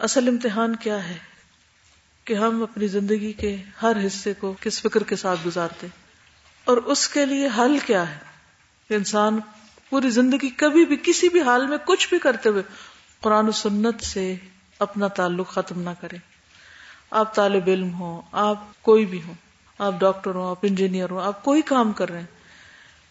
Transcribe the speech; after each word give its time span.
اصل 0.00 0.28
امتحان 0.28 0.76
کیا 0.76 1.08
ہے 1.08 1.16
کہ 2.24 2.34
ہم 2.34 2.62
اپنی 2.62 2.86
زندگی 2.86 3.32
کے 3.32 3.56
ہر 3.82 3.96
حصے 4.06 4.34
کو 4.34 4.54
کس 4.60 4.80
فکر 4.82 5.02
کے 5.02 5.16
ساتھ 5.16 5.40
گزارتے 5.46 5.86
اور 6.64 6.76
اس 6.76 7.08
کے 7.08 7.26
لیے 7.26 7.48
حل 7.58 7.78
کیا 7.86 8.10
ہے؟ 8.10 8.18
کہ 8.88 8.94
انسان 8.94 9.38
پوری 9.90 10.10
زندگی 10.10 10.48
کبھی 10.48 10.86
بھی 10.86 10.96
کسی 11.02 11.28
بھی 11.28 11.40
حال 11.40 11.66
میں 11.66 11.78
کچھ 11.84 12.08
بھی 12.08 12.18
کرتے 12.18 12.48
ہوئے 12.48 12.62
قرآن 13.20 13.48
و 13.48 13.52
سنت 13.52 14.02
سے 14.02 14.34
اپنا 14.78 15.08
تعلق 15.08 15.48
ختم 15.48 15.80
نہ 15.82 15.90
کرے۔ 16.00 16.16
آپ 17.10 17.34
طالب 17.34 17.62
علم 17.66 17.94
ہو 17.94 18.20
آپ 18.32 18.82
کوئی 18.82 19.06
بھی 19.06 19.22
ہو 19.26 19.32
آپ 19.78 19.94
ڈاکٹر 19.98 20.34
ہو 20.34 20.50
آپ 20.50 20.58
انجینئر 20.62 21.10
ہو 21.10 21.18
آپ 21.18 21.44
کوئی 21.44 21.62
کام 21.62 21.92
کر 21.92 22.10
رہے 22.10 22.18
ہیں، 22.18 22.26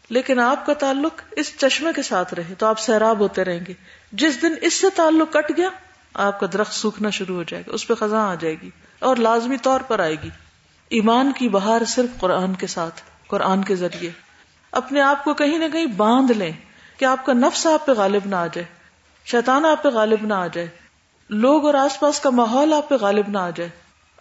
لیکن 0.10 0.40
آپ 0.40 0.66
کا 0.66 0.74
تعلق 0.74 1.22
اس 1.32 1.58
چشمے 1.58 1.92
کے 1.96 2.02
ساتھ 2.02 2.34
رہے 2.34 2.54
تو 2.58 2.66
آپ 2.66 2.80
سیراب 2.80 3.20
ہوتے 3.20 3.44
رہیں 3.44 3.60
گے۔ 3.68 3.74
جس 4.12 4.42
دن 4.42 4.54
اس 4.62 4.74
سے 4.74 4.88
تعلق 4.96 5.34
کٹ 5.34 5.58
گیا 5.58 5.70
آپ 6.20 6.40
کا 6.40 6.48
درخت 6.54 6.74
سوکھنا 6.74 7.10
شروع 7.10 7.36
ہو 7.36 7.44
جائے 7.44 7.64
گا، 7.68 7.74
اس 7.74 7.88
پہ 7.88 7.94
خزاں 7.94 8.30
آ 8.30 8.36
جائے 8.36 8.56
گی 8.62 8.70
اور 9.00 9.16
لازمی 9.16 9.58
طور 9.58 9.80
پر 9.80 10.00
آئے 10.00 10.16
گی۔ 10.24 10.30
ایمان 10.90 11.32
کی 11.32 11.50
بہار 11.50 11.86
صرف 11.86 12.20
قرآن 12.20 12.56
کے 12.56 12.68
ساتھ، 12.68 13.02
قرآن 13.28 13.64
کے 13.64 13.76
ذریعے۔ 13.76 14.12
اپنے 14.72 15.02
آپ 15.02 15.24
کو 15.24 15.34
کہیں 15.34 15.58
نہ 15.58 15.66
کہیں 15.74 15.86
باندھ 15.86 16.32
لیں 16.32 16.52
کہ 16.98 17.06
آپ 17.06 17.26
کا 17.26 17.34
نفس 17.34 17.68
آپ 17.68 17.86
پہ 17.86 17.92
غالب 17.92 18.22
نہ 18.26 18.36
آ 18.36 18.48
جائے، 18.48 18.66
شیطان 19.26 19.66
آپ 19.66 19.84
پہ 19.84 19.90
غالب 19.90 20.26
نہ 20.26 20.34
آ 20.34 20.48
جائے، 20.48 20.68
لوگ 21.30 21.66
اور 21.66 21.74
آس 21.74 22.00
پاس 22.00 22.20
کا 22.20 22.30
ماحول 22.30 22.74
آپ 22.74 22.90
پہ 22.90 22.96
غالب 22.96 23.26
نہ 23.28 23.38
آ 23.38 23.50
جائے۔ 23.50 23.70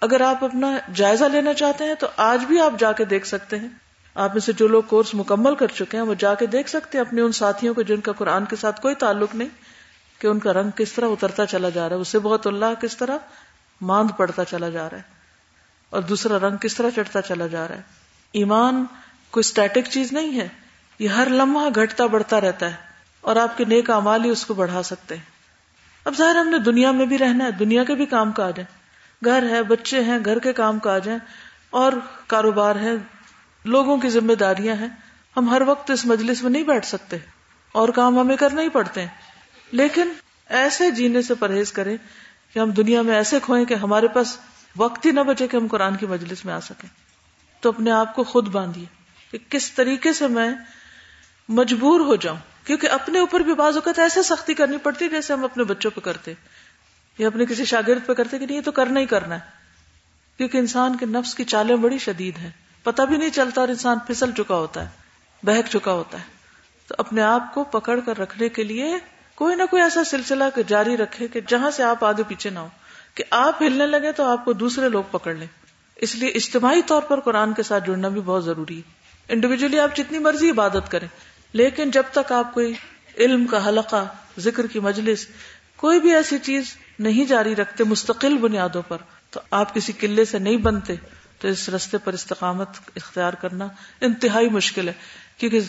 اگر 0.01 0.20
آپ 0.20 0.45
اپنا 0.45 0.78
جائزہ 0.95 1.25
لینا 1.25 1.55
چاہتے 1.55 1.84
ہیں 1.84 1.95
تو 1.95 2.06
آج 2.17 2.45
بھی 2.45 2.61
آپ 2.61 2.73
جا 2.78 2.92
کے 2.92 3.05
دیکھ 3.05 3.27
سکتے 3.27 3.59
ہیں۔ 3.59 3.69
آپ 4.15 4.33
میں 4.33 4.41
سے 4.41 4.53
جو 4.53 4.69
لوگ 4.69 4.83
کورس 4.83 5.15
مکمل 5.15 5.55
کر 5.55 5.67
چکے 5.67 5.97
ہیں، 5.97 6.05
وہ 6.05 6.15
جا 6.19 6.34
کے 6.34 6.47
دیکھ 6.47 6.69
سکتے 6.69 6.98
ہیں، 6.98 7.05
اپنے 7.05 7.20
ان 7.20 7.33
ساتھیوں 7.33 7.75
کو 7.75 7.83
جن 7.83 8.01
کا 8.01 8.12
قرآن 8.12 8.45
کے 8.45 8.56
ساتھ 8.56 8.80
کوئی 8.80 8.95
تعلق 8.95 9.34
نہیں۔ 9.34 9.48
کہ 10.19 10.27
ان 10.27 10.39
کا 10.39 10.53
رنگ 10.53 10.71
کس 10.77 10.93
طرح 10.93 11.09
اترتا 11.09 11.47
چلا 11.47 11.69
جا 11.69 11.89
رہا 11.89 11.97
ہے، 11.97 12.01
اسے 12.01 12.19
بہت 12.19 12.47
اللہ 12.47 12.81
کس 12.81 12.97
طرح 12.97 13.17
ماند 13.81 14.11
پڑتا 14.17 14.45
چلا 14.45 14.69
جا 14.69 14.89
رہا 14.91 14.97
ہے، 14.97 15.17
اور 15.93 16.03
دوسرا 16.03 16.39
رنگ 16.39 16.56
کس 16.56 16.75
طرح 16.75 16.91
چڑھتا 16.95 17.23
چلا 17.23 17.47
جا 17.47 17.67
رہا 17.69 17.77
ہے۔ 17.77 17.83
ایمان 18.34 18.84
کوئی 19.33 19.41
اسٹیٹک 19.41 19.91
چیز 19.91 20.12
نہیں 20.12 20.39
ہے، 20.41 20.48
یہ 21.01 21.09
ہر 21.09 21.29
لمحہ 21.31 21.69
گھٹتا 21.75 22.07
بڑھتا 22.07 22.41
رہتا 22.41 22.70
ہے، 22.70 22.87
اور 23.25 23.37
آپ 23.37 23.57
کے 23.57 23.65
نیک 23.65 23.91
امال 23.91 24.25
ہی 24.25 24.31
اس 24.31 24.45
کو 24.47 24.55
بڑھا 24.55 24.83
سکتے 24.83 25.17
ہیں۔ 25.17 25.23
اب 26.07 26.17
ظاہر 26.17 26.37
ہم 26.37 26.48
نے 26.48 26.59
دنیا 26.59 26.91
میں 26.91 27.07
بھی 27.07 27.19
رہنا 27.19 27.45
ہے، 27.45 27.51
دنیا 27.51 27.85
کے 27.85 27.95
بھی 27.95 28.07
کام 28.07 28.33
کاج 28.33 28.59
ہیں۔ 28.59 28.67
گھر 29.23 29.48
ہے، 29.51 29.62
بچے 29.62 30.03
ہیں، 30.05 30.19
گھر 30.25 30.39
کے 30.39 30.53
کام 30.53 30.79
کاج 30.79 31.09
ہیں، 31.09 31.19
اور 31.70 31.92
کاروبار 32.27 32.77
ہے، 32.77 32.95
لوگوں 33.64 33.97
کی 33.98 34.09
ذمہ 34.11 34.35
داریاں 34.35 34.75
ہیں۔ 34.75 34.89
ہم 35.37 35.48
ہر 35.51 35.62
وقت 35.67 35.91
اس 35.91 36.05
مجلس 36.07 36.42
میں 36.42 36.51
نہیں 36.51 36.62
بیٹھ 36.64 36.87
سکتے، 36.87 37.17
اور 37.75 37.89
کام 37.95 38.19
ہمیں 38.19 38.37
کرنا 38.37 38.62
ہی 38.62 38.69
پڑتے 38.69 39.01
ہیں۔ 39.01 39.09
لیکن 39.72 40.12
ایسے 40.47 40.91
جینے 40.91 41.22
سے 41.22 41.34
پرہیز 41.34 41.72
کریں 41.72 41.97
کہ 42.55 42.58
ہم 42.58 42.70
دنیا 42.70 43.02
میں 43.02 43.14
ایسے 43.14 43.38
کھوئیں 43.42 43.64
کہ 43.64 43.74
ہمارے 43.74 44.08
پاس 44.08 44.38
وقت 44.77 45.06
ہی 45.06 45.11
نہ 45.11 45.20
بچے 45.20 45.48
کہ 45.48 45.56
ہم 45.56 45.66
قرآن 45.66 45.97
کی 45.97 46.06
مجلس 46.06 46.44
میں 46.44 46.55
آ 46.55 46.61
سکیں۔ 46.61 46.88
تو 47.61 47.69
اپنے 47.69 47.91
آپ 47.91 48.14
کو 48.14 48.24
خود 48.24 48.48
باندھیے 48.48 48.84
کہ 49.30 49.39
کس 49.48 49.72
طریقے 49.72 50.12
سے 50.12 50.27
میں 50.27 50.50
مجبور 51.48 52.00
ہو 52.00 52.16
جاؤں۔ 52.16 52.36
کیونکہ 52.64 52.91
اپنے 52.91 53.19
اوپر 53.19 53.41
بھی 53.41 53.55
بعض 53.55 53.74
اوقات 53.74 53.98
ایسے 53.98 54.22
سختی 54.22 54.55
کرنی 54.55 54.77
پڑتی 54.78 55.05
ہے 55.05 55.11
جیسے 55.11 55.33
ہم 55.33 55.44
اپنے 55.44 55.64
بچوں 55.64 55.91
پہ 55.91 56.00
کرتے 56.00 56.34
یا 57.19 57.27
اپنے 57.27 57.44
کسی 57.46 57.64
شاگرد 57.64 58.06
پہ 58.06 58.12
کرتے 58.12 58.39
کہ 58.39 58.46
نہیں، 58.46 58.56
یہ 58.56 58.62
تو 58.62 58.72
کرنا 58.72 59.00
ہی 59.00 59.06
کرنا 59.06 59.34
ہے۔ 59.34 59.41
کیونکہ 60.36 60.58
انسان 60.58 60.96
کے 60.96 61.06
نفس 61.06 61.34
کی 61.34 61.44
چالیں 61.44 61.77
بڑی 61.77 61.98
شدید 61.98 62.39
ہیں۔ 62.39 62.50
پتہ 62.83 63.02
بھی 63.02 63.16
نہیں 63.16 63.30
چلتا 63.30 63.61
اور 63.61 63.69
انسان 63.69 63.98
پھسل 63.98 64.33
چکا 64.33 64.55
ہوتا 64.55 64.83
ہے، 64.83 64.89
بہک 65.42 65.70
چکا 65.70 65.92
ہوتا 65.92 66.19
ہے۔ 66.19 66.24
تو 66.86 66.94
اپنے 66.98 67.22
آپ 67.22 67.55
کو 67.55 67.64
پکڑ 67.64 68.00
کر 68.00 68.19
رکھنے 68.19 68.48
کے 68.48 68.62
لیے 68.62 68.98
کوئی 69.39 69.56
نہ 69.56 69.62
کوئی 69.70 69.83
ایسا 69.83 70.05
سلسلہ 70.05 70.44
جاری 70.67 70.97
رکھے 70.97 71.28
کہ 71.28 71.41
جہاں 71.48 71.70
سے 71.70 71.83
آپ 71.83 72.05
آگے 72.05 72.22
پیچھے 72.28 72.50
نہ 72.50 72.58
ہو 72.58 72.69
کہ 73.14 73.25
آپ 73.31 73.62
ہلنے 73.62 73.86
لگے 73.86 74.12
تو 74.12 74.25
آپ 74.25 74.45
کو 74.45 74.53
دوسرے 74.53 74.89
لوگ 74.89 75.05
پکڑ 75.11 75.34
لیں۔ 75.34 75.47
اس 75.97 76.14
لیے 76.14 76.28
اجتماعی 76.28 76.83
طور 76.86 77.03
پر 77.03 77.20
قرآن 77.20 77.53
کے 77.53 77.62
ساتھ 77.62 77.86
جڑنا 77.86 78.08
بھی 78.08 78.20
بہت 78.20 78.45
ضروری 78.45 78.77
ہے۔ 78.77 78.83
انڈیویجلی 79.28 79.80
آپ 79.80 79.97
جتنی 79.97 80.18
مرضی 80.18 80.51
عبادت 80.51 80.90
کریں، 80.90 81.08
لیکن 81.52 81.90
جب 81.90 82.02
تک 82.13 82.33
آپ 82.33 82.55
کوئی 82.55 82.74
علم 83.17 83.46
کا 83.46 83.68
حلقہ، 83.68 84.05
ذکر 84.39 84.67
کی 84.67 84.80
مجلس، 84.80 85.27
کوئی 85.77 86.01
بھی 86.01 86.14
ایسی 86.14 86.39
چیز 86.39 86.64
نہیں 86.98 87.24
جاری 87.24 87.57
رکھتے 87.57 87.84
مستقل 87.84 88.36
بنیادوں 88.36 88.83
پر، 88.89 88.96
تو 89.30 89.40
آپ 89.51 89.74
کسی 89.74 89.92
قلعے 89.92 90.24
سے 90.24 90.39
نہیں 90.39 90.57
بنتے۔ 90.57 90.95
تو 91.39 91.48
اس 91.48 91.68
رستے 91.68 91.98
پر 91.98 92.13
استقامت 92.13 92.68
اختیار 92.96 93.33
کرنا 93.33 93.68
انتہائی 94.01 94.48
مشکل 94.48 94.89
ہے، 94.89 94.92
کیونکہ 95.39 95.61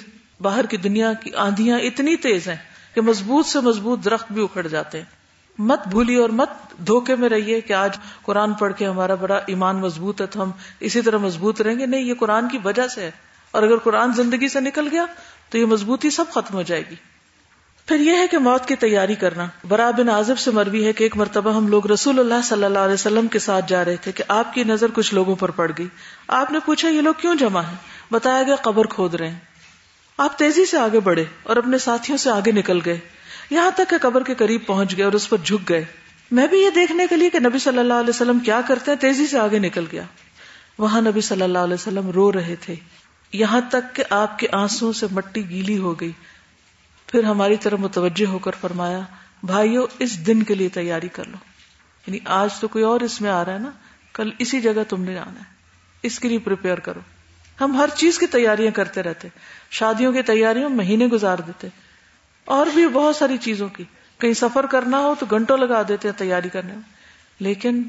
باہر 0.41 0.65
کی 0.65 0.77
دنیا 0.77 1.13
کی 1.13 1.33
آندیاں 1.33 1.79
اتنی 1.79 2.15
تیز 2.15 2.47
ہیں۔ 2.47 2.78
کہ 2.93 3.01
مضبوط 3.01 3.47
سے 3.47 3.59
مضبوط 3.59 4.05
درخت 4.05 4.31
بھی 4.31 4.43
اکھڑ 4.43 4.67
جاتے 4.67 4.97
ہیں۔ 4.97 5.19
مت 5.57 5.87
بھولی 5.87 6.15
اور 6.15 6.29
مت 6.29 6.49
دھوکے 6.87 7.15
میں 7.15 7.29
رہیے 7.29 7.61
کہ 7.61 7.73
آج 7.73 7.97
قرآن 8.21 8.53
پڑھ 8.53 8.73
کے 8.73 8.87
ہمارا 8.87 9.15
بڑا 9.15 9.39
ایمان 9.47 9.75
مضبوط 9.75 10.21
ہے 10.21 10.25
تو 10.25 10.43
ہم 10.43 10.51
اسی 10.79 11.01
طرح 11.01 11.17
مضبوط 11.17 11.61
رہیں 11.61 11.79
گے۔ 11.79 11.85
نہیں، 11.85 12.01
یہ 12.01 12.13
قرآن 12.13 12.49
کی 12.49 12.57
وجہ 12.63 12.87
سے 12.87 13.01
ہے۔ 13.01 13.11
اور 13.51 13.63
اگر 13.63 13.77
قرآن 13.77 14.13
زندگی 14.13 14.47
سے 14.47 14.59
نکل 14.59 14.87
گیا 14.91 15.05
تو 15.49 15.57
یہ 15.57 15.65
مضبوطی 15.65 16.09
سب 16.09 16.25
ختم 16.31 16.53
ہو 16.53 16.61
جائے 16.61 16.83
گی۔ 16.89 16.95
پھر 17.85 17.99
یہ 17.99 18.11
ہے 18.11 18.27
کہ 18.27 18.37
موت 18.37 18.65
کی 18.65 18.75
تیاری 18.75 19.15
کرنا۔ 19.15 19.45
برا 19.67 19.91
بن 19.91 20.09
عازب 20.09 20.39
سے 20.39 20.51
مروی 20.51 20.85
ہے 20.85 20.93
کہ 20.93 21.03
ایک 21.03 21.17
مرتبہ 21.17 21.55
ہم 21.55 21.67
لوگ 21.67 21.87
رسول 21.87 22.19
اللہ 22.19 22.41
صلی 22.43 22.63
اللہ 22.63 22.79
علیہ 22.79 22.93
وسلم 22.93 23.27
کے 23.27 23.39
ساتھ 23.39 23.65
جا 23.67 23.85
رہے 23.85 23.95
تھے 23.95 24.11
کہ 24.11 24.23
آپ 24.27 24.53
کی 24.53 24.63
نظر 24.63 24.87
کچھ 24.93 25.13
لوگوں 25.13 25.35
پر 25.35 25.51
پڑ 25.51 25.71
گئی۔ 25.77 25.87
آپ 26.27 26.51
نے 26.51 26.59
پوچھا، 26.65 26.89
یہ 26.89 27.01
لوگ 27.01 27.13
کیوں 27.17 27.35
جمع 27.35 27.61
ہیں؟ 27.61 27.75
بتایا 28.11 28.43
گیا 28.43 28.55
قبر 28.55 28.85
کھود 28.85 29.13
رہے 29.13 29.27
ہیں۔ 29.27 29.39
آپ 30.19 30.37
تیزی 30.37 30.65
سے 30.65 30.77
آگے 30.77 30.99
بڑھے 30.99 31.25
اور 31.43 31.57
اپنے 31.57 31.77
ساتھیوں 31.77 32.17
سے 32.17 32.29
آگے 32.29 32.51
نکل 32.51 32.79
گئے۔ 32.85 32.99
یہاں 33.49 33.71
تک 33.71 33.89
کہ 33.89 33.97
قبر 34.01 34.23
کے 34.23 34.35
قریب 34.35 34.65
پہنچ 34.65 34.97
گئے 34.97 35.05
اور 35.05 35.13
اس 35.13 35.29
پر 35.29 35.37
جھک 35.37 35.69
گئے۔ 35.69 35.85
میں 36.31 36.47
بھی 36.47 36.59
یہ 36.59 36.69
دیکھنے 36.69 37.07
کے 37.09 37.17
لیے 37.17 37.29
کہ 37.29 37.39
نبی 37.39 37.59
صلی 37.59 37.77
اللہ 37.77 37.93
علیہ 37.93 38.09
وسلم 38.09 38.39
کیا 38.39 38.61
کرتے 38.67 38.91
ہیں، 38.91 38.97
تیزی 38.97 39.27
سے 39.27 39.39
آگے 39.39 39.59
نکل 39.59 39.85
گیا۔ 39.91 40.01
وہاں 40.77 41.01
نبی 41.01 41.21
صلی 41.21 41.41
اللہ 41.41 41.57
علیہ 41.57 41.73
وسلم 41.73 42.09
رو 42.09 42.31
رہے 42.31 42.55
تھے۔ 42.55 42.75
یہاں 43.33 43.61
تک 43.69 43.95
کہ 43.95 44.03
آپ 44.09 44.39
کے 44.39 44.47
آنسو 44.51 44.93
سے 44.93 45.05
مٹی 45.11 45.49
گیلی 45.49 45.77
ہو 45.77 45.99
گئی۔ 45.99 46.11
پھر 47.07 47.23
ہماری 47.23 47.57
طرف 47.57 47.79
متوجہ 47.79 48.25
ہو 48.25 48.39
کر 48.39 48.51
فرمایا، 48.61 48.99
بھائیو، 49.43 49.85
اس 49.99 50.27
دن 50.27 50.43
کے 50.43 50.55
لیے 50.55 50.69
تیاری 50.69 51.07
کر 51.07 51.23
لو۔ 51.23 51.37
یعنی 52.07 52.19
آج 52.25 52.49
تو 52.59 52.67
کوئی 52.67 52.83
اور 52.83 53.01
اس 53.01 53.21
میں 53.21 53.29
آ 53.29 53.45
رہا 53.45 53.53
ہے 53.53 53.59
نا، 53.59 53.71
کل 54.13 54.29
اسی 54.39 54.61
جگہ 54.61 54.83
تم 54.89 55.03
نے 55.03 55.13
جانا 55.13 55.39
ہے۔ 55.39 55.45
اس 56.03 56.19
کے 56.19 56.27
لیے 56.27 56.39
پریپیئر 56.39 56.79
کرو۔ 56.79 56.99
ہم 57.61 57.75
ہر 57.75 57.89
چیز 57.95 58.19
کی 58.19 58.27
تیاریاں 58.27 58.71
کرتے 58.71 59.03
رہتے، 59.03 59.27
شادیوں 59.69 60.13
کی 60.13 60.21
تیاریوں 60.21 60.69
مہینے 60.69 61.05
گزار 61.07 61.37
دیتے، 61.37 61.67
اور 62.45 62.65
بھی 62.65 62.87
بہت 62.87 63.15
ساری 63.15 63.37
چیزوں 63.37 63.67
کی۔ 63.67 63.83
کہیں 64.17 64.33
سفر 64.33 64.65
کرنا 64.65 64.99
ہو 64.99 65.15
تو 65.19 65.25
گھنٹوں 65.29 65.57
لگا 65.57 65.81
دیتے 65.87 66.07
ہیں 66.07 66.19
تیاری 66.19 66.49
کرنے 66.49 66.73
میں۔ 66.73 66.81
لیکن 67.39 67.83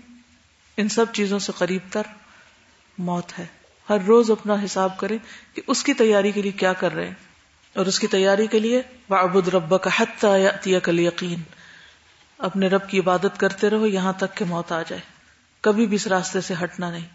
ان 0.77 0.89
سب 0.89 1.07
چیزوں 1.13 1.39
سے 1.39 1.53
قریب 1.59 1.81
تر 1.91 2.03
موت 2.99 3.39
ہے۔ 3.39 3.47
ہر 3.91 3.99
روز 4.07 4.31
اپنا 4.31 4.55
حساب 4.65 4.99
کریں 4.99 5.19
کہ 5.55 5.63
اس 5.67 5.85
کی 5.85 5.95
تیاری 5.95 6.33
کے 6.33 6.43
لیے 6.43 6.53
کیا 6.53 6.73
کر 6.73 6.95
رہے 6.95 7.07
ہیں۔ 7.07 7.15
اور 7.77 7.87
اس 7.87 7.99
کی 7.99 8.07
تیاری 8.07 8.47
کے 8.47 8.59
لیے 8.59 8.83
وعبد 9.11 9.49
رب 9.49 9.83
کا 9.83 9.91
حت 9.99 10.27
کل 10.83 11.01
یقین 11.01 11.41
اپنے 12.39 12.69
رب 12.69 12.89
کی 12.89 12.99
عبادت 12.99 13.41
کرتے 13.41 13.71
رہو 13.71 13.87
یہاں 13.87 14.13
تک 14.13 14.37
کہ 14.37 14.45
موت 14.45 14.73
آ 14.73 14.83
جائے۔ 14.83 15.03
کبھی 15.61 15.87
بھی 15.87 15.97
اس 15.97 16.07
راستے 16.07 16.41
سے 16.41 16.55
ہٹنا 16.65 16.91
نہیں۔ 16.91 17.07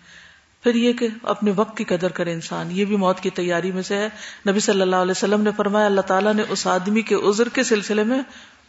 پھر 0.66 0.76
یہ 0.76 0.94
کہ 0.94 1.08
اپنے 1.24 1.52
وقت 1.56 1.78
کی 1.78 1.84
قدر 1.84 2.09
کرے 2.09 2.34
انسان۔ 2.34 2.72
یہ 2.72 2.86
بھی 2.86 2.96
موت 2.96 3.20
کی 3.20 3.30
تیاری 3.30 3.72
میں 3.72 3.81
سے 3.81 3.96
ہے۔ 3.96 4.09
نبی 4.50 4.59
صلی 4.59 4.81
اللہ 4.81 4.96
علیہ 4.96 5.12
وسلم 5.12 5.42
نے 5.42 5.50
فرمایا، 5.58 5.86
اللہ 5.86 6.02
تعالیٰ 6.02 6.34
نے 6.34 6.44
اس 6.50 6.68
آدمی 6.68 7.02
کے 7.02 7.16
عذر 7.16 7.50
کے 7.50 7.64
سلسلے 7.64 8.03
میں 8.03 8.22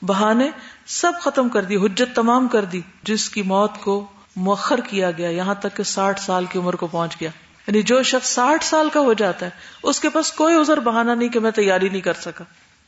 بہانے 0.02 0.50
سب 0.86 1.12
ختم 1.20 1.48
کر 1.48 1.62
دی، 1.62 1.76
حجت 1.76 2.16
تمام 2.16 2.48
کر 2.48 2.64
دی، 2.64 2.80
جس 3.02 3.28
کی 3.28 3.42
موت 3.42 3.70
کو 3.80 4.06
مؤخر 4.36 4.80
کیا 4.80 5.10
گیا، 5.10 5.30
یہاں 5.30 5.54
تک 5.54 5.76
کہ 5.76 5.82
ساٹھ 5.82 6.20
سال 6.20 6.44
کی 6.44 6.58
عمر 6.58 6.76
کو 6.76 6.86
پہنچ 6.86 7.16
گیا۔ 7.20 7.30
یعنی 7.66 7.82
جو 7.82 8.02
شخص 8.02 8.28
ساٹھ 8.28 8.64
سال 8.64 8.88
کا 8.92 9.00
ہو 9.00 9.12
جاتا 9.12 9.46
ہے، 9.46 9.50
اس 9.82 10.00
کے 10.00 10.08
پاس 10.08 10.32
کوئی 10.32 10.54
ازر 10.54 10.80
بہانا 10.80 11.14
نہیں 11.14 11.28
کہ 11.28 11.40
میں 11.40 11.50
تیاری 11.50 11.88
نہیں 11.88 12.00
کر 12.00 12.14
سکا۔ 12.14 12.44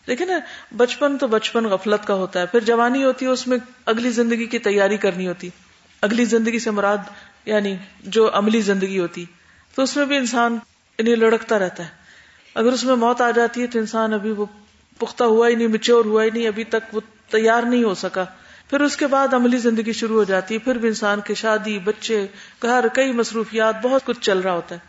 دیکھیں 0.07 0.27
نا، 0.27 0.39
بچپن 0.77 1.19
تو 1.19 1.27
بچپن 1.27 1.65
غفلت 1.65 2.07
کا 2.07 2.15
ہوتا 2.15 2.41
ہے۔ 2.41 2.47
پھر 2.47 2.61
جوانی 2.61 3.05
ہوتی 3.05 3.27
ہے، 3.27 3.31
اس 3.31 3.47
میں 3.47 3.59
اگلی 3.87 4.11
زندگی 4.11 4.47
کی 4.47 4.59
تیاری 4.59 4.97
کرنی 4.97 5.29
ہوتی۔ 5.29 5.49
اگلی 6.03 6.25
زندگی 6.25 6.59
سے 6.59 6.71
مراد 6.71 6.99
یعنی 7.49 7.77
جو 8.01 8.31
عملی 8.33 8.61
زندگی 8.61 8.99
ہوتی، 8.99 9.25
تو 9.75 9.83
اس 9.83 9.97
میں 9.97 10.05
بھی 10.05 10.17
انسان 10.17 10.59
انہیں 10.99 11.17
لڑکتا 11.17 11.59
رہتا 11.59 11.83
ہے۔ 11.83 11.89
اگر 12.55 12.73
اس 12.73 12.85
میں 12.85 12.97
موت 12.97 13.21
آ 13.21 13.31
جاتی 13.31 13.63
ہے 13.63 13.67
تو 13.67 13.79
انسان 13.79 14.13
ابھی 14.13 14.31
وہ 14.31 14.47
پختہ 14.99 15.25
ہوا 15.25 15.49
ہی 15.49 15.55
نہیں 15.55 15.69
میچور 15.69 16.05
ہوا 16.05 16.25
ہی 16.25 16.31
نہیں، 16.31 16.49
ابھی 16.49 16.65
تک 16.65 16.95
وہ 16.95 17.01
تیار 17.31 17.63
نہیں 17.63 17.85
ہو 17.85 17.95
سکا۔ 17.95 18.25
پھر 18.71 18.81
اس 18.81 18.97
کے 18.97 19.07
بعد 19.07 19.35
عملی 19.35 19.59
زندگی 19.59 19.93
شروع 19.93 20.17
ہو 20.17 20.25
جاتی 20.25 20.55
ہے، 20.55 20.59
پھر 20.59 20.79
بھی 20.79 20.89
انسان 20.89 21.21
کی 21.21 21.35
شادی، 21.35 21.79
بچے، 21.79 22.27
گھر، 22.63 22.89
کئی 22.95 23.13
مصروفیات، 23.13 23.75
بہت 23.83 24.05
کچھ 24.05 24.21
چل 24.21 24.39
رہا 24.39 24.53
ہوتا 24.53 24.75
ہے۔ 24.75 24.81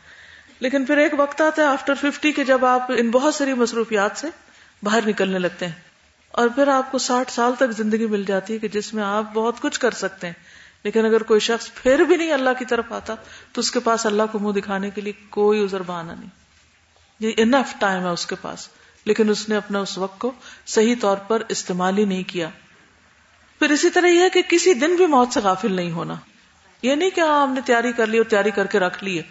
لیکن 0.59 0.85
پھر 0.85 0.97
ایک 0.97 1.11
وقت 1.17 1.41
آتا 1.41 1.61
ہے 1.61 1.67
آفٹر 1.67 1.93
ففٹی 1.93 2.31
کے 2.31 2.43
جب 2.43 2.65
آپ 2.65 2.91
ان 2.97 3.11
بہت 3.11 3.35
ساری 3.35 3.53
مصروفیات 3.53 4.11
سے 4.15 4.27
باہر 4.83 4.99
نکلنے 5.07 5.39
لگتے 5.39 5.65
ہیں۔ 5.65 5.73
اور 6.27 6.47
پھر 6.55 6.67
آپ 6.67 6.91
کو 6.91 6.97
ساٹھ 6.97 7.31
سال 7.31 7.53
تک 7.55 7.71
زندگی 7.71 8.05
مل 8.05 8.23
جاتی 8.27 8.53
ہے 8.53 8.59
کہ 8.59 8.67
جس 8.67 8.93
میں 8.93 9.03
آپ 9.03 9.23
بہت 9.33 9.59
کچھ 9.61 9.79
کر 9.79 9.91
سکتے 9.91 10.27
ہیں۔ 10.27 10.33
لیکن 10.83 11.05
اگر 11.05 11.23
کوئی 11.23 11.39
شخص 11.39 11.71
پھر 11.73 11.99
بھی 11.99 12.17
نہیں 12.17 12.31
اللہ 12.31 12.49
کی 12.59 12.65
طرف 12.65 12.91
آتا، 12.91 13.15
تو 13.53 13.59
اس 13.59 13.71
کے 13.71 13.79
پاس 13.79 14.05
اللہ 14.05 14.23
کو 14.31 14.39
منہ 14.39 14.51
دکھانے 14.51 14.89
کے 14.89 15.01
لیے 15.01 15.13
کوئی 15.29 15.63
ازر 15.63 15.81
بہانا 15.83 16.13
نہیں۔ 16.13 16.29
یہ 17.19 17.31
انف 17.37 17.79
ٹائم 17.79 18.03
ہے 18.03 18.09
اس 18.09 18.25
کے 18.25 18.35
پاس۔ 18.41 18.69
لیکن 19.05 19.29
اس 19.29 19.49
نے 19.49 19.55
اپنا 19.55 19.79
اس 19.79 19.97
وقت 19.97 20.19
کو 20.19 20.31
صحیح 20.65 20.95
طور 21.01 21.17
پر 21.17 21.41
استعمال 21.49 21.97
ہی 21.97 22.05
نہیں 22.05 22.23
کیا۔ 22.23 22.49
پھر 23.59 23.69
اسی 23.69 23.89
طرح 23.89 24.07
یہ 24.07 24.21
ہے 24.21 24.29
کہ 24.29 24.41
کسی 24.49 24.73
دن 24.73 24.95
بھی 24.95 25.05
موت 25.05 25.33
سے 25.33 25.39
غافل 25.39 25.73
نہیں 25.73 25.91
ہونا۔ 25.91 26.15
یہ 26.81 26.95
نہیں 26.95 27.09
کہ 27.09 27.21
ہاں 27.21 27.41
ہم 27.41 27.53
نے 27.53 27.61
تیاری 27.65 27.91
کر 27.91 28.07
لی 28.07 28.17
اور 28.17 28.25
تیاری 28.25 28.51
کر 28.51 28.67
کے 28.67 28.79
رکھ 28.79 29.03
لی 29.03 29.17
ہے۔ 29.17 29.23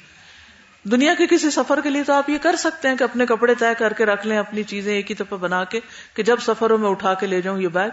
دنیا 0.84 1.14
کے 1.14 1.26
کسی 1.26 1.50
سفر 1.50 1.80
کے 1.80 1.90
لیے 1.90 2.02
تو 2.02 2.12
آپ 2.12 2.30
یہ 2.30 2.38
کر 2.42 2.56
سکتے 2.56 2.88
ہیں 2.88 2.96
کہ 2.96 3.04
اپنے 3.04 3.26
کپڑے 3.26 3.54
طے 3.54 3.74
کر 3.78 3.92
کے 3.92 4.06
رکھ 4.06 4.26
لیں، 4.26 4.38
اپنی 4.38 4.62
چیزیں 4.62 4.94
ایک 4.94 5.10
ہی 5.10 5.16
دفعہ 5.16 5.38
بنا 5.38 5.64
کے 5.64 5.80
کہ 6.14 6.22
جب 6.22 6.36
سفروں 6.40 6.78
میں 6.78 6.90
اٹھا 6.90 7.14
کے 7.14 7.26
لے 7.26 7.42
جاؤں 7.42 7.58
یہ 7.58 7.68
بیگ۔ 7.68 7.90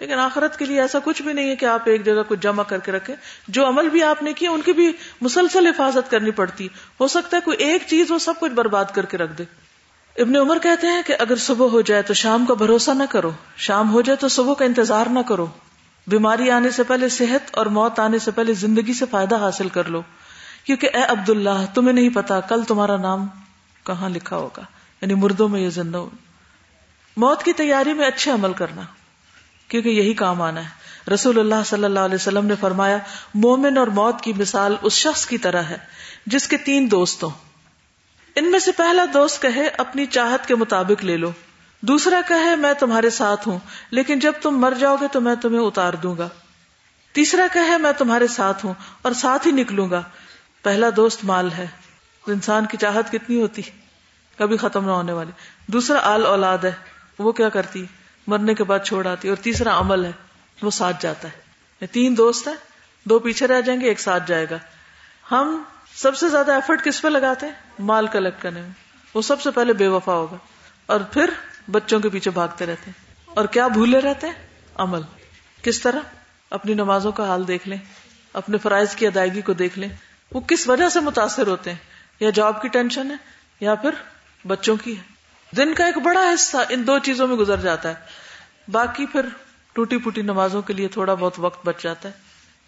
لیکن 0.00 0.12
آخرت 0.12 0.58
کے 0.58 0.64
لیے 0.64 0.80
ایسا 0.80 0.98
کچھ 1.04 1.22
بھی 1.22 1.32
نہیں 1.32 1.50
ہے 1.50 1.56
کہ 1.56 1.64
آپ 1.64 1.82
ایک 1.84 2.04
جگہ 2.04 2.22
کچھ 2.28 2.40
جمع 2.40 2.62
کر 2.62 2.78
کے 2.78 2.92
رکھیں۔ 2.92 3.16
جو 3.48 3.68
عمل 3.68 3.88
بھی 3.88 4.02
آپ 4.02 4.22
نے 4.22 4.32
کیا، 4.32 4.50
ان 4.50 4.62
کی 4.62 4.72
بھی 4.72 4.92
مسلسل 5.20 5.66
حفاظت 5.66 6.10
کرنی 6.10 6.30
پڑتی۔ 6.30 6.68
ہو 7.00 7.08
سکتا 7.08 7.36
ہے 7.36 7.42
کوئی 7.42 7.56
ایک 7.56 7.82
چیز 7.86 8.10
وہ 8.10 8.18
سب 8.18 8.34
کچھ 8.40 8.52
برباد 8.52 8.84
کر 8.92 9.06
کے 9.06 9.16
رکھ 9.16 9.32
دے۔ 9.32 9.44
ابن 10.18 10.36
عمر 10.36 10.58
کہتے 10.58 10.86
ہیں 10.86 11.02
کہ 11.06 11.14
اگر 11.18 11.36
صبح 11.36 11.68
ہو 11.68 11.80
جائے 11.80 12.02
تو 12.02 12.14
شام 12.14 12.46
کا 12.46 12.54
بھروسہ 12.54 12.90
نہ 12.90 13.02
کرو۔ 13.10 13.30
شام 13.56 13.92
ہو 13.92 14.00
جائے 14.02 14.16
تو 14.16 14.28
صبح 14.28 14.54
کا 14.54 14.64
انتظار 14.64 15.06
نہ 15.06 15.18
کرو۔ 15.28 15.46
بیماری 16.06 16.50
آنے 16.50 16.70
سے 16.70 16.82
پہلے 16.82 17.08
صحت 17.08 17.54
اور 17.54 17.66
موت 17.66 18.00
آنے 18.00 18.18
سے 18.18 18.30
پہلے 18.30 18.52
زندگی 18.52 18.92
سے 18.92 19.04
فائدہ 19.10 19.36
حاصل 19.36 19.68
کر 19.68 19.84
لو۔ 19.84 20.02
کیونکہ 20.64 20.88
اے 20.94 21.02
عبد 21.02 21.30
اللہ 21.30 21.64
تمہیں 21.74 21.92
نہیں 21.92 22.08
پتا 22.08 22.40
کل 22.40 22.64
تمہارا 22.64 22.96
نام 22.96 23.26
کہاں 23.86 24.08
لکھا 24.08 24.36
ہوگا۔ 24.36 24.62
یعنی 25.00 25.14
مردوں 25.14 25.48
میں 25.48 25.60
یہ 25.60 25.70
زندہ 25.70 25.98
ہو 25.98 26.10
موت 27.16 27.42
کی 27.42 27.52
تیاری 27.52 27.92
میں 27.92 28.06
اچھے 28.06 28.30
عمل 28.30 28.52
کرنا۔ 28.52 28.82
کیونکہ 29.68 29.88
یہی 29.88 30.14
کام 30.14 30.42
آنا 30.42 30.64
ہے۔ 30.64 30.78
رسول 31.14 31.38
اللہ 31.38 31.54
صلی 31.66 31.84
اللہ 31.84 32.00
علیہ 32.00 32.14
وسلم 32.14 32.46
نے 32.46 32.54
فرمایا، 32.60 32.98
مومن 33.34 33.78
اور 33.78 33.86
موت 33.86 34.20
کی 34.20 34.32
مثال 34.32 34.76
اس 34.82 34.92
شخص 34.92 35.26
کی 35.26 35.38
طرح 35.38 35.62
ہے، 35.62 35.76
جس 36.26 36.48
کے 36.48 36.56
تین 36.56 36.90
دوست 36.90 37.22
ہوں۔ 37.22 37.30
ان 38.34 38.50
میں 38.50 38.58
سے 38.58 38.72
پہلا 38.72 39.04
دوست 39.14 39.42
کہے، 39.42 39.68
اپنی 39.68 40.06
چاہت 40.06 40.46
کے 40.46 40.54
مطابق 40.54 41.04
لے 41.04 41.16
لو۔ 41.16 41.32
دوسرا 41.80 42.20
کہے، 42.28 42.56
میں 42.56 42.72
تمہارے 42.74 43.10
ساتھ 43.10 43.48
ہوں، 43.48 43.58
لیکن 43.90 44.18
جب 44.18 44.32
تم 44.42 44.58
مر 44.58 44.72
جاؤ 44.80 44.96
گے 45.00 45.06
تو 45.12 45.20
میں 45.20 45.34
تمہیں 45.34 45.60
اتار 45.60 45.92
دوں 45.92 46.18
گا۔ 46.18 46.28
تیسرا 47.12 47.46
کہے، 47.52 47.78
میں 47.78 47.92
تمہارے 47.98 48.26
ساتھ 48.26 48.66
ہوں 48.66 48.74
اور 49.02 49.12
ساتھ 49.12 49.46
ہی 49.46 49.52
نکلوں 49.52 49.90
گا۔ 49.90 50.02
پہلا 50.62 50.86
دوست 50.96 51.24
مال 51.24 51.52
ہے، 51.52 51.66
انسان 52.26 52.66
کی 52.66 52.76
چاہت 52.76 53.12
کتنی 53.12 53.42
ہوتی؟ 53.42 53.62
کبھی 54.38 54.56
ختم 54.56 54.84
نہ 54.84 54.90
ہونے 54.90 55.12
والی۔ 55.12 55.30
دوسرا 55.66 55.98
آل 56.02 56.26
اولاد 56.26 56.58
ہے، 56.58 56.72
وہ 57.18 57.32
کیا 57.32 57.48
کرتی؟ 57.48 57.84
مرنے 58.28 58.54
کے 58.54 58.64
بعد 58.64 58.78
چھوڑ 58.84 59.06
آتی 59.06 59.28
ہے 59.28 59.32
اور 59.32 59.42
تیسرا 59.42 59.80
عمل 59.80 60.04
ہے، 60.04 60.12
وہ 60.62 60.70
ساتھ 60.70 60.96
جاتا 61.00 61.28
ہے۔ 61.28 61.36
یعنی 61.36 61.86
تین 61.86 62.16
دوست 62.16 62.48
ہیں، 62.48 62.54
دو 63.04 63.18
پیچھے 63.18 63.46
رہ 63.46 63.60
جائیں 63.60 63.80
گے، 63.80 63.86
ایک 63.86 64.00
ساتھ 64.00 64.22
جائے 64.26 64.46
گا۔ 64.50 64.58
ہم 65.30 65.62
سب 65.94 66.16
سے 66.16 66.28
زیادہ 66.28 66.52
ایفرٹ 66.52 66.84
کس 66.84 67.02
پہ 67.02 67.08
لگاتے 67.08 67.46
ہیں؟ 67.46 67.52
مال 67.78 68.06
کلیکٹ 68.06 68.42
کرنے 68.42 68.60
میں۔ 68.60 68.70
وہ 69.14 69.22
سب 69.22 69.40
سے 69.40 69.50
پہلے 69.50 69.72
بے 69.72 69.88
وفا 69.88 70.12
ہوگا۔ 70.12 70.36
اور 70.86 71.00
پھر 71.00 71.30
بچوں 71.70 72.00
کے 72.00 72.08
پیچھے 72.08 72.30
بھاگتے 72.30 72.66
رہتے 72.66 72.90
ہیں۔ 72.90 73.14
اور 73.26 73.44
کیا 73.44 73.68
بھولے 73.68 73.98
رہتے 73.98 74.26
ہیں؟ 74.26 74.34
عمل۔ 74.74 75.00
کس 75.62 75.80
طرح؟ 75.80 75.98
اپنی 76.50 76.74
نمازوں 76.74 77.12
کا 77.12 77.28
حال 77.28 77.48
دیکھ 77.48 77.68
لیں، 77.68 77.78
اپنے 78.32 78.58
فرائض 78.58 78.94
کی 78.94 79.06
ادائیگی 79.06 79.40
کو 79.40 79.52
دیکھ 79.52 79.78
لیں۔ 79.78 79.88
وہ 80.32 80.40
کس 80.40 80.68
وجہ 80.68 80.88
سے 80.88 81.00
متاثر 81.00 81.46
ہوتے 81.46 81.70
ہیں؟ 81.70 81.78
یا 82.20 82.30
جاب 82.30 82.62
کی 82.62 82.68
ٹینشن 82.68 83.10
ہے 83.10 83.16
یا 83.60 83.74
پھر 83.74 83.90
بچوں 84.46 84.76
کی 84.76 84.98
ہے؟ 84.98 85.02
دن 85.56 85.74
کا 85.74 85.86
ایک 85.86 85.98
بڑا 85.98 86.30
حصہ 86.34 86.56
ان 86.68 86.86
دو 86.86 86.98
چیزوں 86.98 87.28
میں 87.28 87.36
گزر 87.36 87.56
جاتا 87.56 87.88
ہے۔ 87.88 87.94
باقی 88.70 89.06
پھر 89.06 89.20
ٹوٹی 89.72 89.98
پوٹی 89.98 90.22
نمازوں 90.22 90.62
کے 90.62 90.72
لیے 90.72 90.88
تھوڑا 90.88 91.14
بہت 91.14 91.34
وقت 91.38 91.66
بچ 91.66 91.82
جاتا 91.82 92.08
ہے۔ 92.08 92.14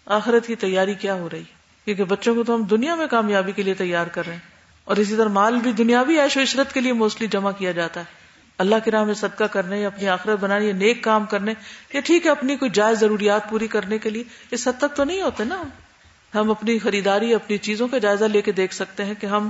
آخرت 0.05 0.47
کی 0.47 0.55
تیاری 0.55 0.93
کیا 0.93 1.13
ہو 1.13 1.29
رہی؟ 1.31 1.39
ہے 1.39 1.61
کیونکہ 1.85 2.03
بچوں 2.03 2.35
کو 2.35 2.43
تو 2.43 2.55
ہم 2.55 2.63
دنیا 2.63 2.95
میں 2.95 3.07
کامیابی 3.07 3.51
کے 3.51 3.63
لیے 3.63 3.73
تیار 3.73 4.05
کر 4.07 4.25
رہے 4.25 4.33
ہیں۔ 4.33 4.39
اور 4.83 4.95
اسی 4.95 5.15
طرح 5.15 5.27
مال 5.27 5.55
بھی 5.55 5.71
دنیاوی 5.71 6.19
عیش 6.19 6.37
و 6.37 6.41
عشرت 6.41 6.73
کے 6.73 6.81
لیے 6.81 6.93
موسٹلی 6.93 7.27
جمع 7.27 7.51
کیا 7.51 7.71
جاتا 7.71 7.99
ہے۔ 7.99 8.05
اللہ 8.57 8.75
کی 8.85 8.91
راہ 8.91 9.03
میں 9.03 9.13
صدقہ 9.13 9.43
کرنے 9.43 9.81
یا 9.81 9.87
اپنی 9.87 10.07
آخرت 10.07 10.39
بنانے 10.39 10.65
یا 10.65 10.73
نیک 10.73 11.03
کام 11.03 11.25
کرنے 11.25 11.53
یا 11.93 12.01
ٹھیک 12.05 12.25
ہے 12.25 12.31
اپنی 12.31 12.55
کوئی 12.55 12.71
جائز 12.71 12.99
ضروریات 12.99 13.49
پوری 13.49 13.67
کرنے 13.67 13.97
کے 13.97 14.09
لیے 14.09 14.23
اس 14.51 14.67
حد 14.67 14.73
تک 14.77 14.95
تو 14.95 15.03
نہیں 15.03 15.21
ہوتے 15.21 15.43
نا۔ 15.43 15.63
ہم 16.35 16.51
اپنی 16.51 16.79
خریداری، 16.79 17.33
اپنی 17.33 17.57
چیزوں 17.57 17.87
کا 17.87 17.97
جائزہ 17.97 18.25
لے 18.25 18.41
کے 18.41 18.51
دیکھ 18.51 18.73
سکتے 18.73 19.05
ہیں 19.05 19.13
کہ 19.19 19.25
ہم 19.25 19.49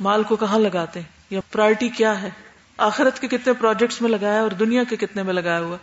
مال 0.00 0.22
کو 0.22 0.36
کہاں 0.36 0.58
لگاتے 0.58 1.00
ہیں۔ 1.00 1.13
یا 1.30 1.40
پرائرٹی 1.52 1.88
کیا 1.88 2.22
ہے؟ 2.22 2.30
آخرت 2.76 3.20
کے 3.20 3.28
کتنے 3.28 3.52
پروجیکٹس 3.52 4.02
میں 4.02 4.10
لگایا 4.10 4.42
اور 4.42 4.50
دنیا 4.50 4.84
کے 4.84 4.96
کتنے 4.96 5.22
میں 5.22 5.34
لگایا 5.34 5.60
ہوا؟ 5.60 5.76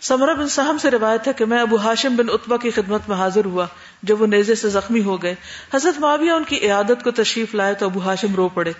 سمرہ 0.00 0.34
بن 0.34 0.48
سہم 0.48 0.78
سے 0.78 0.90
روایت 0.90 1.28
ہے 1.28 1.32
کہ 1.32 1.44
میں 1.44 1.60
ابو 1.60 1.76
ہاشم 1.76 2.16
بن 2.16 2.26
اتبا 2.28 2.56
کی 2.56 2.70
خدمت 2.70 3.00
میں 3.08 3.16
حاضر 3.16 3.44
ہوا 3.44 3.66
جب 4.02 4.22
وہ 4.22 4.26
نیزے 4.26 4.54
سے 4.54 4.68
زخمی 4.68 5.02
ہو 5.02 5.22
گئے۔ 5.22 5.34
حضرت 5.74 5.98
معاویہ 5.98 6.30
ان 6.30 6.44
کی 6.44 6.58
عیادت 6.62 7.04
کو 7.04 7.10
تشریف 7.10 7.54
لائے 7.54 7.74
تو 7.74 7.86
ابو 7.86 8.00
ہاشم 8.00 8.34
رو 8.34 8.48
پڑے۔ 8.48 8.72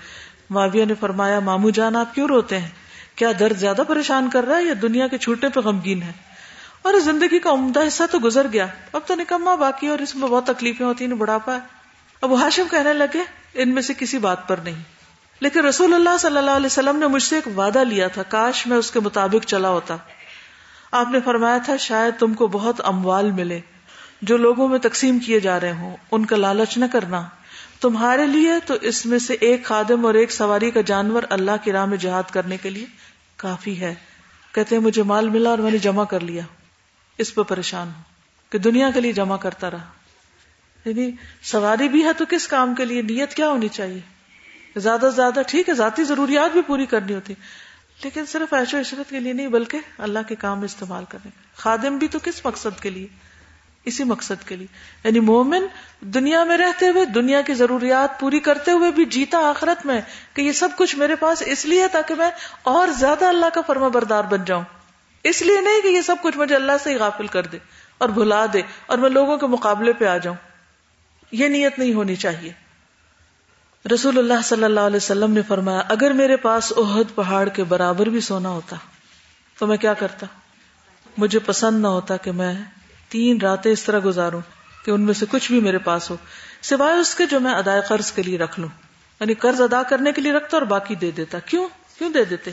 معاویہ 0.51 0.85
نے 0.85 0.95
فرمایا، 0.95 1.41
مامو 1.41 1.71
جان، 1.71 1.97
آپ 1.97 2.15
کیوں 2.15 2.27
روتے 2.27 2.59
ہیں؟ 2.59 2.69
کیا 3.15 3.33
درد 3.41 3.57
زیادہ 3.57 3.83
پریشان 3.89 4.31
کر 4.31 4.45
رہا 4.45 4.59
ہے 4.59 4.65
یا 4.65 4.75
دنیا 4.83 5.07
کے 5.07 5.19
چھوٹے 5.19 5.49
پہ 5.49 5.61
غمگین 5.61 6.03
ہے؟ 6.03 6.13
اور 6.83 6.95
زندگی 6.95 7.39
کا 7.39 7.51
عمدہ 7.51 7.81
حصہ 7.87 8.03
تو 8.11 8.19
گزر 8.25 8.47
گیا۔ 8.53 8.67
اب 8.93 9.01
تو 9.07 9.15
نکما 9.15 9.55
باقی 9.55 9.87
اور 9.87 9.99
اس 9.99 10.17
میں 10.17 10.29
بہت 10.29 10.47
تکلیفیں 10.47 10.87
ہوتی 10.87 11.05
ہیں 11.05 11.13
بڑھاپا 11.13 11.57
ہے۔ 11.57 11.79
ہاشم 12.23 12.65
کہنے 12.71 12.93
لگے، 12.93 13.21
ان 13.55 13.69
میں 13.69 13.83
سے 13.83 13.95
کسی 13.99 14.19
بات 14.19 14.49
پر 14.49 14.57
نہیں۔ 14.57 14.98
لیکن 15.41 15.65
رسول 15.65 15.95
اللہ 15.95 16.17
صلی 16.21 16.39
اللہ 16.39 16.51
علیہ 16.51 16.67
وسلم 16.67 16.97
نے 16.97 17.07
مجھ 17.07 17.23
سے 17.23 17.37
ایک 17.37 17.59
وعدہ 17.59 17.79
لیا 17.79 18.09
تھا، 18.09 18.23
کاش 18.23 18.67
میں 18.67 18.77
اس 18.77 18.91
کے 18.91 19.01
مطابق 19.01 19.47
چلا 19.47 19.69
ہوتا۔ 19.69 19.97
آپ 20.93 21.09
نے 21.11 21.21
فرمایا 21.25 21.59
تھا، 21.59 21.77
شاید 21.77 22.15
تم 22.19 22.35
کو 22.35 22.47
بہت 22.47 22.81
اموال 22.85 23.31
ملے۔ 23.31 23.61
جو 24.23 24.37
لوگوں 24.37 24.69
میں 24.69 24.79
تقسیم 24.79 25.19
کیے 25.19 25.41
جا 25.41 25.61
رہے 25.61 25.73
ہوں، 25.73 25.97
ان 26.11 26.27
کا 26.27 26.37
لالچ 26.37 26.79
نہ 26.79 26.85
کرنا۔ 26.93 27.29
تمہارے 27.81 28.27
لیے 28.27 28.53
تو 28.67 28.75
اس 28.81 29.07
میں 29.07 29.19
سے 29.19 29.37
ایک 29.41 29.65
خادم 29.65 30.07
اور 30.07 30.15
ایک 30.15 30.33
سواری 30.33 30.71
کا 30.71 30.81
جانور 30.81 31.23
اللہ 31.31 31.51
کی 31.65 31.73
راہ 31.73 31.87
میں 31.87 31.97
جہاد 31.97 32.23
کرنے 32.33 32.57
کے 32.57 32.71
لیے 32.71 32.87
کافی 33.37 33.81
ہے۔ 33.81 33.95
کہتے 34.55 34.77
ہیں، 34.77 34.83
مجھے 34.83 35.03
مال 35.03 35.29
ملا 35.29 35.51
اور 35.51 35.59
میں 35.59 35.71
نے 35.71 35.79
جمع 35.79 36.05
کر 36.05 36.21
لیا۔ 36.21 36.43
اس 37.19 37.35
پہ 37.35 37.43
پریشان 37.43 37.89
ہوں 37.97 38.03
کہ 38.51 38.59
دنیا 38.59 38.91
کے 38.95 39.01
لیے 39.01 39.13
جمع 39.13 39.37
کرتا 39.37 39.71
رہا۔ 39.71 39.85
یعنی 40.85 41.11
سواری 41.43 41.89
بھی 41.89 42.05
ہے 42.05 42.13
تو 42.13 42.25
کس 42.29 42.49
کام 42.49 42.75
کے 42.75 42.85
لیے؟ 42.85 43.03
نیت 43.03 43.35
کیا 43.35 43.49
ہونی 43.49 43.69
چاہیے؟ 43.69 44.18
زیادہ 44.79 45.01
سے 45.01 45.11
زیادہ 45.11 45.41
ٹھیک 45.47 45.69
ہے، 45.69 45.75
ذاتی 45.75 46.05
ضروریات 46.05 46.53
بھی 46.53 46.63
پوری 46.63 46.87
کرنی 46.87 47.15
ہوتی۔ 47.15 47.35
لیکن 48.05 48.27
صرف 48.27 48.53
ایش 48.53 48.75
و 48.75 48.81
عشرت 48.81 49.11
کے 49.11 49.21
لیے 49.21 49.33
نہیں، 49.33 49.49
بلکہ 49.49 49.79
اللہ 49.99 50.19
کے 50.29 50.35
کام 50.35 50.63
استعمال 50.63 51.05
کرنے۔ 51.09 51.31
خادم 51.57 51.99
بھی 51.99 52.09
تو 52.09 52.19
کس 52.23 52.47
مقصد 52.47 52.83
کے 52.83 52.91
لیے؟ 52.91 53.07
اسی 53.85 54.05
مقصد 54.05 54.49
کے 54.49 54.57
لیے۔ 54.57 54.67
یعنی 55.05 55.21
مومن 55.21 55.67
دنیا 56.01 56.45
میں 56.45 56.59
رہتے 56.59 56.89
ہوئے، 56.89 57.05
دنیا 57.05 57.41
کی 57.41 57.55
ضروریات 57.55 58.21
پوری 58.21 58.41
کرتے 58.41 58.71
ہوئے 58.71 58.91
بھی 58.91 59.05
جیتا 59.05 59.39
آخرت 59.39 59.87
میں 59.87 60.01
کہ 60.35 60.43
یہ 60.43 60.53
سب 60.53 60.69
کچھ 60.77 60.97
میرے 60.97 61.17
پاس 61.17 61.43
اس 61.47 61.67
لیے 61.67 61.89
تاکہ 61.93 62.15
میں 62.15 62.31
اور 62.63 62.89
زیادہ 62.89 63.25
اللہ 63.25 63.47
کا 63.55 63.61
فرما 63.67 63.89
بردار 63.89 64.25
بن 64.25 64.45
جاؤں۔ 64.45 64.63
اس 65.23 65.43
لیے 65.43 65.61
نہیں 65.61 65.81
کہ 65.81 65.89
یہ 65.89 66.01
سب 66.01 66.17
کچھ 66.23 66.39
مجھے 66.39 66.55
اللہ 66.55 66.73
سے 66.85 66.91
ہی 66.91 66.97
غافل 66.97 67.27
کر 67.27 67.43
دے 67.43 67.59
اور 67.99 68.09
بھلا 68.09 68.47
دے 68.53 68.63
اور 68.87 68.99
میں 68.99 69.11
لوگوں 69.11 69.37
کے 69.37 69.47
مقابلے 69.47 69.93
پہ 69.93 70.05
آ 70.05 70.17
جاؤں۔ 70.17 70.37
یہ 71.33 71.49
نیت 71.49 71.79
نہیں 71.79 71.95
ہونی 71.95 72.17
چاہیے۔ 72.17 72.68
رسول 73.95 74.19
اللہ 74.19 74.43
صلی 74.45 74.65
اللہ 74.65 74.81
علیہ 74.81 74.97
وسلم 74.97 75.33
نے 75.33 75.43
فرمایا، 75.43 75.83
اگر 75.89 76.11
میرے 76.11 76.37
پاس 76.37 76.73
اہد 76.77 77.15
پہاڑ 77.15 77.49
کے 77.49 77.65
برابر 77.65 78.07
بھی 78.07 78.21
سونا 78.21 78.49
ہوتا، 78.49 78.77
تو 79.59 79.67
میں 79.67 79.77
کیا 79.77 79.95
کرتا؟ 79.95 80.27
مجھے 81.17 81.39
پسند 81.39 81.83
نہ 81.83 81.87
ہوتا 81.87 82.17
کہ 82.17 82.33
میں 82.33 82.55
تین 83.09 83.41
راتیں 83.41 83.73
اس 83.73 83.83
طرح 83.83 84.01
گزاروں 84.05 84.41
کہ 84.85 84.91
ان 84.91 85.01
میں 85.01 85.15
سے 85.15 85.27
کچھ 85.31 85.53
بھی 85.53 85.61
میرے 85.61 85.79
پاس 85.79 86.11
ہو، 86.11 86.17
سوائے 86.63 86.99
اس 86.99 87.15
کے 87.15 87.27
جو 87.27 87.41
میں 87.41 87.55
ادائے 87.55 87.81
قرض 87.81 88.13
کے 88.13 88.23
لیے 88.23 88.39
رکھ 88.39 88.61
لوں۔ 88.61 88.69
یعنی 89.21 89.35
قرض 89.35 89.61
ادا 89.61 89.83
کرنے 89.83 90.13
کے 90.13 90.23
لیے 90.23 90.33
رکھتا 90.33 90.57
اور 90.57 90.63
باقی 90.63 90.95
دے 90.95 91.11
دیتا۔ 91.11 91.39
کیوں؟ 91.39 91.69
کیوں 91.99 92.11
دے 92.11 92.25
دیتے؟ 92.25 92.51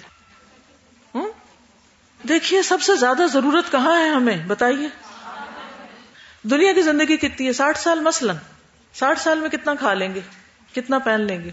دیکھیے، 2.29 2.61
سب 2.61 2.81
سے 2.81 2.95
زیادہ 2.95 3.21
ضرورت 3.33 3.71
کہاں 3.71 4.01
ہے 4.01 4.09
ہمیں؟ 4.09 4.37
بتائیے۔ 4.47 4.87
دنیا 6.43 6.73
کی 6.73 6.81
زندگی 6.81 7.17
کتنی 7.17 7.47
ہے؟ 7.47 7.53
ساٹھ 7.53 7.77
سال 7.77 7.99
مثلا۔ 7.99 8.33
ساٹھ 8.93 9.19
سال 9.19 9.39
میں 9.39 9.49
کتنا 9.49 9.75
کھا 9.75 9.93
لیں 9.93 10.15
گے؟ 10.15 10.19
کتنا 10.75 10.99
پہن 10.99 11.21
لیں 11.21 11.43
گے؟ 11.43 11.51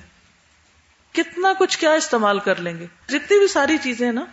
کتنا 1.12 1.52
کچھ 1.58 1.78
کیا 1.78 1.92
استعمال 1.92 2.38
کر 2.38 2.60
لیں 2.60 2.78
گے؟ 2.78 2.86
جتنی 3.08 3.38
بھی 3.38 3.48
ساری 3.48 3.78
چیزیں 3.78 4.12
نا، 4.12 4.24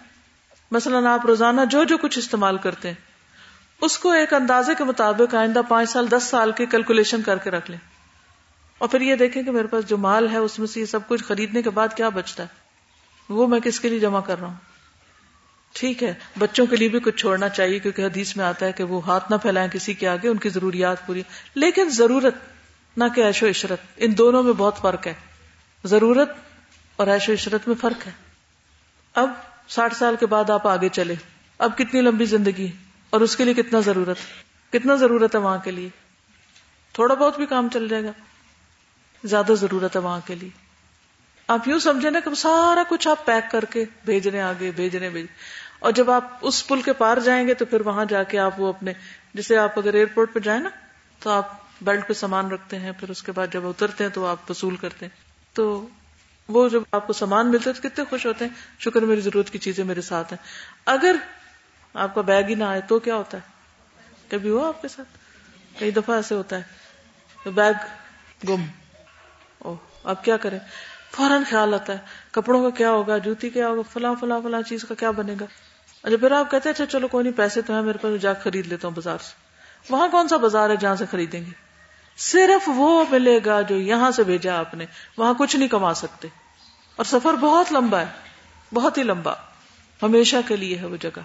مثلاً 0.71 1.05
آپ 1.05 1.25
روزانہ 1.25 1.61
جو 1.69 1.83
جو 1.83 1.97
کچھ 1.97 2.19
استعمال 2.19 2.57
کرتے 2.57 2.87
ہیں، 2.87 2.95
اس 3.81 3.97
کو 3.97 4.11
ایک 4.11 4.33
اندازے 4.33 4.75
کے 4.77 4.83
مطابق 4.83 5.35
آئندہ 5.35 5.61
پانچ 5.67 5.89
سال، 5.89 6.11
دس 6.11 6.23
سال 6.23 6.51
کی 6.51 6.65
کیلکولیشن 6.65 7.21
کر 7.21 7.37
کے 7.37 7.51
رکھ 7.51 7.71
لیں۔ 7.71 7.79
اور 8.77 8.89
پھر 8.89 9.01
یہ 9.01 9.15
دیکھیں 9.15 9.43
کہ 9.43 9.51
میرے 9.51 9.67
پاس 9.67 9.89
جو 9.89 9.97
مال 9.97 10.27
ہے، 10.31 10.37
اس 10.37 10.59
میں 10.59 10.67
سے 10.67 10.79
یہ 10.79 10.85
سب 10.85 11.07
کچھ 11.07 11.23
خریدنے 11.23 11.61
کے 11.61 11.69
بعد 11.69 11.87
کیا 11.95 12.09
بچتا 12.09 12.43
ہے؟ 12.43 12.47
وہ 13.29 13.47
میں 13.47 13.59
کس 13.59 13.79
کے 13.79 13.89
لیے 13.89 13.99
جمع 13.99 14.21
کر 14.21 14.39
رہا 14.39 14.47
ہوں؟ 14.47 14.55
ٹھیک 15.73 16.03
ہے، 16.03 16.13
بچوں 16.37 16.65
کے 16.65 16.75
لیے 16.75 16.89
بھی 16.89 16.99
کچھ 16.99 17.15
چھوڑنا 17.15 17.49
چاہیے، 17.49 17.79
کیونکہ 17.79 18.01
حدیث 18.05 18.37
میں 18.37 18.45
آتا 18.45 18.65
ہے 18.65 18.71
کہ 18.71 18.83
وہ 18.83 19.05
ہاتھ 19.05 19.31
نہ 19.31 19.35
پھیلائیں 19.35 19.69
کسی 19.69 19.93
کے 19.93 20.07
آگے، 20.07 20.27
ان 20.27 20.37
کی 20.37 20.49
ضروریات 20.49 21.07
پوری۔ 21.07 21.23
لیکن 21.55 21.89
ضرورت 21.89 22.35
نہ 22.99 23.03
کہ 23.15 23.21
ایش 23.21 23.43
و 23.43 23.49
عشرت، 23.49 23.79
ان 23.97 24.17
دونوں 24.17 24.43
میں 24.43 24.53
بہت 24.53 24.77
فرق 24.77 25.07
ہے۔ 25.07 25.13
ضرورت 25.83 26.29
اور 26.95 27.07
ایش 27.07 27.29
و 27.29 27.33
عشرت 27.33 27.67
میں 27.67 27.75
فرق 27.81 28.07
ہے۔ 28.07 28.11
اب 29.13 29.29
ساٹھ 29.67 29.95
سال 29.95 30.15
کے 30.19 30.25
بعد 30.25 30.49
آپ 30.49 30.67
آگے 30.67 30.89
چلے۔ 30.89 31.15
اب 31.57 31.77
کتنی 31.77 32.01
لمبی 32.01 32.25
زندگی 32.25 32.71
اور 33.09 33.21
اس 33.21 33.35
کے 33.35 33.43
لیے 33.43 33.53
کتنا 33.53 33.79
ضرورت 33.79 34.17
کتنا 34.73 34.95
ضرورت 34.95 35.35
ہے 35.35 35.39
وہاں 35.39 35.57
کے 35.63 35.71
لیے۔ 35.71 35.89
تھوڑا 36.93 37.15
بہت 37.15 37.37
بھی 37.37 37.45
کام 37.45 37.67
چل 37.73 37.87
جائے 37.87 38.03
گا۔ 38.03 38.11
زیادہ 39.23 39.53
ضرورت 39.53 39.95
ہے 39.95 40.01
وہاں 40.01 40.19
کے 40.25 40.35
لیے۔ 40.35 40.49
آپ 41.47 41.67
یوں 41.67 41.79
سمجھے 41.79 42.09
نا 42.09 42.19
کہ 42.19 42.35
سارا 42.35 42.83
کچھ 42.89 43.07
آپ 43.07 43.25
پیک 43.25 43.51
کر 43.51 43.65
کے 43.65 43.85
بھیج 44.05 44.27
رہے 44.27 44.41
آگے 44.41 44.71
بھیج 44.75 44.95
رہے 44.95 45.09
بھیج 45.09 45.25
اور 45.79 45.91
جب 45.91 46.11
آپ 46.11 46.31
اس 46.41 46.67
پل 46.67 46.81
کے 46.81 46.93
پار 46.93 47.17
جائیں 47.17 47.47
گے 47.47 47.53
تو 47.53 47.65
پھر 47.65 47.81
وہاں 47.81 48.05
جا 48.05 48.23
کے 48.23 48.39
آپ 48.39 48.61
وہ 48.61 48.67
اپنے، 48.67 48.93
جیسے 49.33 49.57
آپ 49.57 49.79
اگر 49.79 49.93
ایئرپورٹ 49.93 50.33
پہ 50.33 50.39
جائیں 50.39 50.61
نا، 50.61 50.69
تو 51.19 51.29
آپ 51.29 51.68
بیلٹ 51.81 52.07
پہ 52.07 52.13
سامان 52.13 52.51
رکھتے 52.51 52.79
ہیں، 52.79 52.91
پھر 52.91 53.09
اس 53.09 53.23
کے 53.23 53.31
بعد 53.31 53.47
جب 53.53 53.67
اترتے 53.67 54.03
ہیں 54.03 54.11
تو 54.11 54.25
آپ 54.25 54.51
وصول 54.51 54.75
کرتے 54.75 55.05
ہیں۔ 55.05 55.19
تو 55.55 55.87
وہ 56.47 56.69
جب 56.69 56.81
آپ 56.91 57.07
کو 57.07 57.13
سامان 57.13 57.47
ملتا 57.47 57.69
ہے 57.69 57.81
تو 57.81 57.89
کتنے 57.89 58.05
خوش 58.09 58.25
ہوتے 58.25 58.45
ہیں، 58.45 58.51
شکر، 58.79 59.01
میری 59.01 59.21
ضرورت 59.21 59.49
کی 59.49 59.57
چیزیں 59.57 59.83
میرے 59.83 60.01
ساتھ 60.01 60.33
ہیں۔ 60.33 60.43
اگر 60.85 61.15
آپ 61.93 62.15
کا 62.15 62.21
بیگ 62.21 62.43
ہی 62.43 62.55
نہ 62.55 62.63
آئے 62.63 62.81
تو 62.81 62.99
کیا 62.99 63.15
ہوتا 63.15 63.37
ہے؟ 63.37 63.41
کبھی 64.29 64.49
ہوا 64.49 64.67
آپ 64.67 64.81
کے 64.81 64.87
ساتھ؟ 64.87 65.17
کئی 65.79 65.91
دفعہ 65.91 66.15
ایسے 66.15 66.35
ہوتا 66.35 66.59
ہے۔ 66.59 66.63
بیگ 67.49 67.73
گم۔ 68.49 68.65
او 69.57 69.75
اب 70.03 70.23
کیا 70.23 70.37
کریں؟ 70.37 70.59
فوراً 71.11 71.43
خیال 71.49 71.73
آتا 71.73 71.93
ہے۔ 71.93 71.97
کپڑوں 72.31 72.63
کا 72.63 72.77
کیا 72.77 72.91
ہوگا؟ 72.91 73.17
جوتی 73.17 73.49
کیا 73.49 73.67
ہوگا؟ 73.67 73.81
فلاں 73.81 74.13
فلاں 74.19 74.39
فلاں 74.43 74.61
چیز 74.61 74.85
کا 74.89 74.95
کیا 74.95 75.11
بنے 75.11 75.35
گا؟ 75.39 75.45
اچھا 76.03 76.17
پھر 76.17 76.31
آپ 76.31 76.51
کہتے 76.51 76.69
ہیں 76.69 76.73
اچھا 76.73 76.85
چلو، 76.85 77.07
کوئی 77.07 77.23
نہیں، 77.23 77.37
پیسے 77.37 77.61
تو 77.61 77.75
ہے 77.75 77.81
میرے 77.81 77.97
پاس، 77.97 78.21
جا 78.21 78.33
خرید 78.33 78.67
لیتا 78.67 78.87
ہوں 78.87 78.95
بازار 78.95 79.17
سے۔ 79.17 79.33
وہاں 79.89 80.07
کون 80.07 80.27
سا 80.27 80.37
بازار 80.37 80.69
ہے 80.69 80.75
جہاں 80.75 80.95
سے 80.95 81.05
خریدیں 81.11 81.45
گے؟ 81.45 81.68
صرف 82.19 82.69
وہ 82.75 83.05
ملے 83.09 83.39
گا 83.45 83.61
جو 83.61 83.77
یہاں 83.77 84.11
سے 84.11 84.23
بھیجا 84.23 84.59
آپ 84.59 84.73
نے، 84.73 84.85
وہاں 85.17 85.33
کچھ 85.37 85.55
نہیں 85.55 85.69
کما 85.69 85.93
سکتے۔ 85.93 86.27
اور 86.95 87.05
سفر 87.05 87.33
بہت 87.33 87.71
لمبا 87.71 87.99
ہے، 87.99 88.05
بہت 88.73 88.97
ہی 88.97 89.03
لمبا۔ 89.03 89.33
ہمیشہ 90.03 90.35
کے 90.47 90.55
لیے 90.55 90.77
ہے 90.77 90.85
وہ 90.85 90.97
جگہ۔ 90.97 91.19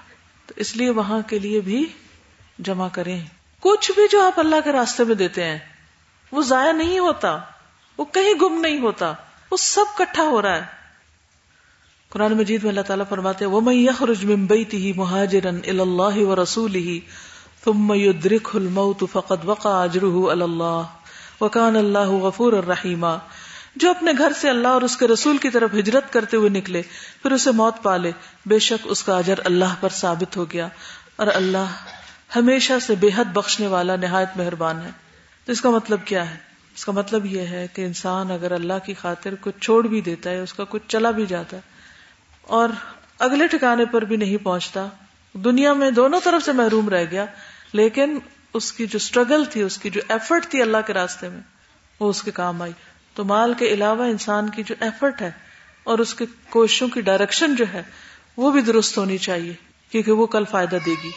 تو 0.47 0.55
اس 0.57 0.77
لیے 0.77 0.91
وہاں 0.91 1.21
کے 1.27 1.39
لیے 1.39 1.61
بھی 1.61 1.93
جمع 2.59 2.89
کریں۔ 2.93 3.21
کچھ 3.61 3.93
بھی 3.93 4.03
جو 4.11 4.27
آپ 4.27 4.41
اللہ 4.41 4.57
کے 4.65 4.73
راستے 4.73 5.05
میں 5.05 5.15
دیتے 5.15 5.45
ہیں، 5.45 5.59
وہ 6.33 6.43
ضائع 6.43 6.73
نہیں 6.73 6.99
ہوتا، 6.99 7.39
وہ 7.99 8.05
کہیں 8.05 8.35
گم 8.41 8.61
نہیں 8.61 8.81
ہوتا، 8.81 9.13
وہ 9.51 9.57
سب 9.57 9.85
کٹھا 9.97 10.23
ہو 10.23 10.43
رہا 10.43 10.57
ہے۔ 10.57 10.85
قرآن 12.09 12.33
مجید 12.33 12.63
میں 12.63 12.71
اللہ 12.71 12.81
تعالیٰ 12.81 13.05
فرماتے 13.09 13.45
وہ 13.45 13.61
میں 13.61 13.75
یخرج 13.75 14.25
من 14.25 14.47
بیتی 14.47 14.93
مہاجرن 14.97 15.61
اللہ 15.69 16.17
و 16.17 16.43
رسول 16.43 16.75
ہی 16.75 17.01
ثم 17.65 17.93
يدرك 17.93 18.49
الموت 18.55 19.05
فقد 19.13 19.45
وقع 19.45 19.69
اجره 19.69 20.33
على 20.33 20.43
الله 20.43 20.83
وكان 21.41 21.77
الله 21.77 22.27
غفور 22.27 22.53
الرحیم 22.53 23.07
جو 23.77 23.91
اپنے 23.91 24.13
گھر 24.19 24.33
سے 24.41 24.51
اللہ 24.51 24.69
اور 24.69 24.83
اس 24.83 24.97
کے 24.97 25.07
رسول 25.07 25.39
کی 25.39 25.51
طرف 25.51 25.71
ہجرت 25.75 26.13
کرتے 26.13 26.37
ہوئے 26.37 26.49
نکلے، 26.49 26.83
پھر 27.23 27.33
اسے 27.33 27.51
موت 27.51 27.83
پالے، 27.83 28.13
بے 28.47 28.59
شک 28.59 28.87
اس 28.91 29.03
کا 29.03 29.19
اجر 29.19 29.35
اللہ 29.45 29.75
پر 29.81 29.89
ثابت 29.89 30.37
ہو 30.37 30.51
گیا۔ 30.51 30.69
اور 31.17 31.27
اللہ 31.35 31.65
ہمیشہ 32.37 32.73
سے 32.83 32.95
بے 32.95 33.09
حد 33.17 33.25
بخشنے 33.25 33.67
والا 33.67 33.97
نہایت 33.97 34.29
مہربان 34.37 34.81
ہے۔ 34.81 34.91
تو 35.45 35.53
اس 35.53 35.61
کا 35.61 35.71
مطلب 35.71 36.01
کیا 36.05 36.31
ہے؟ 36.31 36.37
اس 36.75 36.85
کا 36.85 36.93
مطلب 36.93 37.27
یہ 37.27 37.41
ہے 37.41 37.67
کہ 37.75 37.83
انسان 37.83 38.31
اگر 38.31 38.53
اللہ 38.53 38.79
کی 38.85 38.95
خاطر 38.95 39.35
کچھ 39.41 39.59
چھوڑ 39.61 39.87
بھی 39.87 40.01
دیتا 40.01 40.31
ہے، 40.31 40.41
اس 40.41 40.55
کا 40.55 40.65
کچھ 40.69 40.83
چلا 40.89 41.11
بھی 41.11 41.27
جاتا 41.27 41.57
ہے۔ 41.57 41.63
اور 42.43 42.69
اگلے 43.19 43.47
ٹھکانے 43.47 43.85
پر 43.85 44.03
بھی 44.03 44.17
نہیں 44.17 44.45
پہنچتا۔ 44.45 44.87
دنیا 45.33 45.73
میں 45.73 45.91
دونوں 45.91 46.21
طرف 46.25 46.45
سے 46.45 46.53
محروم 46.53 46.89
رہ 46.89 47.05
گیا۔ 47.11 47.25
لیکن 47.75 48.19
اس 48.55 48.73
کی 48.73 48.87
جو 48.87 48.97
اسٹرگل 48.97 49.45
تھی، 49.45 49.63
اس 49.63 49.79
کی 49.79 49.91
جو 49.91 50.01
ایفرٹ 50.09 50.47
تھی 50.47 50.63
اللہ 50.63 50.77
کے 50.87 50.93
راستے 50.93 51.29
میں، 51.29 51.41
وہ 52.01 52.09
اس 52.09 52.23
کے 52.23 52.31
کام 52.31 52.63
آئی۔ 52.63 52.73
تو 53.15 53.25
مال 53.25 53.55
کے 53.55 53.69
علاوہ 53.69 54.05
انسان 54.05 54.49
کی 54.49 54.63
جو 54.63 54.75
ایفرٹ 54.81 55.23
ہے 55.23 55.31
اور 55.85 55.99
اس 55.99 56.15
کے 56.15 56.25
کوششوں 56.51 56.89
کی 56.89 57.01
ڈائریکشن 57.01 57.55
جو 57.55 57.65
ہے، 57.75 57.83
وہ 58.37 58.51
بھی 58.51 58.61
درست 58.61 58.99
ہونی 58.99 59.19
چاہیے، 59.19 59.53
کیونکہ 59.91 60.13
وہ 60.13 60.27
کل 60.27 60.45
فائدہ 60.51 60.77
دے 60.87 60.95
گی۔ 61.05 61.11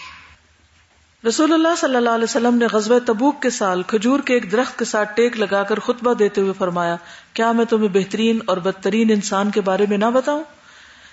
رسول 1.27 1.53
اللہ 1.53 1.75
صلی 1.77 1.95
اللہ 1.95 2.09
علیہ 2.09 2.23
وسلم 2.23 2.57
نے 2.57 2.65
غزب 2.65 2.99
تبوک 3.05 3.41
کے 3.41 3.49
سال 3.49 3.83
کھجور 3.83 4.19
کے 4.19 4.33
ایک 4.33 4.51
درخت 4.51 4.79
کے 4.79 4.85
ساتھ 4.85 5.15
ٹیک 5.15 5.37
لگا 5.37 5.63
کر 5.63 5.79
خطبہ 5.79 6.13
دیتے 6.13 6.41
ہوئے 6.41 6.53
فرمایا، 6.57 6.95
کیا 7.33 7.51
میں 7.51 7.65
تمہیں 7.65 7.89
بہترین 7.89 8.39
اور 8.45 8.57
بدترین 8.57 9.11
انسان 9.11 9.51
کے 9.51 9.61
بارے 9.61 9.85
میں 9.89 9.97
نہ 9.97 10.09
بتاؤں؟ 10.13 10.43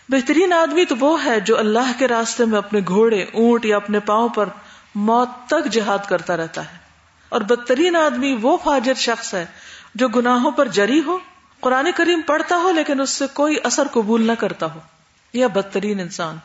بہترین 0.09 0.53
آدمی 0.53 0.85
تو 0.85 0.95
وہ 1.01 1.25
ہے 1.25 1.41
جو 1.41 1.59
اللہ 1.59 1.93
کے 1.99 2.09
راستے 2.09 2.45
میں 2.45 2.59
اپنے 2.59 2.81
گھوڑے، 2.89 3.23
اونٹ 3.23 3.65
یا 3.65 3.77
اپنے 3.77 4.01
پاؤں 4.01 4.29
پر 4.29 4.49
موت 4.95 5.29
تک 5.47 5.73
جہاد 5.73 5.99
کرتا 6.09 6.37
رہتا 6.37 6.73
ہے۔ 6.73 6.79
اور 7.29 7.41
بدترین 7.41 7.97
آدمی 7.97 8.37
وہ 8.43 8.57
فاجر 8.65 8.95
شخص 8.95 9.35
ہے 9.35 9.47
جو 9.95 10.09
گناہوں 10.09 10.51
پر 10.51 10.69
جری 10.69 11.03
ہو، 11.07 11.19
قرآن 11.61 11.89
کریم 11.97 12.21
پڑھتا 12.27 12.57
ہو 12.57 12.71
لیکن 12.71 13.01
اس 13.01 13.11
سے 13.11 13.25
کوئی 13.33 13.57
اثر 13.65 13.87
قبول 13.93 14.27
نہ 14.27 14.33
کرتا 14.33 14.75
ہو۔ 14.75 14.81
یا 15.33 15.47
بدترین 15.47 16.01
انسان۔ 16.01 16.37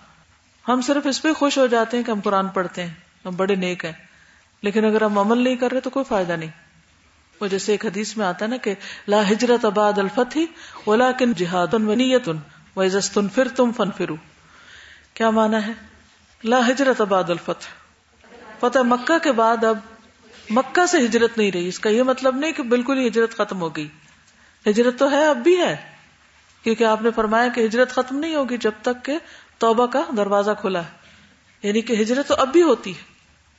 ہم 0.68 0.82
صرف 0.82 1.08
اس 1.08 1.22
پہ 1.22 1.34
خوش 1.34 1.58
ہو 1.58 1.68
جاتے 1.68 1.98
ہیں 1.98 2.04
کہ 2.04 2.12
ہم 2.12 2.20
قرآن 2.24 2.48
پڑھتے 2.48 2.84
ہیں۔ 2.84 2.94
ہم 3.26 3.36
بڑے 3.36 3.56
نیک 3.56 3.86
ہیں۔ 3.86 3.92
لیکن 4.62 4.86
اگر 4.86 5.04
ہم 5.04 5.20
عمل 5.20 5.38
نہیں 5.38 5.56
کر 5.56 5.72
رہے 5.72 5.80
تو 5.80 5.90
کوئی 5.90 6.06
فائدہ 6.06 6.34
نہیں۔ 6.34 6.50
وہ 7.42 7.48
جیسے 7.48 7.72
ایک 7.72 7.86
حدیث 7.86 8.18
میں 8.18 8.26
آتا 8.26 8.46
ہے 8.46 8.50
نا 8.50 8.58
کہ 8.58 8.74
لا 9.08 9.32
ہجرت 9.32 9.66
اباد 9.66 9.94
الفتح 9.98 10.40
ولا 10.90 11.12
کن 11.12 11.34
جہاد 11.34 12.30
وزستن 12.76 13.28
پھر 13.28 13.48
تم 13.48 13.72
فن 13.72 13.92
فرو 13.98 14.16
کیا 15.14 15.30
مانا 15.30 15.68
ہے؟ 15.68 15.72
لا 16.44 16.68
ہجرت 16.68 17.02
اباد 17.02 17.30
الفتح۔ 17.30 17.79
فتح 18.62 18.80
مکہ 18.80 19.20
کے 19.20 19.32
بعد 19.32 19.64
اب 19.64 19.78
مکہ 20.50 20.86
سے 20.86 20.98
ہجرت 20.98 21.38
نہیں 21.38 21.52
رہی۔ 21.52 21.68
اس 21.68 21.80
کا 21.80 21.90
یہ 21.90 22.04
مطلب 22.04 22.36
نہیں 22.36 22.52
کہ 22.52 22.64
بالکل 22.64 22.98
ہی 22.98 23.08
ہجرت 23.08 23.38
ختم 23.38 23.62
ہو 23.62 23.76
گئی۔ 23.76 23.88
ہجرت 24.68 25.00
تو 25.00 25.12
ہے، 25.12 25.26
اب 25.26 25.38
بھی 25.38 25.58
ہے۔ 25.58 25.76
کیونکہ 26.64 26.84
آپ 26.84 27.02
نے 27.02 27.10
فرمایا 27.16 27.48
کہ 27.48 27.66
ہجرت 27.66 27.92
ختم 27.92 28.20
نہیں 28.20 28.36
ہوگی 28.36 28.58
جب 28.58 28.72
تک 28.82 29.06
کہ 29.06 29.18
توبہ 29.58 29.86
کا 29.86 30.04
دروازہ 30.18 30.52
کھلا 30.62 30.84
ہے۔ 30.84 30.90
یعنی 31.64 31.82
کہ 31.82 31.94
ہجرت 31.94 32.28
تو 32.28 32.36
اب 32.36 32.52
بھی 32.52 32.62
ہوتی 32.62 32.92
ہے۔ 32.92 33.04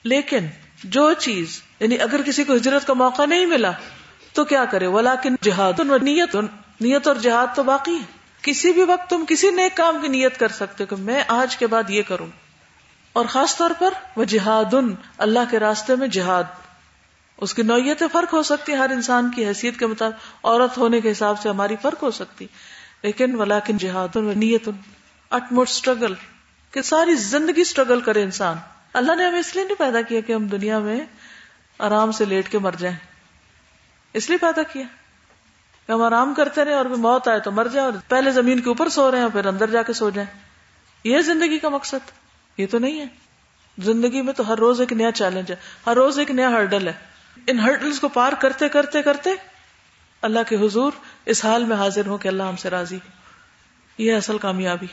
لیکن 0.04 0.46
جو 0.84 1.12
چیز 1.12 1.62
یعنی 1.80 1.98
اگر 1.98 2.22
کسی 2.22 2.44
کو 2.44 2.54
ہجرت 2.54 2.86
کا 2.86 2.94
موقع 2.94 3.26
نہیں 3.26 3.46
ملا، 3.46 3.70
تو 4.32 4.44
کیا 4.44 4.64
کرے؟ 4.64 4.86
ولا 4.86 5.14
کن 5.14 5.34
جہاد 5.42 5.80
نیت 6.02 6.36
نیت 6.80 7.06
اور 7.06 7.16
جہاد 7.16 7.46
تو 7.56 7.62
باقی 7.62 7.94
ہے۔ 7.94 8.20
کسی 8.42 8.72
بھی 8.72 8.82
وقت 8.82 9.10
تم 9.10 9.24
کسی 9.28 9.50
نیک 9.50 9.76
کام 9.76 9.98
کی 10.02 10.08
نیت 10.08 10.38
کر 10.38 10.48
سکتے 10.48 10.86
کہ 10.86 10.96
میں 10.96 11.24
آج 11.28 11.56
کے 11.56 11.66
بعد 11.66 11.90
یہ 11.90 12.02
کروں۔ 12.08 12.49
اور 13.12 13.24
خاص 13.24 13.56
طور 13.56 13.70
پر 13.78 13.94
وہ 14.16 14.24
جہاد 14.24 14.74
اللہ 15.18 15.38
کے 15.50 15.58
راستے 15.58 15.96
میں 15.96 16.08
جہاد۔ 16.08 16.44
اس 17.36 17.54
کی 17.54 17.62
نوعیت 17.62 18.02
فرق 18.12 18.34
ہو 18.34 18.42
سکتی 18.42 18.74
ہر 18.74 18.90
انسان 18.90 19.30
کی 19.30 19.46
حیثیت 19.46 19.78
کے 19.78 19.86
مطابق، 19.86 20.46
عورت 20.46 20.78
ہونے 20.78 21.00
کے 21.00 21.10
حساب 21.10 21.40
سے 21.40 21.48
ہماری 21.48 21.76
فرق 21.82 22.02
ہو 22.02 22.10
سکتی۔ 22.10 22.46
لیکن 23.02 23.34
ولاکن 23.34 23.76
جہاد 23.76 24.16
نیت 24.16 24.68
اٹموٹ 25.30 25.68
اسٹرگل 25.68 26.14
کہ 26.70 26.82
ساری 26.82 27.14
زندگی 27.14 27.60
اسٹرگل 27.60 28.00
کرے 28.00 28.22
انسان۔ 28.22 28.56
اللہ 28.92 29.14
نے 29.14 29.26
ہمیں 29.26 29.40
اس 29.40 29.54
لیے 29.54 29.64
نہیں 29.64 29.78
پیدا 29.78 30.02
کیا 30.02 30.20
کہ 30.20 30.32
ہم 30.32 30.46
دنیا 30.46 30.78
میں 30.78 31.00
آرام 31.78 32.12
سے 32.12 32.24
لیٹ 32.24 32.48
کے 32.48 32.58
مر 32.58 32.72
جائیں۔ 32.78 32.96
اس 34.12 34.28
لیے 34.28 34.38
پیدا 34.38 34.62
کیا۔ 34.62 34.84
کہ 35.86 35.92
ہم 35.92 36.02
آرام 36.02 36.34
کرتے 36.34 36.64
رہے 36.64 36.74
اور 36.74 36.84
موت 36.84 37.28
آئے 37.28 37.40
تو 37.40 37.50
مر 37.50 37.66
جائے 37.66 37.84
اور 37.84 37.92
پہلے 38.08 38.30
زمین 38.30 38.60
کے 38.60 38.68
اوپر 38.68 38.88
سو 38.88 39.10
رہے 39.10 39.18
ہیں 39.18 39.28
پھر 39.32 39.46
اندر 39.46 39.70
جا 39.70 39.82
کے 39.82 39.92
سو 39.92 40.10
جائیں۔ 40.10 40.40
یہ 41.04 41.18
زندگی 41.18 41.58
کا 41.58 41.68
مقصد۔ 41.68 42.19
یہ 42.56 42.66
تو 42.70 42.78
نہیں 42.78 43.00
ہے۔ 43.00 43.06
زندگی 43.78 44.22
میں 44.22 44.32
تو 44.32 44.52
ہر 44.52 44.58
روز 44.58 44.80
ایک 44.80 44.92
نیا 44.92 45.12
چیلنج 45.12 45.50
ہے۔ 45.50 45.56
ہر 45.86 45.94
روز 45.94 46.18
ایک 46.18 46.30
نیا 46.30 46.50
ہرڈل 46.50 46.88
ہے۔ 46.88 46.92
ان 47.46 47.60
ہرڈلس 47.60 48.00
کو 48.00 48.08
پار 48.08 48.32
کرتے 48.32 48.68
کرتے 48.68 49.02
کرتے 49.02 49.30
اللہ 50.22 50.38
کے 50.48 50.56
حضور 50.56 50.92
اس 51.24 51.44
حال 51.44 51.64
میں 51.64 51.76
حاضر 51.76 52.06
ہو 52.06 52.16
کہ 52.16 52.28
اللہ 52.28 52.42
ہم 52.42 52.56
سے 52.56 52.70
راضی 52.70 52.98
یہ 53.98 54.14
اصل 54.14 54.38
کامیابی۔ 54.38 54.86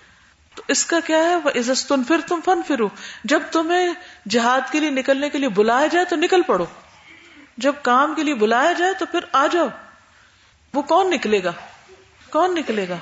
تو 0.55 0.63
اس 0.67 0.85
کا 0.85 0.99
کیا 0.99 1.17
ہے؟ 1.17 1.35
وہ 1.35 1.49
عزت 1.49 1.93
پھر 2.07 2.21
تم 2.27 2.39
فن 2.45 2.61
فرو 2.67 2.89
جب 3.23 3.41
تمہیں 3.51 3.93
جہاد 4.29 4.61
کے 4.71 4.79
لیے 4.79 4.89
نکلنے 4.89 5.29
کے 5.29 5.37
لیے 5.37 5.49
بلایا 5.49 5.87
جائے 5.87 6.05
تو 6.05 6.15
نکل 6.15 6.41
پڑو۔ 6.41 6.65
جب 7.57 7.73
کام 7.81 8.15
کے 8.15 8.23
لیے 8.23 8.33
بلایا 8.33 8.73
جائے 8.73 8.93
تو 8.99 9.05
پھر 9.05 9.19
آ 9.31 9.47
جاؤ۔ 9.51 9.67
وہ 10.73 10.81
کون 10.81 11.09
نکلے 11.09 11.43
گا؟ 11.43 11.51
کون 12.29 12.55
نکلے 12.55 12.89
گا؟ 12.89 12.97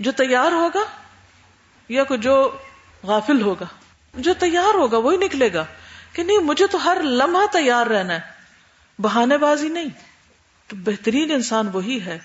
جو 0.00 0.12
تیار 0.12 0.52
ہوگا 0.52 0.80
یا 1.88 2.04
کوئی 2.04 2.20
جو 2.20 2.56
غافل 3.02 3.42
ہوگا۔ 3.42 3.66
جو 4.14 4.34
تیار 4.38 4.74
ہوگا 4.74 4.96
وہی 4.96 5.16
نکلے 5.16 5.52
گا 5.52 5.64
کہ 6.12 6.22
نہیں، 6.22 6.38
مجھے 6.38 6.66
تو 6.66 6.84
ہر 6.84 6.98
لمحہ 7.02 7.46
تیار 7.52 7.86
رہنا 7.86 8.14
ہے۔ 8.14 8.20
بہانے 8.98 9.38
بازی 9.38 9.68
نہیں۔ 9.68 9.88
تو 10.66 10.76
بہترین 10.78 11.32
انسان 11.32 11.68
وہی 11.72 12.00
ہے 12.00 12.18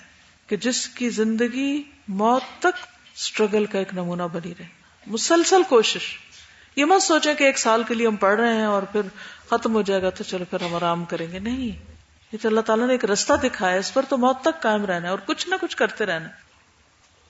کہ 0.48 0.56
جس 0.56 0.88
کی 0.88 1.10
زندگی 1.10 1.84
موت 2.08 2.44
تک 2.60 2.86
اسٹرگل 3.16 3.66
کا 3.66 3.80
ایک 3.80 3.94
نمونہ 3.94 4.24
بنی 4.24 4.54
رہے۔ 4.60 4.66
مسلسل 5.08 5.62
کوشش۔ 5.70 6.18
یہ 6.76 6.86
مت 6.86 7.02
سوچے 7.02 7.34
کہ 7.34 7.44
ایک 7.44 7.58
سال 7.58 7.84
کے 7.84 7.94
لیے 7.94 8.08
ہم 8.08 8.16
پڑھ 8.16 8.40
رہے 8.40 8.54
ہیں 8.54 8.66
اور 8.66 8.84
پھر 8.84 9.02
ختم 9.50 9.74
ہو 9.74 9.82
جائے 9.82 10.02
گا 10.02 10.10
تو 10.10 10.24
چلو 10.24 10.46
پھر 10.50 10.64
ہم 10.64 10.76
آرام 10.76 11.06
کریں 11.06 11.32
گے۔ 11.32 11.40
نہیں۔ 11.40 11.86
یہ 12.32 12.38
تو 12.42 12.48
اللہ 12.48 12.62
تعالیٰ 12.62 12.88
نے 12.88 12.94
ایک 12.94 13.06
رستہ 13.06 13.34
دکھایا 13.34 13.78
اس 13.78 13.94
پر 13.94 14.02
تو 14.10 14.18
موت 14.18 14.42
تک 14.42 14.62
قائم 14.62 14.86
رہنا 14.86 15.06
ہے 15.06 15.12
اور 15.12 15.20
کچھ 15.26 15.50
نہ 15.50 15.56
کچھ 15.62 15.78
کرتے 15.78 16.06
رہنا 16.06 16.30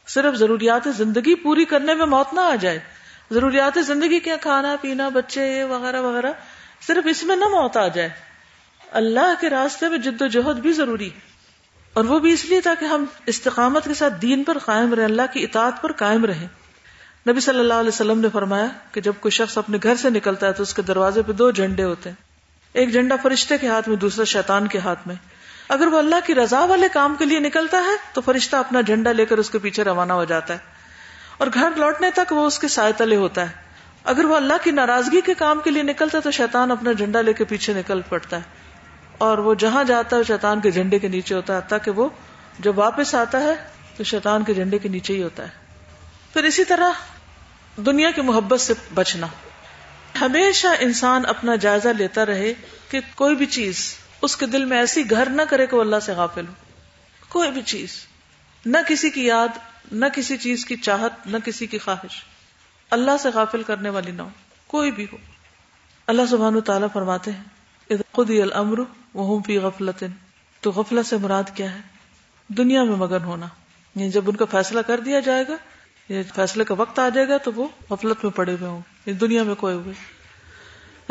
صرف 0.07 0.35
ضروریات 0.35 0.87
زندگی 0.97 1.35
پوری 1.35 1.65
کرنے 1.65 1.93
میں 1.93 2.05
موت 2.05 2.33
نہ 2.33 2.39
آ 2.39 2.55
جائے۔ 2.55 2.79
ضروریات 3.31 3.77
زندگی 3.87 4.19
کیا، 4.19 4.35
کھانا، 4.35 4.75
پینا، 4.81 5.09
بچے، 5.09 5.57
یہ 5.57 5.63
وغیرہ 5.63 6.01
وغیرہ۔ 6.01 6.31
صرف 6.87 7.07
اس 7.09 7.23
میں 7.23 7.35
نہ 7.35 7.45
موت 7.45 7.77
آ 7.77 7.87
جائے۔ 7.87 8.09
اللہ 8.91 9.33
کے 9.41 9.49
راستے 9.49 9.89
میں 9.89 9.97
جد 9.97 10.21
و 10.21 10.27
جہد 10.27 10.55
بھی 10.55 10.71
ضروری 10.71 11.05
ہے۔ 11.05 11.19
اور 11.93 12.05
وہ 12.05 12.19
بھی 12.19 12.33
اس 12.33 12.45
لیے 12.45 12.61
تاکہ 12.61 12.85
ہم 12.85 13.05
استقامت 13.25 13.85
کے 13.85 13.93
ساتھ 13.93 14.13
دین 14.21 14.43
پر 14.43 14.57
قائم 14.57 14.93
رہیں، 14.93 15.05
اللہ 15.05 15.21
کی 15.33 15.43
اطاعت 15.43 15.81
پر 15.81 15.91
قائم 15.91 16.25
رہیں۔ 16.25 16.47
نبی 17.29 17.39
صلی 17.39 17.59
اللہ 17.59 17.73
علیہ 17.73 17.87
وسلم 17.87 18.19
نے 18.19 18.27
فرمایا 18.33 18.67
کہ 18.91 19.01
جب 19.01 19.13
کوئی 19.19 19.31
شخص 19.31 19.57
اپنے 19.57 19.77
گھر 19.83 19.95
سے 19.95 20.09
نکلتا 20.09 20.47
ہے 20.47 20.51
تو 20.51 20.63
اس 20.63 20.73
کے 20.73 20.81
دروازے 20.81 21.21
پہ 21.21 21.31
دو 21.31 21.51
جھنڈے 21.51 21.83
ہوتے 21.83 22.09
ہیں۔ 22.09 22.15
ایک 22.73 22.91
جھنڈا 22.91 23.15
فرشتے 23.23 23.57
کے 23.57 23.67
ہاتھ 23.67 23.89
میں، 23.89 23.97
دوسرا 23.97 24.23
شیطان 24.23 24.67
کے 24.67 24.79
ہاتھ 24.79 25.07
میں۔ 25.07 25.15
اگر 25.69 25.87
وہ 25.87 25.99
اللہ 25.99 26.15
کی 26.25 26.35
رضا 26.35 26.65
والے 26.65 26.87
کام 26.93 27.15
کے 27.19 27.25
لیے 27.25 27.39
نکلتا 27.39 27.77
ہے 27.77 27.95
تو 28.13 28.21
فرشتہ 28.21 28.55
اپنا 28.55 28.81
جھنڈا 28.81 29.11
لے 29.11 29.25
کر 29.25 29.37
اس 29.37 29.49
کے 29.49 29.59
پیچھے 29.59 29.83
روانہ 29.83 30.13
ہو 30.13 30.25
جاتا 30.25 30.53
ہے۔ 30.53 30.74
اور 31.37 31.47
گھر 31.53 31.71
لوٹنے 31.75 32.11
تک 32.11 32.33
وہ 32.33 32.47
اس 32.47 32.59
کے 32.59 32.67
سائے 32.67 32.91
تلے 32.91 33.15
ہوتا 33.15 33.41
ہے۔ 33.41 33.55
اگر 34.03 34.25
وہ 34.25 34.35
اللہ 34.35 34.53
کی 34.63 34.71
ناراضگی 34.71 35.21
کے 35.21 35.33
کام 35.33 35.59
کے 35.63 35.71
لیے 35.71 35.83
نکلتا 35.83 36.19
تو 36.19 36.31
شیطان 36.31 36.71
اپنا 36.71 36.91
جھنڈا 36.91 37.21
لے 37.21 37.33
کے 37.33 37.43
پیچھے 37.43 37.73
نکل 37.73 38.01
پڑتا 38.09 38.37
ہے۔ 38.37 38.41
اور 39.17 39.37
وہ 39.37 39.53
جہاں 39.53 39.83
جاتا 39.83 40.17
ہے 40.17 40.23
شیطان 40.23 40.59
کے 40.61 40.71
جھنڈے 40.71 40.99
کے 40.99 41.07
نیچے 41.07 41.35
ہوتا 41.35 41.55
ہے 41.55 41.61
تاکہ 41.67 41.91
وہ 41.91 42.09
جب 42.59 42.79
واپس 42.79 43.15
آتا 43.15 43.41
ہے 43.41 43.53
تو 43.97 44.03
شیطان 44.03 44.43
کے 44.43 44.53
جھنڈے 44.53 44.79
کے 44.79 44.89
نیچے 44.89 45.13
ہی 45.13 45.23
ہوتا 45.23 45.43
ہے۔ 45.43 45.49
پھر 46.33 46.43
اسی 46.43 46.63
طرح 46.63 46.89
دنیا 47.77 48.11
کی 48.11 48.21
محبت 48.21 48.61
سے 48.61 48.73
بچنا۔ 48.93 49.27
ہمیشہ 50.21 50.67
انسان 50.79 51.25
اپنا 51.25 51.55
جائزہ 51.55 51.89
لیتا 51.89 52.25
رہے 52.25 52.53
کہ 52.89 52.99
کوئی 53.15 53.35
بھی 53.35 53.45
چیز 53.45 53.95
اس 54.21 54.37
کے 54.37 54.45
دل 54.45 54.65
میں 54.65 54.77
ایسی 54.77 55.09
گھر 55.09 55.29
نہ 55.29 55.41
کرے 55.49 55.67
کہ 55.67 55.75
وہ 55.75 55.81
اللہ 55.81 55.95
سے 56.01 56.11
غافل 56.11 56.47
ہو۔ 56.47 56.53
کوئی 57.29 57.51
بھی 57.51 57.61
چیز، 57.61 57.89
نہ 58.65 58.77
کسی 58.87 59.09
کی 59.09 59.25
یاد 59.25 59.47
نہ 59.91 60.05
کسی 60.15 60.37
چیز 60.37 60.65
کی 60.65 60.75
چاہت، 60.75 61.27
نہ 61.27 61.37
کسی 61.45 61.67
کی 61.67 61.77
خواہش۔ 61.77 62.23
اللہ 62.91 63.11
سے 63.19 63.29
غافل 63.33 63.63
کرنے 63.63 63.89
والی 63.89 64.11
نہ 64.11 64.21
ہو، 64.21 64.29
کوئی 64.67 64.91
بھی 64.91 65.03
ہو۔ 65.11 65.17
اللہ 66.07 66.21
سبحانہ 66.29 66.59
تعالیٰ 66.59 66.87
فرماتے 66.93 67.31
ہیں 67.31 67.43
خود 68.11 68.29
الامر 68.29 68.79
وہ 69.13 69.39
پی 69.39 69.57
غفلت 69.57 70.03
تو 70.61 70.71
غفلت 70.71 71.05
سے 71.05 71.17
مراد 71.17 71.43
کیا 71.53 71.75
ہے؟ 71.75 71.81
دنیا 72.47 72.83
میں 72.83 72.95
مگن 72.95 73.23
ہونا۔ 73.23 73.45
یعنی 73.95 74.11
جب 74.11 74.29
ان 74.29 74.35
کا 74.35 74.45
فیصلہ 74.51 74.79
کر 74.79 74.99
دیا 74.99 75.19
جائے 75.19 75.43
گا، 75.47 75.55
یا 76.09 76.21
فیصلے 76.35 76.63
کا 76.63 76.75
وقت 76.77 76.99
آ 76.99 77.09
جائے 77.09 77.27
گا، 77.27 77.37
تو 77.37 77.51
وہ 77.55 77.67
غفلت 77.89 78.23
میں 78.23 78.31
پڑے 78.31 78.51
ہوئے 78.51 78.69
ہوں۔ 78.69 78.81
یعنی 79.05 79.17
دنیا 79.17 79.43
میں 79.43 79.55
کوئی 79.55 79.75
ہوئے۔ 79.75 79.93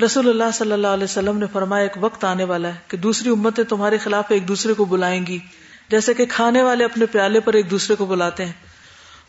رسول 0.05 0.29
اللہ 0.29 0.51
صلی 0.53 0.73
اللہ 0.73 0.87
علیہ 0.87 1.05
وسلم 1.05 1.39
نے 1.39 1.47
فرمایا، 1.53 1.83
ایک 1.83 1.93
وقت 2.01 2.25
آنے 2.25 2.45
والا 2.45 2.69
ہے 2.69 2.75
کہ 2.89 2.97
دوسری 2.97 3.31
امتیں 3.31 3.65
تمہارے 3.65 3.99
خلاف 3.99 4.25
ایک 4.29 4.49
دوسرے 4.49 4.73
کو 4.73 4.85
بلائیں 4.85 5.27
گی۔ 5.27 5.39
جیسے 5.89 6.15
کہ 6.15 6.27
کھانے 6.27 6.63
والے 6.63 6.85
اپنے 6.85 7.07
پیالے 7.07 7.41
پر 7.41 7.53
ایک 7.53 7.71
دوسرے 7.71 7.97
کو 7.97 8.07
بلاتے 8.07 8.45
ہیں۔ 8.45 8.53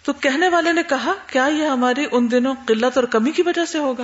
تو 0.04 0.14
کہنے 0.14 0.50
والے 0.50 0.74
نے 0.74 0.82
کہا، 0.90 1.14
کیا 1.28 1.46
یہ 1.46 1.68
ہماری 1.68 2.06
ان 2.12 2.32
دنوں 2.32 2.56
قلت 2.68 2.98
اور 2.98 3.04
کمی 3.04 3.32
کی 3.32 3.42
وجہ 3.42 3.66
سے 3.66 3.78
ہوگا 3.78 4.04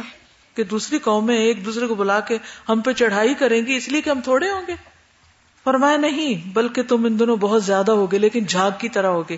کہ 0.55 0.63
دوسری 0.63 1.00
قومیں 1.00 1.38
ایک 1.38 1.65
دوسرے 1.65 1.88
کو 1.88 1.96
بلا 1.96 2.20
کے 2.20 2.38
ہم 2.70 2.81
پہ 2.81 2.93
چڑھائی 2.93 3.34
کریں 3.34 3.65
گی 3.65 3.75
اس 3.75 3.89
لیے 3.89 4.01
کہ 4.01 4.10
ہم 4.10 4.22
تھوڑے 4.22 4.51
ہوں 4.51 4.62
گے؟ 4.67 4.75
فرمایا، 5.63 5.98
نہیں، 5.98 6.50
بلکہ 6.53 6.84
تم 6.84 7.05
ان 7.05 7.20
دنوں 7.20 7.38
بہت 7.38 7.63
زیادہ 7.63 7.91
ہوگے، 7.91 8.17
لیکن 8.17 8.46
جھاگ 8.46 8.72
کی 8.77 8.89
طرح 8.89 9.08
ہوگے۔ 9.08 9.38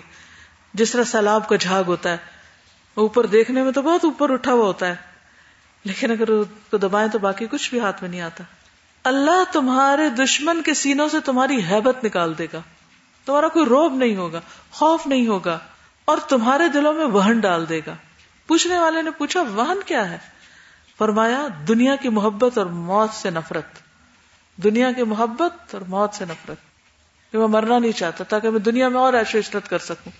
جس 0.74 0.90
طرح 0.90 1.04
سیلاب 1.04 1.48
کا 1.48 1.56
جھاگ 1.56 1.84
ہوتا 1.86 2.10
ہے۔ 2.10 2.16
اوپر 2.94 3.26
دیکھنے 3.26 3.62
میں 3.62 3.72
تو 3.72 3.82
بہت 3.82 4.04
اوپر 4.04 4.30
اٹھا 4.30 4.52
ہوا 4.52 4.66
ہوتا 4.66 4.86
ہے۔ 4.86 4.94
لیکن 5.84 6.10
اگر 6.10 6.42
کو 6.70 6.76
دبائیں 6.76 7.08
تو 7.08 7.18
باقی 7.18 7.46
کچھ 7.50 7.70
بھی 7.70 7.80
ہاتھ 7.80 8.02
میں 8.02 8.10
نہیں 8.10 8.20
آتا۔ 8.20 8.44
اللہ 9.04 9.52
تمہارے 9.52 10.08
دشمن 10.08 10.62
کے 10.62 10.74
سینوں 10.74 11.08
سے 11.08 11.16
تمہاری 11.24 11.56
حیبت 11.70 12.04
نکال 12.04 12.38
دے 12.38 12.46
گا۔ 12.52 12.60
تمہارا 13.26 13.48
کوئی 13.48 13.66
روب 13.66 13.94
نہیں 13.94 14.16
ہوگا، 14.16 14.40
خوف 14.70 15.06
نہیں 15.06 15.26
ہوگا، 15.26 15.58
اور 16.04 16.18
تمہارے 16.28 16.68
دلوں 16.68 16.92
میں 16.92 17.04
وہن 17.04 17.40
ڈال 17.40 17.68
دے 17.68 17.80
گا۔ 17.86 17.94
پوچھنے 18.46 18.78
والے 18.78 19.02
نے 19.02 19.10
پوچھا، 19.10 19.40
وہن 19.40 19.78
کیا 19.86 20.10
ہے؟ 20.10 20.18
فرمایا، 20.98 21.46
دنیا 21.68 21.96
کی 21.96 22.08
محبت 22.08 22.58
اور 22.58 22.66
موت 22.66 23.10
سے 23.14 23.30
نفرت۔ 23.30 23.64
دنیا 24.56 24.92
کی 24.92 25.02
محبت 25.02 25.74
اور 25.74 25.82
موت 25.82 26.14
سے 26.14 26.24
نفرت۔ 26.24 26.56
کہ 27.32 27.38
میں 27.38 27.46
مرنا 27.46 27.78
نہیں 27.78 27.92
چاہتا، 27.92 28.24
تاکہ 28.24 28.50
میں 28.50 28.60
دنیا 28.60 28.88
میں 28.88 29.00
اور 29.00 29.12
ایشو 29.12 29.38
عشرت 29.38 29.68
کر 29.68 29.78
سکوں۔ 29.78 30.12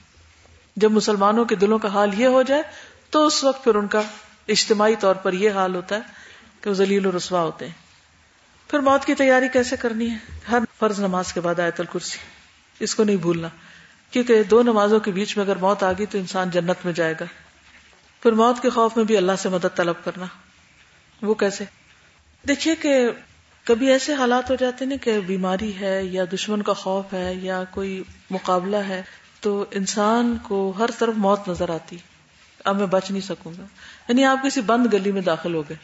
جب 0.77 0.91
مسلمانوں 0.91 1.45
کے 1.45 1.55
دلوں 1.55 1.79
کا 1.79 1.89
حال 1.89 2.21
یہ 2.21 2.27
ہو 2.27 2.43
جائے، 2.43 2.63
تو 3.11 3.27
اس 3.27 3.45
وقت 3.45 3.65
پھر 3.65 3.75
ان 3.75 3.87
کا 3.87 4.03
اجتماعی 4.49 4.97
طور 4.97 5.15
پر 5.15 5.33
یہ 5.33 5.51
حال 5.51 5.75
ہوتا 5.75 5.95
ہے 5.95 6.01
کہ 6.61 6.71
وہ 6.71 6.75
ذلیل 6.75 7.07
و 7.07 7.11
رسوا 7.17 7.41
ہوتے 7.41 7.67
ہیں۔ 7.67 7.73
پھر 8.71 8.79
موت 8.79 9.05
کی 9.05 9.15
تیاری 9.15 9.49
کیسے 9.49 9.77
کرنی 9.77 10.11
ہے؟ 10.11 10.41
ہر 10.51 10.59
فرض 10.79 11.01
نماز 11.01 11.33
کے 11.33 11.41
بعد 11.41 11.61
آیت 11.61 11.81
الکرسی۔ 11.81 12.34
اس 12.81 12.95
کو 12.95 13.05
نہیں 13.05 13.17
بھولنا۔ 13.17 13.49
کیونکہ 14.11 14.43
دو 14.43 14.63
نمازوں 14.63 15.01
کے 15.01 15.11
بیچ 15.11 15.37
میں 15.37 15.45
اگر 15.45 15.57
موت 15.57 15.83
آ 15.83 15.93
گئی 15.93 16.07
تو 16.07 16.19
انسان 16.19 16.51
جنت 16.51 16.77
میں 16.85 16.93
جائے 16.93 17.15
گا۔ 17.21 17.25
پھر 18.23 18.33
موت 18.33 18.63
کے 18.63 18.71
خوف 18.71 18.97
میں 18.97 19.05
بھی 19.05 19.17
اللہ 19.17 19.33
سے 19.39 19.49
مدد 19.49 19.77
طلب 19.77 19.95
کرنا۔ 20.05 20.27
وہ 21.23 21.35
کیسے؟ 21.35 21.65
دیکھیے 22.49 22.75
کہ 22.75 23.09
کبھی 23.65 23.91
ایسے 23.91 24.15
حالات 24.15 24.51
ہو 24.51 24.55
جاتے 24.55 24.85
ہیں 24.85 24.97
کہ 24.97 25.21
بیماری 25.21 25.81
ہے 25.81 26.05
یا 26.05 26.25
دشمن 26.33 26.63
کا 26.63 26.73
خوف 26.73 27.13
ہے 27.13 27.35
یا 27.35 27.65
کوئی 27.71 28.03
مقابلہ 28.31 28.77
ہے 28.77 29.03
تو 29.41 29.65
انسان 29.71 30.37
کو 30.43 30.73
ہر 30.79 30.91
طرف 30.99 31.15
موت 31.17 31.49
نظر 31.49 31.71
آتی۔ 31.71 31.97
اب 32.65 32.77
میں 32.79 32.87
بچ 32.87 33.11
نہیں 33.11 33.23
سکوں 33.23 33.53
گا۔ 33.59 33.65
یعنی 34.09 34.25
آپ 34.25 34.39
کسی 34.45 34.61
بند 34.61 34.95
گلی 34.95 35.13
میں 35.13 35.23
داخل 35.23 35.55
ہو 35.55 35.63
گئے۔ 35.63 35.77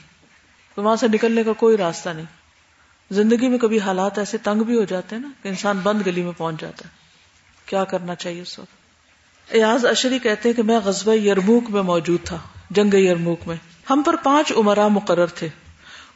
تو 0.75 0.83
وہاں 0.83 0.97
سے 0.97 1.09
نکلنے 1.09 1.45
کا 1.45 1.53
کوئی 1.53 1.77
راستہ 1.77 2.11
نہیں۔ 2.11 2.27
زندگی 3.11 3.49
میں 3.49 3.59
کبھی 3.59 3.81
حالات 3.81 4.18
ایسے 4.18 4.38
تنگ 4.38 4.62
بھی 4.62 4.77
ہو 4.77 4.85
جاتے 4.85 5.16
ہیں 5.16 5.23
نا 5.23 5.29
کہ 5.42 5.49
انسان 5.49 5.81
بند 5.83 6.07
گلی 6.07 6.23
میں 6.23 6.33
پہنچ 6.37 6.61
جاتا 6.61 6.85
ہے۔ 6.85 6.90
کیا 7.66 7.85
کرنا 7.85 8.14
چاہیے 8.14 8.42
اس 8.42 8.59
وقت؟ 8.59 8.81
ایاز 9.49 9.87
اشری 9.87 10.18
کہتے 10.18 10.49
ہیں 10.49 10.57
کہ 10.57 10.62
میں 10.62 10.79
غزبہ 10.85 11.14
یرموک 11.14 11.70
میں 11.70 11.83
موجود 11.83 12.20
تھا، 12.25 12.38
جنگ 12.70 12.94
یرموک 12.94 13.40
میں۔ 13.46 13.57
ہم 13.90 14.03
پر 14.03 14.16
پانچ 14.16 14.53
عمرہ 14.57 14.88
مقرر 14.88 15.27
تھے۔ 15.27 15.49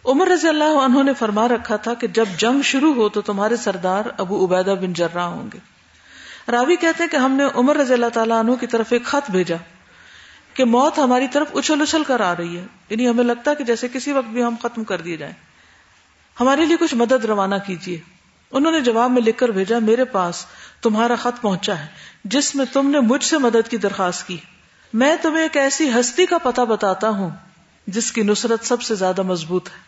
عمر 0.07 0.29
رضی 0.29 0.49
اللہ 0.49 0.65
عنہ 0.65 1.03
نے 1.03 1.15
فرما 1.15 1.49
رکھا 1.49 1.77
تھا 1.77 1.95
کہ 1.95 2.07
جب 2.07 2.25
جنگ 2.39 2.63
شروع 2.63 2.95
ہو 2.95 3.09
تو 3.09 3.21
تمہارے 3.21 3.57
سردار 3.57 4.03
ابو 4.19 4.47
عبیدہ 4.47 4.71
بن 4.71 4.93
جرہ 4.93 5.19
ہوں 5.19 5.49
گے۔ 5.55 5.59
راوی 6.51 6.77
کہتے 6.77 7.03
ہیں 7.03 7.11
کہ 7.11 7.17
ہم 7.17 7.33
نے 7.33 7.45
عمر 7.55 7.77
رضی 7.77 7.95
اللہ 7.95 8.07
تعالیٰ 8.15 8.39
عنہ 8.39 8.53
کی 8.53 8.67
طرف 8.67 8.87
ایک 8.93 9.05
خط 9.05 9.31
بھیجا 9.31 9.57
کہ 10.55 10.65
موت 10.65 10.99
ہماری 10.99 11.29
طرف 11.29 11.57
اچھل 11.57 11.83
اچھل 11.83 12.03
کر 12.07 12.21
آ 12.21 12.37
رہی 12.37 12.59
ہے۔ 12.59 12.65
یعنی 12.91 13.09
ہمیں 13.09 13.25
لگتا 13.25 13.51
ہے 13.51 13.57
کہ 13.57 13.65
جیسے 13.65 13.89
کسی 13.93 14.13
وقت 14.13 14.29
بھی 14.29 14.43
ہم 14.43 14.55
ختم 14.63 14.85
کر 14.85 15.01
دیے 15.01 15.17
جائیں۔ 15.17 15.35
ہمارے 16.41 16.65
لیے 16.67 16.77
کچھ 16.81 16.95
مدد 16.95 17.25
روانہ 17.25 17.55
کیجیے۔ 17.67 17.99
انہوں 18.53 18.73
نے 18.73 18.81
جواب 18.81 19.11
میں 19.11 19.23
لکھ 19.23 19.39
کر 19.39 19.49
بھیجا، 19.49 19.79
میرے 19.79 20.05
پاس 20.05 20.47
تمہارا 20.83 21.15
خط 21.15 21.41
پہنچا 21.43 21.79
ہے، 21.79 21.87
جس 22.25 22.55
میں 22.55 22.65
تم 22.73 22.91
نے 22.91 23.01
مجھ 23.01 23.25
سے 23.25 23.39
مدد 23.39 23.69
کی 23.71 23.77
درخواست 23.77 24.27
کی۔ 24.27 24.37
میں 24.93 25.17
تمہیں 25.23 25.43
ایک 25.43 25.57
ایسی 25.57 25.91
ہستی 26.01 26.27
کا 26.27 26.39
پتہ 26.39 26.61
بتاتا 26.61 27.09
ہوں، 27.09 27.31
جس 27.87 28.13
کی 28.13 28.23
نصرت 28.23 28.65
سب 28.65 28.83
سے 28.83 28.95
زیادہ 28.95 29.23
مضبوط 29.23 29.69
ہے، 29.69 29.79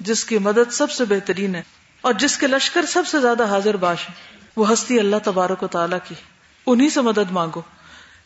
جس 0.00 0.24
کی 0.24 0.38
مدد 0.38 0.72
سب 0.72 0.90
سے 0.90 1.04
بہترین 1.04 1.54
ہے، 1.54 1.62
اور 2.00 2.12
جس 2.12 2.36
کے 2.38 2.46
لشکر 2.46 2.86
سب 2.86 3.06
سے 3.06 3.20
زیادہ 3.20 3.44
حاضر 3.44 3.76
باش 3.76 4.08
ہے 4.08 4.14
وہ 4.56 4.72
ہستی 4.72 4.98
اللہ 4.98 5.16
تبارک 5.24 5.62
و 5.62 5.66
تعالیٰ 5.66 5.98
کی 6.04 6.14
انہی 6.66 6.90
سے 6.90 7.00
مدد 7.00 7.30
مانگو، 7.30 7.60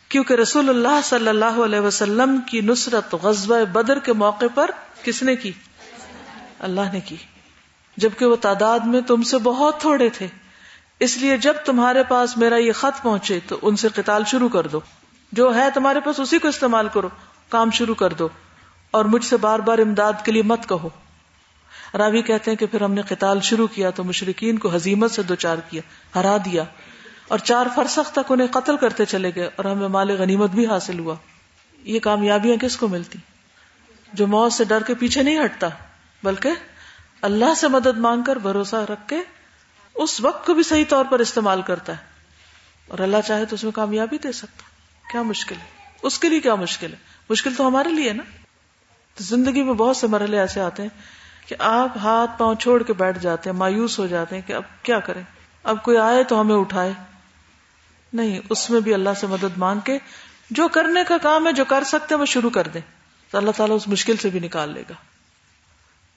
کیونکہ 0.08 0.34
رسول 0.34 0.68
اللہ 0.68 1.00
صلی 1.04 1.28
اللہ 1.28 1.60
علیہ 1.64 1.80
وسلم 1.80 2.38
کی 2.50 2.60
نصرت 2.60 3.14
غزوہ 3.22 3.64
بدر 3.64 3.98
کے 3.98 4.12
موقع 4.12 4.46
پر 4.54 4.70
کس 5.02 5.22
نے 5.22 5.36
کی؟ 5.36 5.52
اللہ 6.58 6.92
نے 6.92 7.00
کی۔ 7.00 7.16
جبکہ 7.96 8.26
وہ 8.26 8.36
تعداد 8.36 8.78
میں 8.78 9.00
تم 9.00 9.22
سے 9.22 9.38
بہت 9.38 9.80
تھوڑے 9.80 10.08
تھے۔ 10.08 10.26
اس 11.00 11.16
لیے 11.16 11.36
جب 11.36 11.54
تمہارے 11.64 12.02
پاس 12.02 12.36
میرا 12.36 12.56
یہ 12.56 12.72
خط 12.72 13.02
پہنچے 13.02 13.38
تو 13.48 13.58
ان 13.62 13.76
سے 13.76 13.88
قتال 13.94 14.24
شروع 14.26 14.48
کر 14.48 14.66
دو۔ 14.66 14.80
جو 15.32 15.54
ہے 15.54 15.68
تمہارے 15.74 16.00
پاس 16.00 16.20
اسی 16.20 16.38
کو 16.38 16.48
استعمال 16.48 16.88
کرو۔ 16.88 17.08
کام 17.48 17.70
شروع 17.70 17.94
کر 17.94 18.12
دو۔ 18.12 18.28
اور 18.90 19.04
مجھ 19.04 19.24
سے 19.24 19.36
بار 19.36 19.58
بار 19.58 19.78
امداد 19.78 20.12
کے 20.24 20.32
لیے 20.32 20.42
مت 20.42 20.68
کہو۔ 20.68 20.88
راوی 21.94 22.22
کہتے 22.22 22.50
ہیں 22.50 22.58
کہ 22.58 22.66
پھر 22.66 22.80
ہم 22.80 22.92
نے 22.92 23.02
قتال 23.02 23.40
شروع 23.40 23.66
کیا 23.66 23.90
تو 23.90 24.04
مشرقین 24.04 24.58
کو 24.58 24.68
حزیمت 24.68 25.10
سے 25.10 25.22
دو 25.22 25.34
چار 25.34 25.56
کیا، 25.70 25.82
ہرا 26.14 26.36
دیا۔ 26.44 26.64
اور 27.28 27.38
چار 27.38 27.66
فرسخ 27.74 28.12
تک 28.12 28.32
انہیں 28.32 28.48
قتل 28.50 28.76
کرتے 28.76 29.04
چلے 29.04 29.30
گئے 29.36 29.50
اور 29.56 29.64
ہمیں 29.64 29.88
مال 29.88 30.10
غنیمت 30.10 30.50
بھی 30.50 30.66
حاصل 30.66 30.98
ہوا۔ 30.98 31.14
یہ 31.82 32.00
کامیابیاں 32.00 32.56
کس 32.56 32.76
کو 32.76 32.88
ملتی؟ 32.88 33.18
جو 34.12 34.26
موت 34.26 34.52
سے 34.52 34.64
ڈر 34.64 34.82
کے 34.82 34.94
پیچھے 34.94 35.22
نہیں 35.22 35.44
ہٹتا، 35.44 35.68
بلکہ 36.22 36.50
اللہ 37.24 37.54
سے 37.56 37.68
مدد 37.68 37.98
مانگ 37.98 38.22
کر 38.22 38.36
بھروسہ 38.36 38.76
رکھ 38.76 39.08
کے 39.08 39.16
اس 39.94 40.20
وقت 40.20 40.46
کو 40.46 40.54
بھی 40.54 40.62
صحیح 40.62 40.84
طور 40.88 41.04
پر 41.10 41.18
استعمال 41.18 41.62
کرتا 41.62 41.92
ہے۔ 41.92 42.04
اور 42.88 42.98
اللہ 42.98 43.16
چاہے 43.26 43.44
تو 43.44 43.54
اس 43.54 43.64
میں 43.64 43.72
کامیابی 43.72 44.18
دے 44.18 44.32
سکتا 44.32 44.62
کیا 45.12 45.22
مشکل 45.22 45.54
ہے؟ 45.54 45.86
اس 46.02 46.18
کے 46.18 46.28
لیے 46.28 46.40
کیا 46.40 46.54
مشکل 46.54 46.92
ہے؟ 46.92 46.98
مشکل 47.30 47.54
تو 47.54 47.68
ہمارے 47.68 47.88
لیے 47.88 48.12
نا۔ 48.12 48.22
تو 49.14 49.24
زندگی 49.24 49.62
میں 49.62 49.74
بہت 49.74 49.96
سے 49.96 50.06
مرحلے 50.06 50.40
ایسے 50.40 50.60
آتے 50.60 50.82
ہیں 50.82 50.88
کہ 51.48 51.56
آپ 51.58 51.96
ہاتھ 51.96 52.30
پاؤں 52.38 52.54
چھوڑ 52.54 52.82
کے 52.82 52.92
بیٹھ 52.92 53.18
جاتے 53.18 53.50
ہیں، 53.50 53.56
مایوس 53.56 53.98
ہو 53.98 54.06
جاتے 54.06 54.34
ہیں 54.34 54.42
کہ 54.46 54.52
اب 54.52 54.62
کیا 54.82 55.00
کریں؟ 55.00 55.22
اب 55.62 55.82
کوئی 55.82 55.96
آئے 55.96 56.24
تو 56.24 56.40
ہمیں 56.40 56.56
اٹھائے۔ 56.56 56.92
نہیں، 58.12 58.40
اس 58.50 58.70
میں 58.70 58.80
بھی 58.80 58.94
اللہ 58.94 59.10
سے 59.20 59.26
مدد 59.26 59.56
مانگ 59.56 59.80
کے 59.80 59.98
جو 60.50 60.68
کرنے 60.68 61.00
کا 61.08 61.18
کام 61.18 61.46
ہے، 61.46 61.52
جو 61.52 61.64
کر 61.64 61.84
سکتے 61.84 62.14
ہیں، 62.14 62.20
وہ 62.20 62.26
شروع 62.26 62.50
کر 62.50 62.68
دیں۔ 62.74 62.80
تو 63.30 63.38
اللہ 63.38 63.50
تعالیٰ 63.50 63.76
اس 63.76 63.88
مشکل 63.88 64.16
سے 64.16 64.30
بھی 64.30 64.40
نکال 64.40 64.72
لے 64.72 64.82
گا۔ 64.90 65.13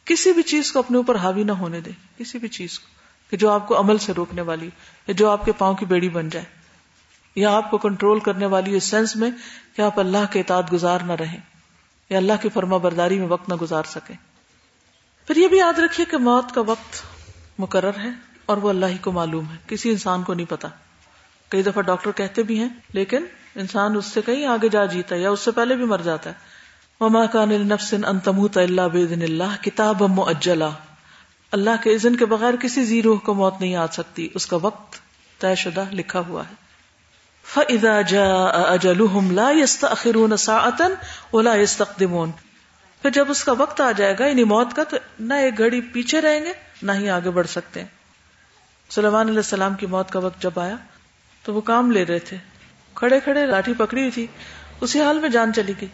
کسی 0.07 0.33
بھی 0.33 0.43
چیز 0.43 0.71
کو 0.71 0.79
اپنے 0.79 0.97
اوپر 0.97 1.15
حاوی 1.15 1.43
نہ 1.43 1.51
ہونے 1.51 1.81
دے، 1.81 1.91
کسی 2.17 2.37
بھی 2.37 2.47
چیز 2.47 2.79
کو، 2.79 2.85
کہ 3.31 3.37
جو 3.37 3.49
آپ 3.49 3.67
کو 3.67 3.79
عمل 3.79 3.97
سے 3.97 4.13
روکنے 4.13 4.41
والی، 4.41 4.69
یا 5.07 5.11
جو 5.11 5.29
آپ 5.29 5.45
کے 5.45 5.51
پاؤں 5.51 5.75
کی 5.75 5.85
بیڑی 5.85 6.09
بن 6.09 6.29
جائے، 6.29 6.45
یا 7.35 7.51
آپ 7.51 7.71
کو 7.71 7.77
کنٹرول 7.77 8.19
کرنے 8.19 8.45
والی 8.45 8.75
اس 8.75 8.83
سینس 8.83 9.15
میں 9.15 9.31
کہ 9.75 9.81
آپ 9.81 9.99
اللہ 9.99 10.31
کے 10.31 10.39
اطاعت 10.39 10.73
گزار 10.73 10.99
نہ 10.99 11.11
رہیں، 11.11 11.37
یا 12.09 12.17
اللہ 12.17 12.41
کی 12.41 12.49
فرما 12.49 12.77
برداری 12.77 13.19
میں 13.19 13.27
وقت 13.27 13.49
نہ 13.49 13.55
گزار 13.55 13.83
سکیں۔ 13.83 14.15
پھر 15.27 15.35
یہ 15.35 15.47
بھی 15.47 15.57
یاد 15.57 15.79
رکھیے 15.79 16.05
کہ 16.11 16.17
موت 16.17 16.53
کا 16.55 16.61
وقت 16.61 17.01
مقرر 17.59 17.99
ہے 18.03 18.09
اور 18.45 18.57
وہ 18.57 18.69
اللہ 18.69 18.85
ہی 18.85 18.97
کو 18.97 19.11
معلوم 19.11 19.45
ہے، 19.51 19.57
کسی 19.67 19.89
انسان 19.89 20.23
کو 20.23 20.33
نہیں 20.33 20.49
پتا۔ 20.49 20.67
کئی 21.49 21.63
دفعہ 21.63 21.81
ڈاکٹر 21.81 22.11
کہتے 22.11 22.43
بھی 22.43 22.59
ہیں، 22.59 22.69
لیکن 22.93 23.25
انسان 23.55 23.95
اس 23.95 24.05
سے 24.05 24.21
کہیں 24.21 24.45
آگے 24.45 24.69
جا 24.69 24.85
جیتا 24.85 25.15
ہے 25.15 25.21
یا 25.21 25.29
اس 25.29 25.39
سے 25.39 25.51
پہلے 25.51 25.75
بھی 25.75 25.85
مر 25.85 26.01
جاتا 26.03 26.29
ہے۔ 26.29 26.46
وما 26.99 27.25
کان 27.25 27.49
لنفس 27.49 27.93
ان 28.07 28.19
تموت 28.19 28.57
الا 28.57 28.87
باذن 28.87 29.21
اللہ 29.21 29.63
کتاب 29.63 30.01
مؤجلا 30.01 30.69
اللہ 31.51 31.69
کے 31.83 31.93
اذن 31.93 32.15
کے 32.15 32.25
بغیر 32.25 32.55
کسی 32.55 32.85
زی 32.85 33.01
روح 33.01 33.19
کو 33.19 33.33
موت 33.33 33.61
نہیں 33.61 33.75
آ 33.75 33.87
سکتی۔ 33.87 34.29
اس 34.33 34.45
کا 34.45 34.57
وقت 34.61 34.97
طے 35.39 35.55
شدہ 35.55 35.83
لکھا 35.91 36.21
ہوا 36.27 36.43
ہے۔ 36.49 36.53
فَإِذَا 37.53 38.01
جَاءَ 38.01 38.73
أَجَلُهُمْ 38.73 39.31
لَا 39.31 39.51
يَسْتَأْخِرُونَ 39.51 40.35
سَاعَةً 40.35 40.91
وَلَا 41.33 41.55
يَسْتَقْدِمُونَ۔ 41.55 42.31
پھر 43.01 43.09
جب 43.09 43.25
اس 43.29 43.43
کا 43.43 43.51
وقت 43.51 43.81
آ 43.81 43.91
جائے 43.91 44.15
گا 44.19 44.27
یعنی 44.27 44.43
موت 44.43 44.73
کا، 44.75 44.83
تو 44.83 44.97
نہ 45.19 45.33
ایک 45.33 45.57
گھڑی 45.57 45.81
پیچھے 45.81 46.21
رہیں 46.21 46.45
گے، 46.45 46.53
نہ 46.83 46.91
ہی 46.91 47.09
آگے 47.09 47.29
بڑھ 47.29 47.47
سکتے 47.47 47.79
ہیں۔ 47.79 47.87
سلیمان 48.89 49.27
علیہ 49.27 49.37
السلام 49.37 49.73
کی 49.73 49.85
موت 49.85 50.11
کا 50.11 50.19
وقت 50.19 50.41
جب 50.41 50.59
آیا، 50.59 50.75
تو 51.43 51.53
وہ 51.53 51.61
کام 51.61 51.91
لے 51.91 52.05
رہے 52.05 52.19
تھے۔ 52.19 52.37
کھڑے 52.93 53.19
کھڑے 53.19 53.45
لاٹھی 53.45 53.73
پکڑی 53.77 54.01
ہوئی 54.01 54.11
تھی۔ 54.11 54.27
اسی 54.81 55.01
حال 55.01 55.19
میں 55.19 55.29
جان 55.29 55.53
چلی 55.53 55.73
گئی۔ 55.81 55.89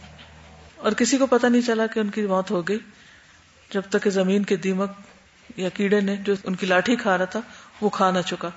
اور 0.84 0.91
کسی 0.91 1.17
کو 1.17 1.26
پتا 1.26 1.50
نہیں 1.50 1.62
چلا 1.62 1.88
کہ 1.88 2.00
ان 2.00 2.10
کی 2.10 2.22
موت 2.22 2.52
ہو 2.52 2.67
گئی۔ 2.67 2.80
جب 3.72 3.82
تک 3.89 4.04
کہ 4.04 4.10
زمین 4.10 4.43
کے 4.43 4.56
دیمک 4.56 4.91
یا 5.58 5.69
کیڑے 5.69 6.02
نے 6.02 6.15
جو 6.15 6.34
ان 6.43 6.56
کی 6.56 6.65
لاٹھی 6.65 6.96
کھا 6.96 7.17
رہا 7.17 7.26
تھا، 7.26 7.39
وہ 7.82 7.89
کھا 7.89 8.12
نہ 8.12 8.19
چکا۔ 8.26 8.48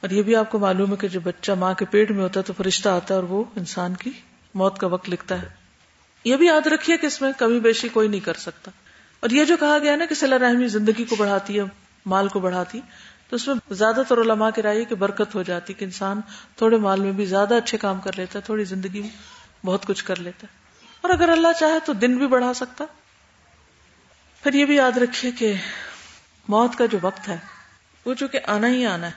اور 0.00 0.10
یہ 0.10 0.22
بھی 0.22 0.36
آپ 0.36 0.50
کو 0.50 0.58
معلوم 0.58 0.90
ہے 0.90 0.96
کہ 0.96 1.08
جب 1.08 1.20
بچہ 1.24 1.52
ماں 1.52 1.74
کے 1.74 1.84
پیٹ 1.84 2.10
میں 2.10 2.22
ہوتا 2.22 2.40
ہے 2.40 2.44
تو 2.44 2.52
فرشتہ 2.52 2.88
آتا 2.88 3.14
ہے 3.14 3.20
اور 3.20 3.28
وہ 3.28 3.44
انسان 3.56 3.94
کی 3.94 4.10
موت 4.54 4.78
کا 4.78 4.86
وقت 4.86 5.10
لکھتا 5.10 5.42
ہے۔ 5.42 5.48
یہ 6.24 6.36
بھی 6.36 6.46
یاد 6.46 6.66
رکھیے 6.66 6.96
کہ 6.96 7.06
اس 7.06 7.22
میں 7.22 7.32
کمی 7.38 7.60
بیشی 7.60 7.88
کوئی 7.88 8.08
نہیں 8.08 8.20
کر 8.20 8.34
سکتا۔ 8.34 8.70
اور 9.20 9.30
یہ 9.30 9.44
جو 9.44 9.56
کہا 9.60 9.78
گیا 9.82 9.96
نا 9.96 10.04
کہ 10.06 10.14
صلاح 10.14 10.38
رحمی 10.38 10.68
زندگی 10.68 11.04
کو 11.04 11.16
بڑھاتی 11.16 11.58
ہے، 11.58 11.64
مال 12.06 12.28
کو 12.28 12.40
بڑھاتی 12.40 12.80
تو 13.28 13.36
اس 13.36 13.48
میں 13.48 13.54
زیادہ 13.70 14.02
تر 14.08 14.18
علماء 14.18 14.50
کی 14.54 14.62
رائے 14.62 14.84
کہ 14.84 14.94
برکت 14.94 15.34
ہو 15.34 15.42
جاتی 15.42 15.72
کہ 15.72 15.84
انسان 15.84 16.20
تھوڑے 16.56 16.76
مال 16.76 17.00
میں 17.00 17.12
بھی 17.12 17.26
زیادہ 17.26 17.54
اچھے 17.54 17.78
کام 17.78 18.00
کر 18.00 18.10
لیتا 18.16 18.38
ہے، 18.38 18.44
تھوڑی 18.44 18.64
زندگی 18.64 19.00
میں 19.00 19.10
بہت 19.66 19.86
کچھ 19.86 20.04
کر 20.04 20.20
لیتا 20.20 20.46
ہے۔ 20.52 20.59
اور 21.00 21.10
اگر 21.10 21.28
اللہ 21.28 21.48
چاہے 21.60 21.78
تو 21.84 21.92
دن 21.92 22.16
بھی 22.16 22.26
بڑھا 22.26 22.54
سکتا۔ 22.54 22.84
پھر 24.42 24.54
یہ 24.54 24.64
بھی 24.64 24.76
یاد 24.76 24.96
رکھیے 24.96 25.32
کہ 25.32 25.52
موت 26.48 26.78
کا 26.78 26.86
جو 26.86 26.98
وقت 27.02 27.28
ہے، 27.28 27.36
وہ 28.04 28.14
جو 28.14 28.28
کہ 28.28 28.40
آنا 28.46 28.68
ہی 28.68 28.86
آنا 28.86 29.06
ہے، 29.06 29.12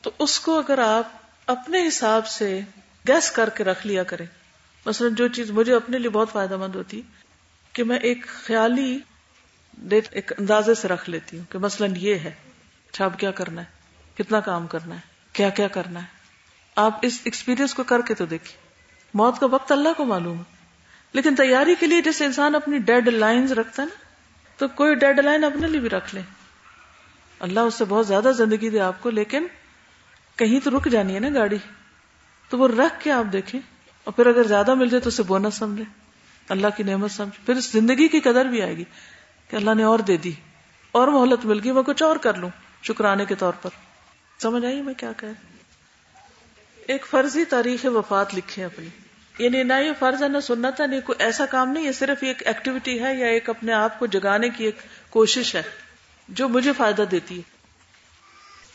تو 0.00 0.10
اس 0.18 0.40
کو 0.40 0.58
اگر 0.58 0.78
آپ 0.78 1.08
اپنے 1.46 1.88
حساب 1.88 2.26
سے 2.26 2.60
گیس 3.08 3.30
کر 3.30 3.48
کے 3.48 3.64
رکھ 3.64 3.86
لیا 3.86 4.02
کریں۔ 4.02 4.26
مثلا 4.86 5.08
جو 5.12 5.28
چیز 5.28 5.50
مجھے 5.50 5.74
اپنے 5.74 5.98
لیے 5.98 6.10
بہت 6.10 6.32
فائدہ 6.32 6.56
مند 6.56 6.74
ہوتی، 6.74 7.02
کہ 7.72 7.84
میں 7.84 7.98
ایک 7.98 8.26
خیالی 8.26 8.98
ڈیٹ 9.78 10.08
ایک 10.10 10.32
اندازے 10.38 10.74
سے 10.74 10.88
رکھ 10.88 11.10
لیتی 11.10 11.38
ہوں 11.38 11.52
کہ 11.52 11.58
مثلا 11.58 11.86
یہ 11.96 12.14
ہے 12.14 12.30
اچھا 12.90 13.04
اب 13.04 13.18
کیا 13.18 13.30
کرنا 13.30 13.60
ہے؟ 13.60 13.66
کتنا 14.14 14.40
کام 14.40 14.66
کرنا 14.66 14.94
ہے؟ 14.94 15.00
کیا 15.32 15.48
کیا 15.48 15.68
کرنا 15.68 16.00
ہے؟ 16.00 16.06
آپ 16.76 16.98
اس 17.02 17.20
ایکسپیرئنس 17.24 17.74
کو 17.74 17.82
کر 17.82 18.02
کے 18.02 18.14
تو 18.14 18.26
دیکھیے۔ 18.26 18.56
موت 19.14 19.40
کا 19.40 19.46
وقت 19.46 19.72
اللہ 19.72 19.88
کو 19.96 20.04
معلوم 20.04 20.38
ہے۔ 20.38 20.61
لیکن 21.12 21.34
تیاری 21.36 21.74
کے 21.80 21.86
لیے 21.86 22.02
جیسے 22.02 22.24
انسان 22.24 22.54
اپنی 22.54 22.78
ڈیڈ 22.78 23.08
لائنز 23.08 23.52
رکھتا 23.52 23.82
ہے 23.82 23.88
نا، 23.88 24.04
تو 24.56 24.68
کوئی 24.68 24.94
ڈیڈ 24.94 25.18
لائن 25.18 25.44
اپنے 25.44 25.68
لیے 25.68 25.80
بھی 25.80 25.88
رکھ 25.88 26.14
لے۔ 26.14 26.20
اللہ 27.40 27.60
اس 27.60 27.74
سے 27.74 27.84
بہت 27.84 28.06
زیادہ 28.06 28.32
زندگی 28.36 28.70
دے 28.70 28.80
آپ 28.80 29.02
کو، 29.02 29.10
لیکن 29.10 29.46
کہیں 30.36 30.60
تو 30.64 30.78
رک 30.78 30.88
جانی 30.88 31.14
ہے 31.14 31.20
نا 31.20 31.28
گاڑی۔ 31.34 31.58
تو 32.48 32.58
وہ 32.58 32.68
رکھ 32.68 33.04
کے 33.04 33.12
آپ 33.12 33.32
دیکھیں۔ 33.32 33.60
اور 34.04 34.12
پھر 34.12 34.26
اگر 34.26 34.42
زیادہ 34.42 34.74
مل 34.74 34.88
جائے 34.88 35.00
تو 35.00 35.08
اسے 35.08 35.22
بونس 35.22 35.54
سمجھے۔ 35.54 35.84
اللہ 36.48 36.66
کی 36.76 36.82
نعمت 36.82 37.10
سمجھے۔ 37.10 37.46
پھر 37.46 37.54
اس 37.54 37.72
زندگی 37.72 38.08
کی 38.08 38.20
قدر 38.20 38.44
بھی 38.44 38.62
آئے 38.62 38.76
گی 38.76 38.84
کہ 39.48 39.56
اللہ 39.56 39.74
نے 39.74 39.82
اور 39.82 39.98
دے 39.98 40.16
دی۔ 40.16 40.32
اور 40.92 41.08
مہلت 41.08 41.44
مل 41.44 41.60
گئی، 41.64 41.72
میں 41.72 41.82
کچھ 41.82 42.02
اور 42.02 42.16
کر 42.16 42.34
لوں 42.34 42.50
شکرانے 42.82 43.24
کے 43.24 43.34
طور 43.34 43.52
پر۔ 43.62 43.70
سمجھ 44.42 44.64
آئی 44.64 44.82
میں 44.82 44.94
کیا 44.94 45.12
کہ 45.12 45.26
ایک 46.86 47.06
فرضی 47.06 47.44
تاریخ 47.44 47.84
وفات 47.84 48.34
لکھے 48.34 48.64
اپنی۔ 48.64 48.88
یعنی 49.38 49.62
نہ 49.62 49.72
یہ 49.72 49.92
فرض 49.98 50.22
ہے 50.22 50.28
نہ 50.28 50.40
سنت 50.40 50.80
ہے 50.80 50.86
نہیں 50.86 51.00
کوئی 51.00 51.24
ایسا 51.24 51.46
کام 51.46 51.70
نہیں 51.70 51.84
یہ 51.84 51.92
صرف 51.92 52.18
ایک 52.20 52.42
ایکٹیویٹی 52.46 53.02
ہے 53.02 53.14
یا 53.14 53.26
ایک 53.26 53.50
اپنے 53.50 53.72
آپ 53.72 53.98
کو 53.98 54.06
جگانے 54.06 54.48
کی 54.48 54.64
ایک 54.64 54.76
کوشش 55.10 55.54
ہے 55.54 55.62
جو 56.28 56.48
مجھے 56.48 56.72
فائدہ 56.72 57.02
دیتی 57.02 57.36
ہے۔ 57.36 57.42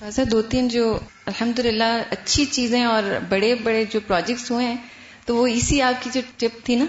ویسے 0.01 0.25
دو 0.25 0.41
تین 0.41 0.67
جو 0.67 0.99
الحمد 1.25 1.59
اچھی 2.09 2.45
چیزیں 2.45 2.83
اور 2.83 3.03
بڑے 3.29 3.55
بڑے 3.55 3.85
جو 3.89 3.99
پروجیکٹس 4.07 4.51
ہوئے 4.51 4.65
ہیں 4.65 4.75
تو 5.25 5.35
وہ 5.35 5.47
اسی 5.47 5.81
آپ 5.81 6.03
کی 6.03 6.09
جو 6.13 6.21
ٹپ 6.37 6.65
تھی 6.65 6.75
نا 6.75 6.85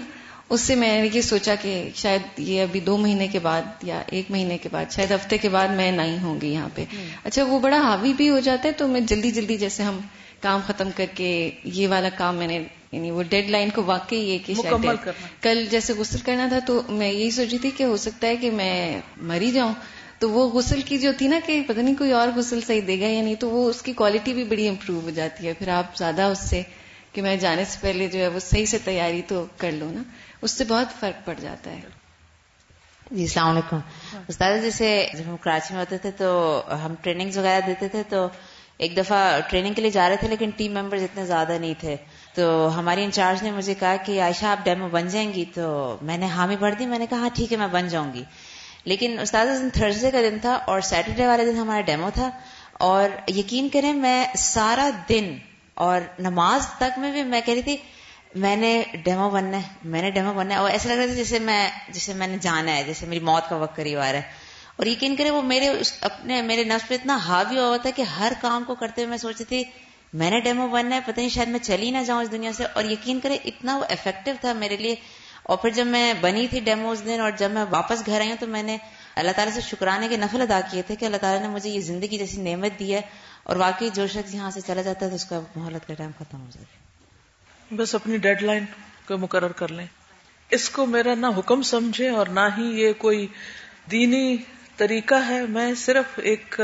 اس 0.49 0.61
سے 0.61 0.75
میں 0.75 1.01
نے 1.01 1.09
یہ 1.13 1.21
سوچا 1.21 1.55
کہ 1.55 1.89
شاید 1.95 2.21
یہ 2.37 2.61
ابھی 2.61 2.79
دو 2.79 2.97
مہینے 2.97 3.27
کے 3.27 3.39
بعد 3.39 3.61
یا 3.83 4.01
ایک 4.07 4.31
مہینے 4.31 4.57
کے 4.57 4.69
بعد 4.71 4.85
شاید 4.91 5.11
ہفتے 5.11 5.37
کے 5.37 5.49
بعد 5.49 5.67
میں 5.67 5.91
نہیں 5.91 6.19
ہوں 6.19 6.41
گی 6.41 6.47
یہاں 6.47 6.69
پہ۔ 6.75 6.85
اچھا 7.23 7.43
وہ 7.43 7.59
بڑا 7.59 7.77
حاوی 7.77 8.13
بھی 8.13 8.29
ہو 8.29 8.39
جاتا 8.39 8.67
ہے 8.67 8.73
تو 8.73 8.87
میں 8.87 9.01
جلدی 9.01 9.31
جلدی 9.31 9.57
جیسے 9.57 9.83
ہم 9.83 9.99
کام 10.41 10.59
ختم 10.67 10.89
کر 10.95 11.05
کے 11.15 11.51
یہ 11.63 11.87
والا 11.87 12.09
کام 12.09 12.35
میں 12.35 12.47
نے 12.47 12.63
یعنی 12.91 13.11
وہ 13.11 13.23
ڈیڈ 13.23 13.49
لائن 13.49 13.69
کو 13.69 13.83
واقعی 13.83 14.19
یہ 14.19 14.37
کہ 14.45 14.53
شاید 14.53 15.09
کل 15.41 15.65
جیسے 15.71 15.93
غسل 15.93 16.17
کرنا 16.19 16.47
تھا 16.47 16.59
تو 16.65 16.81
میں 16.89 17.11
یہی 17.11 17.31
سوچی 17.31 17.57
تھی 17.57 17.71
کہ 17.71 17.83
ہو 17.83 17.97
سکتا 17.97 18.27
ہے 18.27 18.35
کہ 18.35 18.51
میں 18.51 19.01
مری 19.17 19.51
جاؤں۔ 19.51 19.73
تو 20.19 20.29
وہ 20.29 20.49
غسل 20.49 20.81
کی 20.81 20.97
جو 20.97 21.11
تھی 21.17 21.27
نا 21.27 21.39
کہ 21.45 21.61
پتہ 21.67 21.79
نہیں 21.79 21.95
کوئی 21.95 22.11
اور 22.11 22.27
غسل 22.35 22.61
صحیح 22.61 22.81
دے 22.87 22.99
گا 22.99 23.05
یا 23.05 23.21
نہیں 23.21 23.35
تو 23.35 23.49
وہ 23.49 23.69
اس 23.69 23.81
کی 23.81 23.93
کوالٹی 23.93 24.33
بھی 24.33 24.43
بڑی 24.43 24.67
امپروو 24.67 24.99
ہو 24.99 25.09
جاتی 25.09 25.47
ہے۔ 25.47 25.53
پھر 25.53 25.67
آپ 25.67 25.97
زیادہ 25.97 26.21
اس 26.21 26.39
سے 26.39 26.61
کہ 27.13 27.21
میں 27.21 27.35
جانے 27.35 27.65
سے 27.65 27.77
پہلے 27.81 28.07
جو 28.07 28.19
ہے 28.19 28.27
وہ 28.27 28.39
صحیح 28.39 28.65
سے 28.65 28.77
تیاری 28.83 29.21
تو 29.27 29.45
کر 29.57 29.71
لوں 29.71 29.91
نا 29.91 30.03
اس 30.41 30.51
سے 30.51 30.63
بہت 30.63 30.99
فرق 30.99 31.25
پڑ 31.25 31.33
جاتا 31.39 31.71
ہے۔ 31.71 31.81
جی 33.11 33.21
السلام 33.21 33.49
علیکم۔ 33.49 33.79
استاد 34.27 34.61
جیسے 34.61 35.07
جب 35.13 35.23
ہم 35.29 35.37
کراچی 35.37 35.73
میں 35.73 35.81
ہوتے 35.81 35.97
تھے 35.97 36.11
تو 36.11 36.61
ہم 36.85 36.93
ٹریننگز 37.01 37.37
وغیرہ 37.37 37.61
دیتے 37.67 37.87
تھے 37.87 38.03
تو 38.09 38.27
ایک 38.77 38.97
دفعہ 38.97 39.39
ٹریننگ 39.49 39.73
کے 39.73 39.81
لیے 39.81 39.91
جا 39.91 40.09
رہے 40.09 40.15
تھے 40.15 40.27
لیکن 40.27 40.49
ٹیم 40.55 40.73
ممبرز 40.73 41.03
اتنے 41.03 41.25
زیادہ 41.25 41.57
نہیں 41.59 41.73
تھے۔ 41.79 41.95
تو 42.39 42.79
ہماری 42.79 43.03
انچارج 43.03 43.43
نے 43.43 43.51
مجھے 43.51 43.73
کہا 43.73 43.95
کہ 43.95 44.21
عائشہ، 44.21 44.45
آپ 44.45 44.65
ڈیمو 44.65 44.87
بن 44.87 45.07
جائیں 45.07 45.33
گی 45.33 45.45
تو 45.53 45.97
میں 46.01 46.17
نے 46.17 46.25
حامی 46.25 46.55
بھر 46.55 46.71
دی، 46.71 46.85
میں 46.85 46.99
نے 46.99 47.05
کہا 47.09 47.17
ہاں 47.17 47.29
ٹھیک 47.33 47.51
ہے، 47.51 47.57
میں 47.57 47.67
بن 47.67 47.87
جاؤں 47.87 48.13
گی۔ 48.13 48.23
لیکن 48.85 49.19
استاد 49.19 49.45
دن 49.45 49.69
تھرسڈے 49.69 50.11
کا 50.11 50.21
دن 50.21 50.39
تھا 50.39 50.53
اور 50.53 50.81
سیٹرڈے 50.81 51.27
والے 51.27 51.51
دن 51.51 51.57
ہمارا 51.57 51.81
ڈیمو 51.81 52.09
تھا۔ 52.13 52.29
اور 52.73 53.29
یقین 53.29 53.69
کریں، 53.69 53.93
میں 53.93 54.25
سارا 54.37 54.89
دن 55.09 55.37
اور 55.73 56.01
نماز 56.19 56.67
تک 56.77 56.99
میں 56.99 57.11
بھی 57.11 57.23
میں 57.23 57.41
کہہ 57.45 57.53
رہی 57.53 57.61
تھی، 57.61 57.77
میں 58.35 58.55
نے 58.55 58.83
ڈیمو 59.03 59.29
بننا 59.29 59.57
ہے، 59.57 59.67
میں 59.83 60.01
نے 60.01 60.11
ڈیمو 60.11 60.33
بننا 60.33 60.55
ہے۔ 60.55 60.59
اور 60.59 60.69
ایسا 60.69 60.89
لگ 60.89 60.93
رہا 60.93 61.05
تھا 61.05 61.13
جیسے 61.13 61.39
میں 61.39 61.69
جیسے 61.89 62.13
میں 62.13 62.27
نے 62.27 62.37
جانا 62.41 62.75
ہے، 62.75 62.83
جیسے 62.83 63.05
میری 63.05 63.19
موت 63.19 63.49
کا 63.49 63.55
وقت 63.55 63.75
قریب 63.75 63.99
آ 63.99 64.11
رہا 64.11 64.19
ہے۔ 64.19 64.31
اور 64.75 64.85
یقین 64.85 65.15
کریں، 65.15 65.31
وہ 65.31 65.41
میرے 65.41 65.69
اپنے 66.01 66.41
میرے 66.41 66.63
نفس 66.63 66.87
پہ 66.87 66.95
اتنا 66.95 67.17
حاوی 67.17 67.59
ہوا 67.59 67.77
تھا 67.77 67.89
کہ 67.89 68.01
ہر 68.01 68.31
کام 68.41 68.63
کو 68.63 68.75
کرتے 68.75 69.01
ہوئے 69.01 69.09
میں 69.09 69.17
سوچتی 69.17 69.43
تھی 69.43 69.63
میں 70.13 70.31
نے 70.31 70.39
ڈیمو 70.39 70.67
بننا 70.67 70.95
ہے، 70.95 71.01
پتہ 71.05 71.19
نہیں، 71.19 71.29
شاید 71.29 71.47
میں 71.47 71.59
چلی 71.59 71.91
نہ 71.91 71.97
جاؤں 72.07 72.21
اس 72.21 72.31
دنیا 72.31 72.53
سے۔ 72.53 72.63
اور 72.65 72.83
یقین 72.83 73.19
کرے 73.19 73.37
اتنا 73.45 73.77
وہ 73.77 73.85
افیکٹو 73.89 74.31
تھا 74.41 74.53
میرے 74.53 74.77
لیے۔ 74.77 74.95
اور 75.43 75.57
پھر 75.57 75.69
جب 75.69 75.85
میں 75.85 76.13
بنی 76.21 76.47
تھی 76.47 76.59
ڈیمو 76.59 76.91
اس 76.91 77.05
دن 77.05 77.19
اور 77.19 77.31
جب 77.31 77.51
میں 77.51 77.65
واپس 77.69 78.05
گھر 78.05 78.19
آئی 78.19 78.29
ہوں، 78.29 78.37
تو 78.39 78.47
میں 78.47 78.63
نے 78.63 78.77
اللہ 79.15 79.31
تعالیٰ 79.31 79.53
سے 79.53 79.61
شکرانے 79.61 80.07
کے 80.07 80.17
نفل 80.17 80.41
ادا 80.41 80.61
کیے 80.71 80.81
تھے 80.81 80.95
کہ 80.95 81.05
اللہ 81.05 81.17
تعالیٰ 81.17 81.41
نے 81.41 81.47
مجھے 81.47 81.69
یہ 81.69 81.79
زندگی 81.79 82.17
جیسی 82.17 82.41
نعمت 82.41 82.79
دی 82.79 82.93
ہے۔ 82.93 83.01
اور 83.43 83.55
واقعی 83.55 83.89
جو 83.93 84.07
شخص 84.07 84.35
یہاں 84.35 84.51
سے 84.51 84.61
چلا 84.61 84.81
جاتا 84.81 85.05
ہے، 85.05 85.09
تو 85.09 85.15
اس 85.15 85.25
کا 85.25 85.39
محلت 85.55 85.87
کا 85.87 85.93
ٹائم 85.93 86.11
ختم 86.19 86.41
ہو 86.41 86.47
جاتا 86.53 86.73
ہے۔ 86.73 86.89
بس 87.75 87.95
اپنی 87.95 88.17
ڈیڈ 88.17 88.41
لائن 88.41 88.65
کو 89.07 89.17
مقرر 89.17 89.51
کر 89.51 89.71
لیں۔ 89.71 89.85
اس 90.49 90.69
کو 90.69 90.85
میرا 90.85 91.15
نہ 91.15 91.27
حکم 91.37 91.61
سمجھے 91.61 92.09
اور 92.09 92.27
نہ 92.27 92.39
ہی 92.57 92.63
یہ 92.63 92.93
کوئی 92.93 93.27
دینی 93.91 94.37
طریقہ 94.79 95.15
ہے، 95.15 95.45
میں 95.45 95.73
صرف 95.73 96.19
ایک 96.23 96.59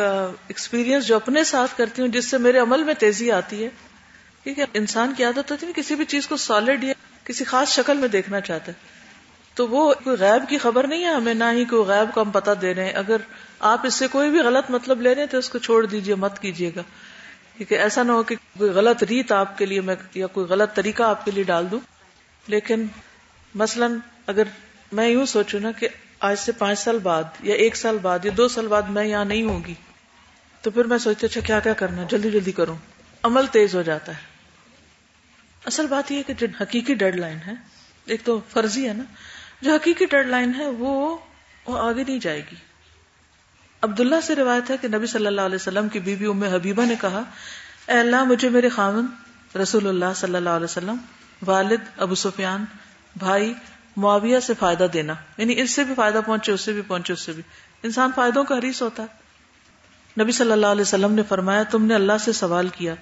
ایکسپیرئنس 0.48 1.08
جو 1.08 1.16
اپنے 1.16 1.44
ساتھ 1.44 1.78
کرتی 1.78 2.02
ہوں، 2.02 2.10
جس 2.10 2.26
سے 2.26 2.38
میرے 2.38 2.60
عمل 2.60 2.84
میں 2.84 2.94
تیزی 2.94 3.32
آتی 3.32 3.64
ہے۔ 3.64 3.70
کیونکہ 4.44 4.66
انسان 4.74 5.14
کی 5.18 5.24
عادت 5.24 5.52
ہوتی 5.52 5.68
ہے 5.68 5.72
کسی 5.76 5.96
بھی 5.96 6.06
چیز 6.06 6.28
کو 6.28 6.38
سالڈ 6.38 6.84
یا 6.84 6.94
کسی 7.24 7.44
خاص 7.44 7.70
شکل 7.70 7.98
میں 7.98 8.08
دیکھنا 8.08 8.42
چاہتا 8.42 8.68
ہے۔ 8.68 8.74
تو 9.56 9.68
وہ 9.68 9.94
کوئی 10.04 10.18
غیب 10.20 10.50
کی 10.50 10.58
خبر 10.58 10.88
نہیں 10.88 11.04
ہے، 11.04 11.14
ہمیں 11.14 11.34
نہ 11.34 11.44
ہی 11.52 11.66
کوئی 11.66 11.84
غیب 11.84 12.14
کو 12.14 12.22
ہم 12.22 12.32
پتہ 12.32 12.52
دے 12.62 12.74
رہے 12.74 12.86
ہیں۔ 12.86 12.94
اگر 12.94 13.18
آپ 13.60 13.86
اس 13.86 13.94
سے 13.94 14.08
کوئی 14.08 14.30
بھی 14.30 14.40
غلط 14.40 14.72
مطلب 14.72 15.02
لے 15.02 15.16
رہے 15.16 15.22
ہیں 15.22 15.30
تو 15.30 15.38
اس 15.38 15.50
کو 15.50 15.58
چھوڑ 15.58 15.86
دیجیے، 15.86 16.16
مت 16.16 16.40
کیجیے 16.40 16.72
گا۔ 16.76 16.82
کیونکہ 17.58 17.76
ایسا 17.76 18.04
نہ 18.04 18.12
ہو 18.12 18.24
کہ 18.24 18.36
کوئی 18.58 18.72
غلط 18.72 19.04
ریت 19.04 19.32
آپ 19.32 19.58
کے 19.58 19.66
لیے 19.66 19.82
میں 19.82 19.96
یا 20.14 20.28
کوئی 20.28 20.48
غلط 20.48 20.76
طریقہ 20.76 21.04
آپ 21.04 21.26
کے 21.26 21.32
لیے 21.32 21.44
ڈال 21.44 21.72
دوں۔ 21.72 21.80
لیکن 22.48 22.86
مثلا 23.56 23.88
اگر 24.28 24.44
میں 24.92 25.10
یوں 25.10 25.26
سوچوں 25.26 25.60
نا 25.60 25.72
کہ 25.72 25.88
آج 26.20 26.40
سے 26.40 26.52
پانچ 26.52 26.80
سال 26.80 27.00
بعد 27.00 27.24
یا 27.40 27.56
ایک 27.56 27.76
سال 27.76 27.98
بعد 28.02 28.26
یا 28.26 28.32
دو 28.38 28.48
سال 28.48 28.68
بعد 28.68 28.82
میں 28.82 29.06
یہاں 29.06 29.26
نہیں 29.26 29.44
ہوں 29.44 29.64
گی 29.68 29.74
تو 30.62 30.72
پھر 30.72 30.86
میں 30.86 30.98
سوچتی 30.98 31.26
اچھا 31.26 31.42
کیا 31.42 31.60
کیا 31.60 31.74
کرنا؟ 31.74 32.04
جلدی 32.10 32.32
جلدی 32.32 32.52
کروں۔ 32.52 32.76
عمل 33.24 33.46
تیز 33.48 33.76
ہو 33.76 33.82
جاتا 33.82 34.12
ہے۔ 34.12 34.36
اصل 35.66 35.88
بات 35.88 36.12
یہ 36.12 36.24
کہ 36.28 36.34
جو 36.34 36.48
حقیقی 36.62 36.94
ڈیڈ 36.94 37.16
لائن 37.16 37.38
ہے، 37.48 37.54
ایک 38.06 38.22
تو 38.24 38.42
فرضی 38.50 38.88
ہے 38.88 38.94
نا، 38.94 39.04
جو 39.62 39.74
حقیقی 39.74 40.06
ڈیڈ 40.06 40.28
لائن 40.28 40.56
ہے، 40.56 40.70
وہ 40.70 41.18
وہ 41.66 41.78
آگے 41.78 42.04
نہیں 42.08 42.20
جائے 42.20 42.40
گی۔ 42.40 42.56
عبداللہ 43.82 44.16
سے 44.24 44.36
روایت 44.36 44.70
ہے 44.72 44.76
کہ 44.82 44.88
نبی 44.88 45.06
صلی 45.06 45.28
اللہ 45.28 45.42
علیہ 45.42 45.56
وسلم 45.56 45.90
کی 45.90 46.00
بیوی 46.00 46.26
ام 46.26 46.44
حبیبہ 46.44 46.86
نے 46.86 46.96
کہا، 47.02 47.24
اے 47.88 48.00
اللہ، 48.00 48.24
مجھے 48.24 48.50
میرے 48.50 48.70
خامن 48.70 49.06
رسول 49.58 49.88
اللہ 49.88 50.14
صلی 50.16 50.36
اللہ 50.36 50.50
علیہ 50.50 50.64
وسلم، 50.64 50.96
والد 51.46 51.82
ابو 51.98 52.16
سفیان، 52.16 52.66
بھائی 53.16 53.54
معاویہ 53.96 54.40
سے 54.40 54.54
فائدہ 54.60 54.88
دینا۔ 54.94 55.14
یعنی 55.38 55.62
اس 55.62 55.72
سے 55.72 55.84
بھی 55.84 55.96
فائدہ 55.96 56.20
پہنچے، 56.26 56.52
اس 56.52 56.62
سے 56.62 56.72
بھی 56.72 56.82
پہنچے، 56.82 57.14
اس 57.14 57.20
سے 57.20 57.32
بھی۔ 57.32 57.44
انسان 57.84 58.12
فائدوں 58.16 58.44
کا 58.44 58.58
حریص 58.58 58.82
ہوتا 58.82 59.04
ہے۔ 59.04 59.26
نبی 60.24 60.32
صلی 60.32 60.52
اللہ 60.52 60.68
علیہ 60.68 60.82
وسلم 60.82 61.14
نے 61.14 61.24
فرمایا، 61.24 61.64
تم 61.64 61.86
نے 61.86 61.96
اللہ 61.96 62.14
سے 62.20 62.32
سوال 62.32 62.68
کیا۔ 62.68 62.96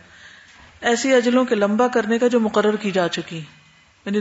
ایسی 0.81 1.13
اجلوں 1.13 1.45
کے 1.45 1.55
لمبا 1.55 1.87
کرنے 1.87 2.19
کا 2.19 2.27
جو 2.27 2.39
مقرر 2.39 2.75
کی 2.75 2.91
جا 2.91 3.07
چکی۔ 3.07 3.41
یعنی 4.05 4.19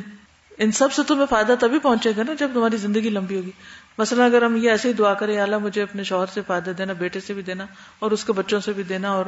ان 0.58 0.72
سب 0.72 0.92
سے 0.92 1.02
تمہیں 1.06 1.26
فائدہ 1.30 1.54
تبھی 1.60 1.78
پہنچے 1.78 2.10
گا 2.16 2.22
نا 2.22 2.34
جب 2.38 2.50
تمہاری 2.54 2.76
زندگی 2.76 3.10
لمبی 3.10 3.36
ہوگی۔ 3.36 3.50
مثلا 3.98 4.24
اگر 4.24 4.42
ہم 4.42 4.56
یہ 4.56 4.70
ایسے 4.70 4.88
ہی 4.88 4.92
دعا 4.92 5.14
کریں 5.14 5.38
اللہ 5.38 5.58
مجھے 5.58 5.82
اپنے 5.82 6.04
شوہر 6.04 6.26
سے 6.26 6.40
فائدہ 6.46 6.70
دینا، 6.70 6.92
بیٹے 6.92 7.20
سے 7.20 7.34
بھی 7.34 7.42
دینا، 7.42 7.66
اور 7.98 8.10
اس 8.10 8.24
کے 8.24 8.32
بچوں 8.32 8.60
سے 8.60 8.72
بھی 8.72 8.82
دینا، 8.82 9.10
اور 9.10 9.26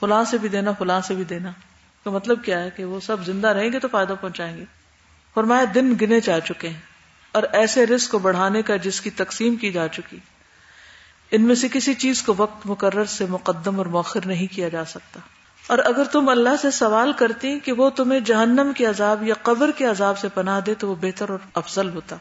فلاں 0.00 0.24
سے 0.24 0.38
بھی 0.38 0.48
دینا، 0.48 0.72
فلاں 0.72 1.00
سے 1.00 1.14
بھی 1.14 1.24
دینا، 1.24 1.50
تو 2.02 2.10
مطلب 2.10 2.44
کیا 2.44 2.62
ہے 2.62 2.70
کہ 2.76 2.84
وہ 2.84 3.00
سب 3.00 3.16
زندہ 3.26 3.48
رہیں 3.48 3.72
گے 3.72 3.78
تو 3.78 3.88
فائدہ 3.88 4.14
پہنچائیں 4.20 4.56
گے۔ 4.56 4.64
فرمایا 5.34 5.64
دن 5.74 5.94
گنے 6.00 6.20
جا 6.20 6.40
چکے 6.40 6.68
ہیں 6.68 6.80
اور 7.32 7.42
ایسے 7.42 7.86
رزق 7.86 8.10
کو 8.10 8.18
بڑھانے 8.18 8.62
کا 8.62 8.76
جس 8.76 9.00
کی 9.00 9.10
تقسیم 9.10 9.56
کی 9.56 9.72
جا 9.72 9.88
چکی۔ 9.88 10.18
ان 11.30 11.42
میں 11.42 11.54
سے 11.54 11.68
کسی 11.72 11.94
چیز 11.94 12.22
کو 12.22 12.34
وقت 12.36 12.66
مقرر 12.66 13.04
سے 13.04 13.26
مقدم 13.28 13.78
اور 13.78 13.86
موخر 13.86 14.20
نہیں 14.26 14.46
کیا 14.54 14.68
جا 14.68 14.84
سکتا۔ 14.84 15.20
اور 15.66 15.78
اگر 15.78 16.04
تم 16.04 16.28
اللہ 16.28 16.56
سے 16.62 16.70
سوال 16.70 17.12
کرتی 17.12 17.58
کہ 17.58 17.72
وہ 17.72 17.90
تمہیں 17.90 18.20
جہنم 18.20 18.72
کے 18.76 18.86
عذاب 18.86 19.22
یا 19.22 19.34
قبر 19.42 19.70
کے 19.70 19.84
عذاب 19.84 20.18
سے 20.18 20.28
پناہ 20.34 20.60
دے 20.60 20.74
تو 20.74 20.88
وہ 20.88 20.94
بہتر 21.00 21.30
اور 21.30 21.38
افضل 21.54 21.88
ہوتا۔ 21.88 22.16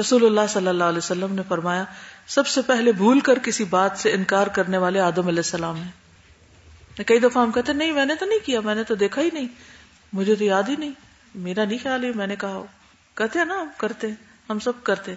رسول 0.00 0.24
اللہ 0.24 0.40
صلی 0.48 0.68
اللہ 0.68 0.84
علیہ 0.84 0.98
وسلم 0.98 1.34
نے 1.34 1.42
فرمایا، 1.48 1.84
سب 2.26 2.46
سے 2.46 2.62
پہلے 2.62 2.92
بھول 2.92 3.20
کر 3.20 3.38
کسی 3.38 3.64
بات 3.64 3.90
سے 3.96 4.12
انکار 4.12 4.46
کرنے 4.46 4.78
والے 4.78 5.00
آدم 5.00 5.26
علیہ 5.26 5.38
السلام 5.38 5.76
ہیں۔ 5.76 5.90
کئی 7.06 7.18
دفعہ 7.18 7.42
ہم 7.42 7.52
کہتے 7.52 7.72
نہیں، 7.72 7.92
میں 7.92 8.04
نے 8.04 8.14
تو 8.14 8.26
نہیں 8.26 8.46
کیا، 8.46 8.60
میں 8.60 8.74
نے 8.74 8.84
تو 8.84 8.94
دیکھا 8.94 9.22
ہی 9.22 9.30
نہیں، 9.32 9.46
مجھے 10.12 10.34
تو 10.34 10.44
یاد 10.44 10.62
ہی 10.68 10.76
نہیں۔ 10.76 10.92
میرا 11.34 11.64
نہیں 11.64 11.78
خیال 11.82 12.04
ہی 12.04 12.12
میں 12.12 12.26
نے 12.26 12.36
کہا 12.36 12.62
کہتے 13.14 13.38
ہیں 13.38 13.46
نا 13.46 13.60
ہم 13.60 13.68
کرتے 13.76 14.06
ہم 14.50 14.58
سب 14.58 14.72
کرتے 14.82 15.14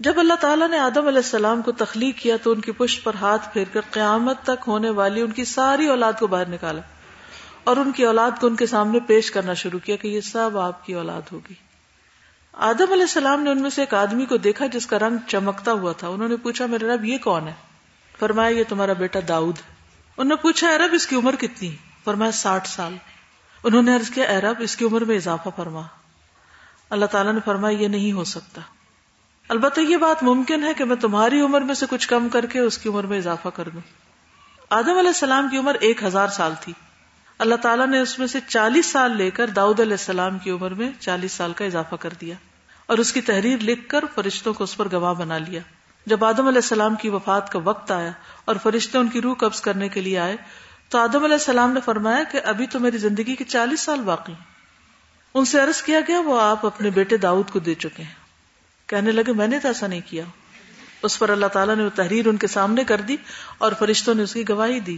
جب 0.00 0.18
اللہ 0.18 0.34
تعالیٰ 0.34 0.68
نے 0.68 0.78
آدم 0.78 1.06
علیہ 1.06 1.18
السلام 1.18 1.62
کو 1.62 1.72
تخلیق 1.72 2.18
کیا 2.18 2.36
تو 2.42 2.52
ان 2.52 2.60
کی 2.60 2.72
پشت 2.72 3.04
پر 3.04 3.14
ہاتھ 3.14 3.52
پھیر 3.52 3.64
کر 3.72 3.80
قیامت 3.90 4.42
تک 4.42 4.64
ہونے 4.66 4.90
والی 4.90 5.20
ان 5.20 5.30
کی 5.30 5.44
ساری 5.44 5.86
اولاد 5.86 6.12
کو 6.20 6.26
باہر 6.26 6.48
نکالا۔ 6.48 6.80
اور 7.64 7.76
ان 7.76 7.92
کی 7.92 8.04
اولاد 8.04 8.30
کو 8.40 8.46
ان 8.46 8.56
کے 8.56 8.66
سامنے 8.66 9.00
پیش 9.00 9.30
کرنا 9.30 9.54
شروع 9.54 9.78
کیا 9.78 9.96
کہ 9.96 10.08
یہ 10.08 10.20
سب 10.20 10.58
آپ 10.58 10.86
کی 10.86 10.94
اولاد 10.94 11.22
ہوگی۔ 11.32 11.54
آدم 12.52 12.92
علیہ 12.92 13.02
السلام 13.02 13.42
نے 13.42 13.50
ان 13.50 13.62
میں 13.62 13.70
سے 13.70 13.82
ایک 13.82 13.94
آدمی 13.94 14.26
کو 14.26 14.36
دیکھا 14.36 14.66
جس 14.66 14.86
کا 14.86 14.98
رنگ 14.98 15.16
چمکتا 15.26 15.72
ہوا 15.72 15.92
تھا۔ 15.92 16.08
انہوں 16.08 16.28
نے 16.28 16.36
پوچھا، 16.36 16.66
میرے 16.66 16.88
رب، 16.88 17.04
یہ 17.04 17.18
کون 17.18 17.48
ہے؟ 17.48 17.52
فرمایا، 18.18 18.48
یہ 18.48 18.64
تمہارا 18.68 18.92
بیٹا 18.92 19.18
داؤد 19.28 19.58
انہوں 20.16 20.36
نے 20.36 20.42
پوچھا 20.42 20.78
رب، 20.78 20.90
اس 20.92 21.06
کی 21.06 21.16
عمر 21.16 21.36
کتنی 21.36 21.76
فرمایا، 22.04 22.32
ساٹھ 22.32 22.68
سال۔ 22.68 22.96
انہوں 23.66 23.82
نے 23.82 23.94
عرض 23.94 24.10
کیا، 24.10 24.24
اے 24.24 24.40
رب، 24.40 24.54
اس 24.58 24.76
کی 24.76 24.84
عمر 24.84 25.04
میں 25.04 25.16
اضافہ 25.16 25.48
فرما۔ 25.56 25.80
اللہ 26.90 27.06
تعالیٰ 27.06 27.32
نے 27.32 27.40
فرمایا، 27.44 27.78
یہ 27.78 27.88
نہیں 27.88 28.12
ہو 28.12 28.24
سکتا۔ 28.24 28.60
البتہ 29.48 29.80
یہ 29.80 29.96
بات 29.96 30.22
ممکن 30.22 30.64
ہے 30.64 30.74
کہ 30.74 30.84
میں 30.84 30.96
تمہاری 30.96 31.40
عمر 31.40 31.60
میں 31.60 31.74
سے 31.74 31.86
کچھ 31.90 32.08
کم 32.08 32.28
کر 32.28 32.46
کے 32.46 32.58
اس 32.58 32.78
کی 32.78 32.88
عمر 32.88 33.06
میں 33.06 33.18
اضافہ 33.18 33.48
کر 33.54 33.68
دوں۔ 33.68 33.80
آدم 34.70 34.88
علیہ 34.88 35.08
السلام 35.08 35.48
کی 35.48 35.58
عمر 35.58 35.76
ایک 35.80 36.04
ہزار 36.04 36.28
سال 36.28 36.52
تھی۔ 36.60 36.72
اللہ 37.38 37.54
تعالیٰ 37.54 37.86
نے 37.86 38.00
اس 38.00 38.18
میں 38.18 38.26
سے 38.26 38.38
چالیس 38.48 38.86
سال 38.86 39.16
لے 39.16 39.30
کر 39.30 39.46
داؤد 39.46 39.80
علیہ 39.80 39.92
السلام 39.92 40.38
کی 40.38 40.50
عمر 40.50 40.74
میں 40.74 40.90
چالیس 41.00 41.32
سال 41.32 41.52
کا 41.52 41.64
اضافہ 41.64 41.94
کر 41.94 42.10
دیا 42.20 42.34
اور 42.86 42.98
اس 42.98 43.12
کی 43.12 43.20
تحریر 43.20 43.58
لکھ 43.58 43.88
کر 43.88 44.04
فرشتوں 44.14 44.54
کو 44.54 44.64
اس 44.64 44.76
پر 44.76 44.88
گواہ 44.92 45.14
بنا 45.14 45.38
لیا۔ 45.38 45.60
جب 46.06 46.24
آدم 46.24 46.46
علیہ 46.46 46.58
السلام 46.58 46.94
کی 46.94 47.08
وفات 47.08 47.52
کا 47.52 47.58
وقت 47.64 47.90
آیا 47.90 48.10
اور 48.44 48.56
فرشتے 48.62 48.98
ان 48.98 49.08
کی 49.08 49.22
روح 49.22 49.34
قبض 49.34 49.60
کرنے 49.60 49.88
کے 49.88 50.00
لیے 50.00 50.18
آئے 50.18 50.36
تو 50.88 50.98
آدم 50.98 51.24
علیہ 51.24 51.34
السلام 51.34 51.72
نے 51.72 51.80
فرمایا 51.80 52.24
کہ 52.32 52.40
ابھی 52.44 52.66
تو 52.66 52.80
میری 52.80 52.98
زندگی 52.98 53.34
کے 53.34 53.44
چالیس 53.44 53.80
سال 53.80 54.00
باقی 54.00 54.32
ان 55.34 55.44
سے 55.44 55.60
عرض 55.60 55.82
کیا 55.82 56.00
گیا، 56.08 56.20
وہ 56.20 56.40
آپ 56.40 56.66
اپنے 56.66 56.90
بیٹے 56.90 57.16
داؤد 57.16 57.50
کو 57.50 57.58
دے 57.58 57.74
چکے 57.74 58.02
ہیں۔ 58.02 58.14
کہنے 58.86 59.12
لگے، 59.12 59.32
میں 59.32 59.48
نے 59.48 59.58
تو 59.58 59.68
ایسا 59.68 59.86
نہیں 59.86 60.00
کیا۔ 60.06 60.24
اس 61.02 61.18
پر 61.18 61.28
اللہ 61.28 61.46
تعالیٰ 61.46 61.76
نے 61.76 61.84
وہ 61.84 61.90
تحریر 61.94 62.26
ان 62.26 62.36
کے 62.36 62.46
سامنے 62.46 62.84
کر 62.84 63.00
دی 63.00 63.16
اور 63.58 63.72
فرشتوں 63.78 64.14
نے 64.14 64.22
اس 64.22 64.32
کی 64.32 64.48
گواہی 64.48 64.80
دی۔ 64.80 64.96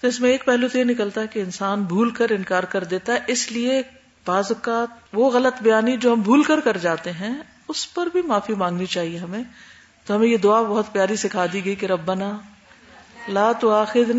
تو 0.00 0.08
اس 0.08 0.20
میں 0.20 0.30
ایک 0.30 0.44
پہلو 0.46 0.68
تو 0.68 0.78
یہ 0.78 0.84
نکلتا 0.84 1.20
ہے 1.20 1.26
کہ 1.26 1.40
انسان 1.40 1.82
بھول 1.82 2.10
کر 2.10 2.30
انکار 2.30 2.62
کر 2.62 2.84
دیتا 2.84 3.12
ہے۔ 3.12 3.18
اس 3.26 3.52
لیے 3.52 3.82
بعض 4.26 4.44
اوقات 4.48 4.88
وہ 5.12 5.30
غلط 5.30 5.62
بیانی 5.62 5.96
جو 5.96 6.12
ہم 6.12 6.20
بھول 6.20 6.42
کر 6.42 6.60
کر 6.60 6.76
جاتے 6.76 7.12
ہیں، 7.12 7.34
اس 7.68 7.94
پر 7.94 8.06
بھی 8.06 8.22
معافی 8.22 8.54
مانگنی 8.54 8.86
چاہیے 8.86 9.18
ہمیں۔ 9.18 9.42
تو 10.06 10.16
ہمیں 10.16 10.28
یہ 10.28 10.36
دعا 10.36 10.62
بہت 10.62 10.92
پیاری 10.92 11.16
سکھا 11.16 11.46
دی 11.52 11.64
گئی 11.64 11.74
کہ 11.74 11.86
ربنا 11.86 12.38
لا 13.28 13.52
تو 13.52 13.70
آخر 13.70 14.12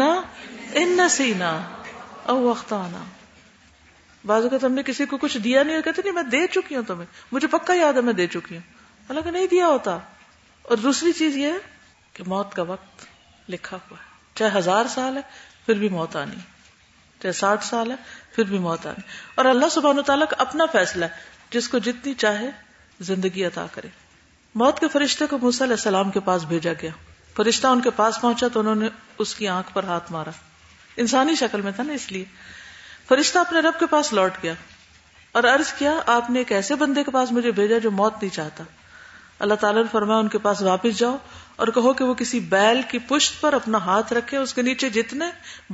ان 0.74 0.98
نہ 1.38 1.68
او 2.24 2.42
وقتانا۔ 2.42 3.04
بعض 4.26 4.44
اوقات 4.44 4.64
ہم 4.64 4.72
نے 4.72 4.84
کسی 4.84 5.06
کو 5.06 5.18
کچھ 5.18 5.38
دیا 5.38 5.64
نہیں 5.64 5.82
کہتے 5.82 6.02
نہیں، 6.04 6.14
میں 6.14 6.24
دے 6.24 6.48
چکی 6.48 6.76
ہوں 6.76 6.84
تمہیں۔ 6.84 7.06
مجھے 7.32 7.48
پکا 7.48 7.74
یاد 7.74 7.94
ہے، 7.94 8.02
میں 8.02 8.14
دے 8.14 8.28
چکی 8.28 8.56
ہوں۔ 8.56 8.74
حالانکہ 9.02 9.30
نہیں 9.30 9.48
دیا 9.48 9.68
ہوتا۔ 9.68 10.00
اور 10.62 10.78
دوسری 10.78 11.12
چیز 11.12 11.38
یہ 11.38 11.48
ہے 11.48 11.58
کہ 12.14 12.24
موت 12.28 12.54
کا 12.54 12.62
وقت 12.62 13.06
لکھا 13.50 13.78
ہوا 13.78 13.98
ہے۔ 13.98 14.06
چاہے 14.36 14.58
ہزار 14.58 14.86
سال 14.90 15.18
ہے، 15.18 15.22
پھر 15.66 15.74
بھی 15.74 15.90
موت 15.90 16.16
آنی۔ 16.16 16.36
چاہے 17.22 17.34
ساٹھ 17.34 17.66
سال 17.66 17.92
ہے، 17.92 17.96
پھر 18.36 18.44
بھی 18.44 18.58
موت 18.58 18.86
آنی۔ 18.86 19.02
اور 19.36 19.46
اللہ 19.46 19.66
سبحانہ 19.72 20.02
تعالیٰ 20.02 20.28
کا 20.28 20.36
اپنا 20.40 20.66
فیصلہ 20.66 21.06
ہے، 21.06 21.10
جس 21.50 21.70
کو 21.70 21.78
جتنی 21.78 22.14
چاہے 22.14 22.52
زندگی 23.00 23.46
عطا 23.46 23.66
کرے۔ 23.72 23.88
موت 24.56 24.80
کے 24.80 24.88
فرشتے 24.88 25.26
کو 25.26 25.38
موسی 25.38 25.64
علیہ 25.64 25.74
السلام 25.74 26.12
کے 26.12 26.20
پاس 26.20 26.44
بھیجا 26.44 26.74
گیا۔ 26.82 26.92
فرشتہ 27.36 27.68
ان 27.68 27.82
کے 27.82 27.90
پاس 27.90 28.22
پہنچا 28.22 28.48
تو 28.54 28.60
انہوں 28.60 28.76
نے 28.76 28.88
اس 29.18 29.36
کی 29.36 29.48
آنکھ 29.48 29.74
پر 29.74 29.84
ہاتھ 29.84 30.12
مارا۔ 30.12 30.32
انسانی 30.98 31.36
شکل 31.36 31.62
میں 31.62 31.72
تھا 31.72 31.84
نا 31.84 31.94
اس 31.94 32.12
لیے۔ 32.12 32.26
فرشتہ 33.08 33.40
اپنے 33.40 33.60
رب 33.60 33.80
کے 33.80 33.86
پاس 33.86 34.14
لوٹ 34.14 34.32
گیا 34.44 34.54
اور 35.32 35.44
عرض 35.44 35.74
کیا، 35.74 35.94
آپ 36.06 36.30
نے 36.30 36.40
ایک 36.40 36.52
ایسے 36.52 36.76
بندے 36.76 37.04
کے 37.04 37.12
پاس 37.12 37.32
مجھے 37.32 37.52
بھیجا 37.52 37.78
جو 37.78 37.92
موت 37.92 38.14
نہیں 38.22 38.36
چاہتا۔ 38.36 38.64
اللہ 39.40 39.54
تعالیٰ 39.54 39.82
نے 39.82 39.88
فرمایا، 39.92 40.20
ان 40.20 40.28
کے 40.28 40.38
پاس 40.38 40.62
واپس 40.62 40.98
جاؤ 40.98 41.18
اور 41.56 41.68
کہو 41.68 41.94
کہ 41.94 42.04
وہ 42.04 42.14
کسی 42.14 42.40
بیل 42.40 42.82
کی 42.88 43.00
پشت 43.00 43.42
پر 43.42 43.54
اپنا 43.54 43.78
ہاتھ 43.78 44.14
رکھے، 44.14 44.38
اس 44.38 44.54
کے 44.54 44.62
نیچے 44.62 44.90
جتنے 44.90 45.26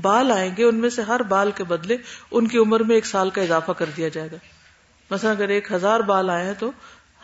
بال 0.02 0.32
آئیں 0.32 0.52
گے، 0.58 0.64
ان 0.64 0.76
میں 0.76 0.90
سے 0.90 1.02
ہر 1.02 1.24
بال 1.24 1.52
کے 1.52 1.64
بدلے 1.64 1.98
ان 2.32 2.48
کی 2.48 2.58
عمر 2.58 2.84
میں 2.84 2.96
ایک 2.96 3.06
سال 3.06 3.30
کا 3.30 3.42
اضافہ 3.42 3.72
کر 3.72 3.86
دیا 3.98 4.08
جائے 4.08 4.32
گا۔ 4.32 4.38
مثلا 5.12 5.32
اگر 5.32 5.50
ایک 5.50 5.72
ہزار 5.72 6.00
بال 6.00 6.30
آئے 6.30 6.46
ہیں 6.46 6.54
تو 6.60 6.72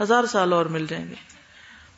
ہزار 0.02 0.24
سال 0.24 0.54
اور 0.54 0.66
مل 0.66 0.86
جائیں 0.86 1.08
گے۔ 1.08 1.16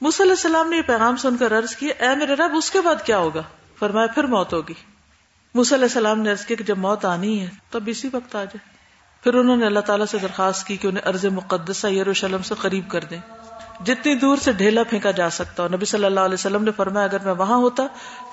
علیہ 0.02 0.32
السلام 0.32 0.70
نے 0.70 0.78
یہ 0.78 0.82
پیغام 0.82 1.16
سن 1.16 1.38
کر 1.38 1.58
عرض 1.58 1.76
کیا، 1.76 2.10
اے 2.10 2.16
میرے 2.16 2.34
رب، 2.34 2.52
اس 2.56 2.72
کے 2.72 2.82
بعد 2.82 3.06
کیا 3.06 3.18
ہوگا؟ 3.18 3.44
فرمایا، 3.80 4.08
پھر 4.08 4.24
موت 4.24 4.54
ہوگی۔ 4.54 4.74
علیہ 5.56 5.84
السلام 5.84 6.22
نے 6.22 6.32
عرض 6.32 6.46
کیا 6.46 6.58
کہ 6.58 6.64
جب 6.64 6.78
موت 6.78 7.06
آنی 7.06 7.42
ہے، 7.42 7.50
تب 7.70 7.84
اسی 7.86 8.10
وقت 8.14 8.36
آ 8.36 8.44
جائے۔ 8.44 8.58
پھر 9.24 9.34
انہوں 9.34 9.58
نے 9.58 9.66
اللہ 9.66 9.80
تعالیٰ 9.80 10.06
سے 10.06 10.18
درخواست 10.18 10.68
کی 10.68 10.78
کہ 10.78 10.88
انہیں 10.88 11.08
ارض 11.08 11.26
مقدسہ 11.26 11.88
یروشلم 11.88 12.42
سے 12.42 12.56
قریب 12.62 12.90
کر 12.90 13.04
دیں۔ 13.04 13.18
جتنی 13.86 14.16
دور 14.16 14.38
سے 14.38 14.52
ڈھیلا 14.52 14.84
پھینکا 14.84 15.12
جا 15.12 15.30
سکتا 15.30 15.64
اور 15.64 15.70
نبی 15.70 15.86
صلی 15.86 16.06
اللہ 16.06 16.20
علیہ 16.20 16.34
وسلم 16.34 16.64
نے 16.64 16.72
فرمایا، 16.72 17.06
اگر 17.06 17.18
میں 17.26 17.34
وہاں 17.34 17.58
ہوتا 17.58 17.84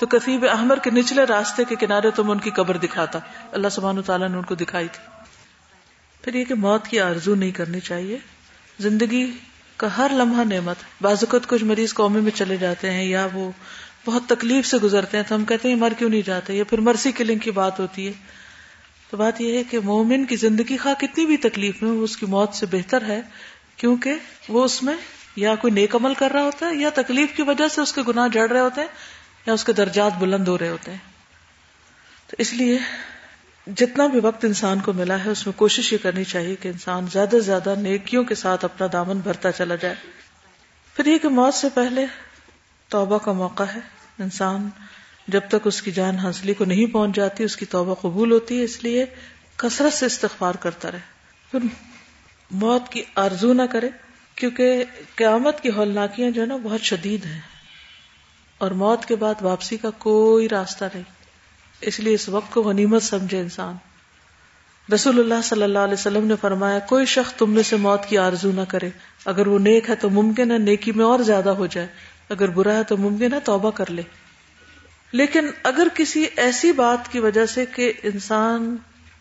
تو 0.01 0.07
کثیب 0.07 0.45
احمر 0.51 0.79
کے 0.79 0.91
نچلے 0.91 1.25
راستے 1.25 1.65
کے 1.65 1.77
کنارے 1.77 2.11
تم 2.11 2.31
ان 2.31 2.39
کی 2.39 2.51
قبر 2.51 2.77
دکھاتا۔ 2.77 3.19
اللہ 3.53 3.69
سبحانہ 3.69 4.01
تعالیٰ 4.01 4.29
نے 4.29 4.37
ان 4.37 4.45
کو 4.45 4.55
دکھائی 4.55 4.89
تھی۔ 4.93 5.05
پھر 6.23 6.35
یہ 6.35 6.45
کہ 6.45 6.55
موت 6.55 6.87
کی 6.87 7.01
آرزو 7.01 7.35
نہیں 7.35 7.51
کرنی 7.51 7.81
چاہیے۔ 7.81 8.19
زندگی 8.79 9.31
کا 9.77 9.97
ہر 9.97 10.11
لمحہ 10.15 10.45
نعمت 10.45 10.77
بازوقت 11.03 11.49
کچھ 11.49 11.65
مریض 11.65 11.95
قومی 11.95 12.21
میں 12.21 12.31
چلے 12.35 12.57
جاتے 12.57 12.91
ہیں 12.91 13.05
یا 13.05 13.29
وہ 13.33 13.51
بہت 14.07 14.23
تکلیف 14.29 14.67
سے 14.67 14.77
گزرتے 14.77 15.17
ہیں 15.17 15.25
تو 15.29 15.35
ہم 15.35 15.45
کہتے 15.45 15.69
ہیں 15.69 15.75
مر 15.75 15.93
کیوں 15.99 16.11
نہیں 16.11 16.23
جاتے؟ 16.23 16.55
یا 16.55 16.65
پھر 16.65 16.81
مرسی 16.81 17.13
کلنگ 17.13 17.39
کی 17.39 17.51
بات 17.51 17.81
ہوتی 17.81 18.07
ہے۔ 18.07 18.13
تو 19.11 19.17
بات 19.17 19.41
یہ 19.41 19.59
ہے 19.59 19.65
کہ 19.65 19.81
مومن 19.81 20.25
کی 20.25 20.37
زندگی 20.37 20.77
خواہ 20.77 21.01
کتنی 21.01 21.27
بھی 21.27 21.37
تکلیف 21.37 21.83
میں 21.83 21.91
وہ 21.91 22.05
اس 22.05 22.17
کی 22.17 22.27
موت 22.27 22.55
سے 22.55 22.67
بہتر 22.67 23.03
ہے، 23.03 23.23
کیونکہ 23.77 24.15
وہ 24.49 24.65
اس 24.65 24.83
میں 24.83 24.95
یا 25.37 25.55
کوئی 25.55 25.73
نیک 25.73 25.95
عمل 25.95 26.15
کر 26.15 26.31
رہا 26.31 26.43
ہوتا 26.43 26.69
ہے 26.69 26.75
یا 26.75 26.91
تکلیف 26.95 27.37
کی 27.37 27.43
وجہ 27.43 27.69
سے 27.69 27.81
اس 27.81 27.93
کے 27.93 28.01
گناہ 28.09 28.29
جڑ 28.29 28.51
رہے 28.51 28.61
ہوتے 28.61 28.81
ہیں 28.81 28.89
یا 29.47 29.53
اس 29.53 29.65
کے 29.65 29.73
درجات 29.73 30.13
بلند 30.19 30.49
ہو 30.49 30.59
رہے 30.59 30.69
ہوتے 30.69 30.91
ہیں۔ 30.91 30.99
تو 32.27 32.37
اس 32.39 32.53
لیے 32.53 32.79
جتنا 33.77 34.07
بھی 34.07 34.21
وقت 34.21 34.45
انسان 34.45 34.81
کو 34.81 34.93
ملا 34.93 35.25
ہے، 35.25 35.31
اس 35.31 35.47
میں 35.47 35.59
کوشش 35.59 35.93
یہ 35.93 35.99
کرنی 36.03 36.25
چاہیے 36.25 36.55
کہ 36.55 36.69
انسان 36.69 37.07
زیادہ 37.13 37.31
سے 37.31 37.41
زیادہ 37.41 37.75
نیکیوں 37.79 38.25
کے 38.25 38.35
ساتھ 38.35 38.65
اپنا 38.65 38.87
دامن 38.93 39.19
بھرتا 39.19 39.53
چلا 39.53 39.75
جائے۔ 39.75 39.95
پھر 40.95 41.07
یہ 41.07 41.19
کہ 41.19 41.29
موت 41.29 41.55
سے 41.55 41.69
پہلے 41.75 42.07
توبہ 42.89 43.19
کا 43.19 43.33
موقع 43.33 43.63
ہے۔ 43.63 43.96
انسان 44.19 44.69
جب 45.29 45.41
تک 45.49 45.57
اس 45.65 45.83
کی 45.83 45.91
جان 45.91 46.19
ہنسلی 46.19 46.55
کو 46.55 46.65
نہیں 46.65 46.87
پہنچ 46.87 47.17
جاتی، 47.17 47.45
اس 47.45 47.57
کی 47.57 47.67
توبہ 47.67 47.95
قبول 47.95 48.33
ہوتی 48.33 48.59
ہے، 48.59 48.65
اس 48.65 48.85
لیے 48.85 49.07
کثرت 49.57 49.93
سے 49.93 50.07
استغفار 50.07 50.55
کرتا 50.55 50.93
رہے۔ 50.93 50.99
پھر 51.51 51.59
موت 52.51 52.89
کی 52.89 53.03
آرزو 53.15 53.53
نہ 53.53 53.63
کرے، 53.63 53.89
کیونکہ 54.35 54.85
قیامت 55.15 55.61
کی 55.61 55.71
ہولناکیاں 55.71 56.31
جو 56.31 56.41
ہے 56.41 56.47
نا، 56.47 56.57
بہت 56.57 56.81
شدید 56.81 57.27
ہیں۔ 57.27 57.41
اور 58.59 58.71
موت 58.71 59.05
کے 59.05 59.17
بعد 59.17 59.35
واپسی 59.41 59.77
کا 59.77 59.91
کوئی 59.91 60.49
راستہ 60.49 60.85
نہیں۔ 60.95 61.05
اس 61.81 62.01
لیے 62.01 62.15
اس 62.15 62.29
وقت 62.29 62.53
کو 62.53 62.63
غنیمت 62.63 63.03
سمجھے 63.03 63.41
انسان۔ 63.41 63.77
رسول 64.95 65.19
اللہ 65.19 65.43
صلی 65.45 65.63
اللہ 65.63 65.79
علیہ 65.79 65.95
وسلم 65.95 66.27
نے 66.27 66.35
فرمایا، 66.41 66.79
کوئی 66.79 67.07
شخص 67.07 67.33
تم 67.35 67.51
میں 67.51 67.63
سے 67.63 67.77
موت 67.77 68.07
کی 68.07 68.19
آرزو 68.19 68.53
نہ 68.53 68.61
کرے۔ 68.69 68.91
اگر 69.25 69.47
وہ 69.47 69.59
نیک 69.59 69.91
ہے 69.91 69.95
تو 69.95 70.11
ممکن 70.11 70.51
ہے، 70.51 70.59
نیکی 70.59 70.93
میں 70.93 71.05
اور 71.05 71.19
زیادہ 71.19 71.49
ہو 71.49 71.67
جائے۔ 71.67 71.87
اگر 72.29 72.49
برا 72.49 72.77
ہے 72.77 72.85
تو 72.85 72.97
ممکن 72.97 73.33
ہے 73.33 73.41
توبہ 73.41 73.71
کر 73.71 73.91
لے۔ 73.91 74.03
لیکن 75.13 75.47
اگر 75.63 75.89
کسی 75.95 76.27
ایسی 76.37 76.73
بات 76.73 77.13
کی 77.13 77.19
وجہ 77.19 77.47
سے 77.47 77.65
کہ 77.67 77.93
انسان 78.03 78.77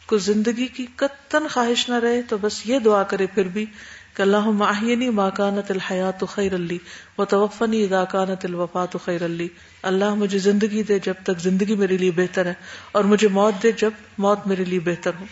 کو 0.06 0.18
زندگی 0.18 0.68
کی 0.68 0.86
قطن 0.96 1.48
خواہش 1.48 1.90
نہ 1.90 1.96
رہے 1.96 2.22
تو 2.22 2.38
بس 2.42 2.66
یہ 2.66 2.80
دعا 2.80 3.04
کرے 3.04 3.28
پھر 3.28 3.44
بھی 3.44 3.66
کہ 4.14 4.22
اللہ 4.22 4.50
ماہینی 4.50 5.10
ماکانت 5.10 5.72
الحیات 5.72 6.24
خیر 6.30 6.56
علی 6.56 6.78
و 7.18 7.26
توفنی 7.26 7.84
ادا 7.84 8.06
کانت 8.06 8.46
الوفات 8.46 8.98
خیر 9.06 9.26
علی 9.26 9.48
اللہ 9.84 10.14
مجھے 10.14 10.40
زندگی 10.40 10.84
دے 10.84 11.00
جب 11.00 11.14
تک 11.24 11.40
زندگی 11.40 11.76
میرے 11.76 11.98
لیے 11.98 12.12
بہتر 12.12 12.46
ہے 12.46 12.54
اور 12.92 13.04
مجھے 13.04 13.28
موت 13.28 13.64
دے 13.64 13.72
جب 13.72 13.92
موت 14.18 14.48
میرے 14.48 14.64
لیے 14.64 14.80
بہتر 14.80 15.12
ہو۔ 15.20 15.26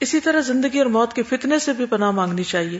اسی 0.00 0.20
طرح 0.20 0.40
زندگی 0.40 0.78
اور 0.78 0.86
موت 0.86 1.14
کے 1.14 1.22
فتنے 1.22 1.58
سے 1.58 1.72
بھی 1.72 1.86
پناہ 1.86 2.10
مانگنی 2.10 2.44
چاہیے۔ 2.44 2.78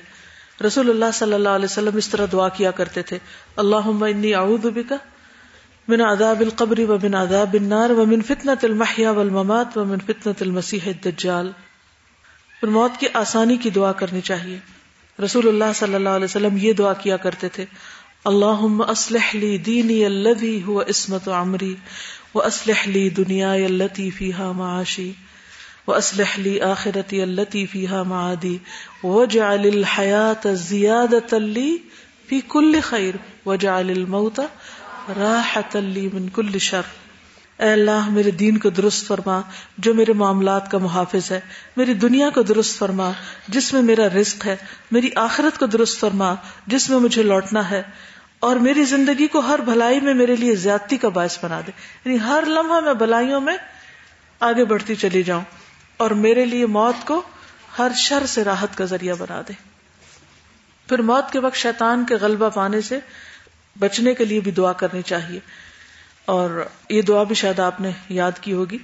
رسول 0.64 0.90
اللہ 0.90 1.10
صلی 1.14 1.32
اللہ 1.32 1.48
علیہ 1.48 1.64
وسلم 1.64 1.96
اس 1.96 2.08
طرح 2.08 2.26
دعا 2.32 2.48
کیا 2.48 2.70
کرتے 2.70 3.02
تھے 3.02 3.18
اللہ 3.56 3.88
انی 4.04 4.34
اعوذ 4.34 4.66
بکا 4.66 4.96
من 5.88 6.00
عذاب 6.00 6.40
القبر 6.40 6.78
و 6.80 6.96
من 7.02 7.14
عذاب 7.14 7.54
النار 7.54 7.90
و 7.90 8.06
من 8.06 8.22
فتنة 8.22 8.56
المحیا 8.62 9.10
والممات 9.10 9.78
و 9.78 9.84
من 9.84 9.98
فتنة 9.98 10.34
المسیح 10.40 10.80
الدجال. 10.86 11.50
پھر 12.60 12.68
موت 12.68 12.98
کی 13.00 13.06
آسانی 13.12 13.56
کی 13.56 13.70
دعا 13.70 13.92
کرنی 13.92 14.20
چاہیے۔ 14.20 14.58
رسول 15.18 15.48
اللہ 15.48 15.72
صلی 15.74 15.94
اللہ 15.94 16.08
علیہ 16.08 16.24
وسلم 16.24 16.56
یہ 16.56 16.72
دعا 16.72 16.92
کیا 16.92 17.16
کرتے 17.16 17.48
تھے 17.48 17.64
اللہ 18.24 18.64
اسلح 18.88 19.36
لی 19.36 19.58
دینی 19.58 20.04
الذي 20.06 20.62
هو 20.66 20.80
عصمت 20.80 21.28
عمری 21.28 21.74
و 22.34 22.42
اسلح 22.42 22.86
لی 22.86 23.08
دنیا 23.10 23.52
التي 23.52 24.10
فيها 24.10 24.52
معاشی. 24.52 25.12
و 25.86 25.92
اسلح 25.92 26.40
لی 26.40 26.60
آخرتی 26.60 27.22
التي 27.22 27.66
فيها 27.66 28.02
معادی 28.02 28.58
وجعل 29.04 29.70
الحیات 29.76 30.46
زیادة 30.52 31.38
لی 31.38 31.76
فی 32.28 32.40
کل 32.48 32.80
خیر 32.80 33.14
وجعل 33.46 33.90
الموت 33.90 34.40
راحة 35.16 35.80
لی 35.80 36.08
من 36.12 36.28
کل 36.28 36.58
شر. 36.58 36.82
اے 37.56 37.72
اللہ، 37.72 38.08
میرے 38.08 38.30
دین 38.30 38.58
کو 38.58 38.70
درست 38.70 39.06
فرما، 39.06 39.40
جو 39.78 39.94
میرے 39.94 40.12
معاملات 40.12 40.70
کا 40.70 40.78
محافظ 40.78 41.32
ہے، 41.32 41.40
میری 41.76 41.94
دنیا 41.94 42.30
کو 42.30 42.42
درست 42.42 42.78
فرما، 42.78 43.12
جس 43.48 43.72
میں 43.72 43.82
میرا 43.82 44.06
رزق 44.06 44.46
ہے، 44.46 44.56
میری 44.90 45.10
آخرت 45.14 45.58
کو 45.58 45.66
درست 45.66 46.00
فرما، 46.00 46.34
جس 46.66 46.90
میں 46.90 46.98
مجھے 46.98 47.22
لوٹنا 47.22 47.70
ہے، 47.70 47.82
اور 48.40 48.56
میری 48.56 48.84
زندگی 48.84 49.26
کو 49.26 49.38
ہر 49.38 49.58
بھلائی 49.58 50.00
میں 50.00 50.14
میرے 50.14 50.36
لیے 50.36 50.56
زیادتی 50.56 50.96
کا 50.96 51.08
باعث 51.08 51.44
بنا 51.44 51.60
دے۔ 51.66 51.72
یعنی 52.04 52.20
ہر 52.20 52.44
لمحہ 52.46 52.80
میں 52.80 52.94
بلائیوں 52.94 53.40
میں 53.40 53.56
آگے 54.40 54.64
بڑھتی 54.64 54.94
چلی 54.94 55.22
جاؤں۔ 55.22 55.42
اور 55.96 56.10
میرے 56.10 56.44
لیے 56.44 56.66
موت 56.66 57.06
کو 57.06 57.22
ہر 57.78 57.88
شر 57.96 58.26
سے 58.26 58.44
راحت 58.44 58.78
کا 58.78 58.84
ذریعہ 58.84 59.14
بنا 59.14 59.42
دے۔ 59.48 59.52
پھر 60.88 60.98
موت 60.98 61.32
کے 61.32 61.38
وقت 61.38 61.56
شیطان 61.56 62.04
کے 62.04 62.14
غلبہ 62.14 62.48
پانے 62.48 62.80
سے 62.80 62.98
بچنے 63.78 64.14
کے 64.14 64.24
لیے 64.24 64.40
بھی 64.40 64.50
دعا 64.50 64.72
کرنی 64.72 65.02
چاہیے۔ 65.02 65.40
اور 66.24 66.68
یہ 66.88 67.02
دعا 67.02 67.22
بھی 67.22 67.34
شاید 67.34 67.60
آپ 67.60 67.80
نے 67.80 67.90
یاد 68.08 68.32
کی 68.40 68.52
ہوگی۔ 68.52 68.78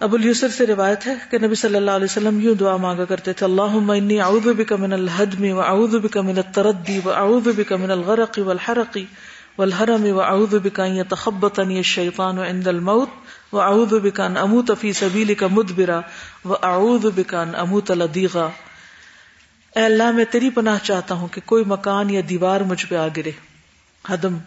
ابو 0.00 0.16
السر 0.16 0.48
سے 0.48 0.66
روایت 0.66 1.06
ہے 1.06 1.14
کہ 1.30 1.38
نبی 1.38 1.54
صلی 1.54 1.74
اللہ 1.74 1.90
علیہ 1.90 2.04
وسلم 2.04 2.40
یوں 2.40 2.54
دعا 2.54 2.76
مانگا 2.76 3.04
کرتے 3.04 3.32
تھے 3.32 3.46
اللہ 3.46 3.90
انی 3.90 4.20
اعوذ 4.20 4.48
بک 4.48 4.72
من 4.72 4.92
الحدم 4.92 5.44
و 5.50 5.60
اعوذ 5.60 5.94
بک 5.96 6.16
من 6.16 6.38
التردی 6.38 7.00
و 7.04 7.12
اعوذ 7.12 7.48
بک 7.56 7.72
من 7.72 7.90
الغرق 7.90 8.38
والحرق 8.46 8.98
والحرم 9.58 10.06
و 10.06 10.20
اعوذ 10.20 10.54
بک 10.54 10.80
ان 10.80 10.96
يتخبطني 10.96 11.76
الشیطان 11.76 12.38
عند 12.38 12.66
الموت 12.66 13.08
و 13.52 13.60
اعوذ 13.60 13.94
بک 13.94 14.20
ان 14.20 14.36
اموت 14.36 14.70
فی 14.80 14.92
سبیلک 14.92 15.42
مدبرا 15.50 16.00
و 16.44 16.54
اعوذ 16.62 17.06
بک 17.16 17.34
ان 17.34 17.54
اموت 17.54 17.90
لدیغا 17.90 18.48
اے 19.76 19.84
اللہ، 19.84 20.10
میں 20.10 20.24
تیری 20.24 20.50
پناہ 20.50 20.78
چاہتا 20.82 21.14
ہوں 21.14 21.28
کہ 21.28 21.40
کوئی 21.44 21.64
مکان 21.66 22.10
یا 22.10 22.20
دیوار 22.28 22.60
مجھ 22.60 22.86
پہ 22.86 22.96
آ 22.96 23.06
گرے 23.16 23.30
حدم 24.04 24.38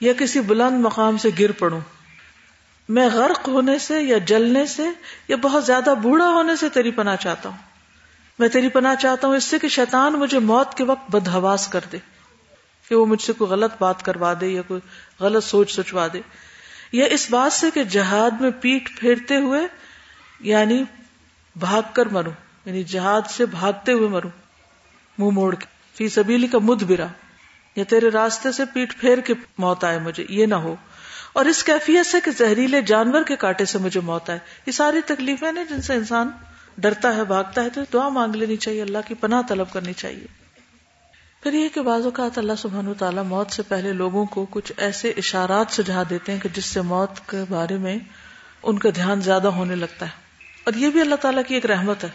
یا 0.00 0.12
کسی 0.18 0.40
بلند 0.40 0.80
مقام 0.80 1.18
سے 1.18 1.28
گر 1.38 1.52
پڑوں۔ 1.52 1.80
میں 2.88 3.08
غرق 3.08 3.48
ہونے 3.48 3.78
سے 3.78 4.00
یا 4.02 4.18
جلنے 4.18 4.64
سے 4.66 4.82
یا 5.28 5.36
بہت 5.42 5.64
زیادہ 5.64 5.94
بوڑھا 6.02 6.28
ہونے 6.28 6.56
سے 6.56 6.68
تیری 6.68 6.90
پناہ 6.90 7.16
چاہتا 7.16 7.48
ہوں۔ 7.48 7.56
میں 8.38 8.48
تیری 8.48 8.68
پناہ 8.68 8.94
چاہتا 8.94 9.28
ہوں 9.28 9.36
اس 9.36 9.44
سے 9.44 9.58
کہ 9.58 9.68
شیطان 9.68 10.12
مجھے 10.12 10.38
موت 10.38 10.74
کے 10.74 10.84
وقت 10.84 11.10
بدہواس 11.10 11.66
کر 11.68 11.80
دے، 11.92 11.98
کہ 12.88 12.94
وہ 12.94 13.06
مجھ 13.06 13.22
سے 13.22 13.32
کوئی 13.32 13.50
غلط 13.50 13.72
بات 13.78 14.02
کروا 14.02 14.32
دے 14.40 14.46
یا 14.46 14.62
کوئی 14.62 14.80
غلط 15.20 15.44
سوچ 15.44 15.72
سوچوا 15.72 16.06
دے۔ 16.12 16.20
یا 16.92 17.06
اس 17.06 17.30
بات 17.30 17.52
سے 17.52 17.70
کہ 17.74 17.84
جہاد 17.84 18.40
میں 18.40 18.50
پیٹ 18.60 18.98
پھیرتے 19.00 19.36
ہوئے 19.36 19.60
یعنی 20.40 20.84
بھاگ 21.56 21.82
کر 21.92 22.06
مروں 22.06 22.32
یعنی 22.64 22.84
جہاد 22.84 23.20
سے 23.30 23.46
بھاگتے 23.46 23.92
ہوئے 23.92 24.08
مروں، 24.08 24.30
منہ 25.18 25.30
موڑ 25.30 25.54
کے، 25.54 25.66
فی 25.94 26.08
سبیلی 26.08 26.46
کا 26.46 26.58
مد 26.58 26.82
برا 26.82 27.06
یا 27.76 27.84
تیرے 27.88 28.08
راستے 28.08 28.52
سے 28.52 28.64
پیٹ 28.64 29.00
پھیر 29.00 29.20
کے 29.20 29.34
موت 29.58 29.84
آئے 29.84 29.98
مجھے، 29.98 30.26
یہ 30.28 30.46
نہ 30.46 30.54
ہو۔ 30.54 30.76
اور 31.32 31.44
اس 31.44 31.64
کیفیت 31.64 32.06
سے 32.06 32.18
کہ 32.24 32.30
زہریلے 32.30 32.82
جانور 32.82 33.22
کے 33.22 33.36
کاٹے 33.36 33.64
سے 33.64 33.78
مجھے 33.78 34.00
موت 34.00 34.30
آئے۔ 34.30 34.38
یہ 34.66 34.72
ساری 34.72 35.00
تکلیفیں 35.06 35.52
نا 35.52 35.62
جن 35.62 35.82
سے 35.82 35.94
انسان 35.94 36.30
ڈرتا 36.78 37.16
ہے، 37.16 37.24
بھاگتا 37.24 37.64
ہے، 37.64 37.70
تو 37.70 37.80
دعا 37.92 38.08
مانگ 38.08 38.34
لینی 38.34 38.56
چاہیے، 38.56 38.82
اللہ 38.82 38.98
کی 39.06 39.14
پناہ 39.14 39.42
طلب 39.48 39.72
کرنی 39.72 39.92
چاہیے۔ 39.92 40.45
پھر 41.46 41.54
یہ 41.54 41.68
کہ 41.74 41.80
بعض 41.80 42.04
اوقات 42.04 42.38
اللہ 42.38 42.52
سبحانہ 42.58 42.90
تعالیٰ 42.98 43.24
موت 43.24 43.50
سے 43.50 43.62
پہلے 43.62 43.92
لوگوں 43.92 44.26
کو 44.26 44.46
کچھ 44.50 44.72
ایسے 44.76 45.10
اشارات 45.10 45.66
سجھا 45.70 46.02
دیتے 46.10 46.32
ہیں 46.32 46.40
کہ 46.40 46.48
جس 46.54 46.64
سے 46.64 46.80
موت 46.80 47.28
کے 47.28 47.36
بارے 47.48 47.78
میں 47.78 47.98
ان 48.62 48.78
کا 48.78 48.88
دھیان 48.94 49.20
زیادہ 49.20 49.48
ہونے 49.48 49.74
لگتا 49.74 50.06
ہے۔ 50.06 50.10
اور 50.64 50.74
یہ 50.74 50.90
بھی 50.90 51.00
اللہ 51.00 51.14
تعالیٰ 51.14 51.42
کی 51.48 51.54
ایک 51.54 51.66
رحمت 51.66 52.04
ہے۔ 52.04 52.08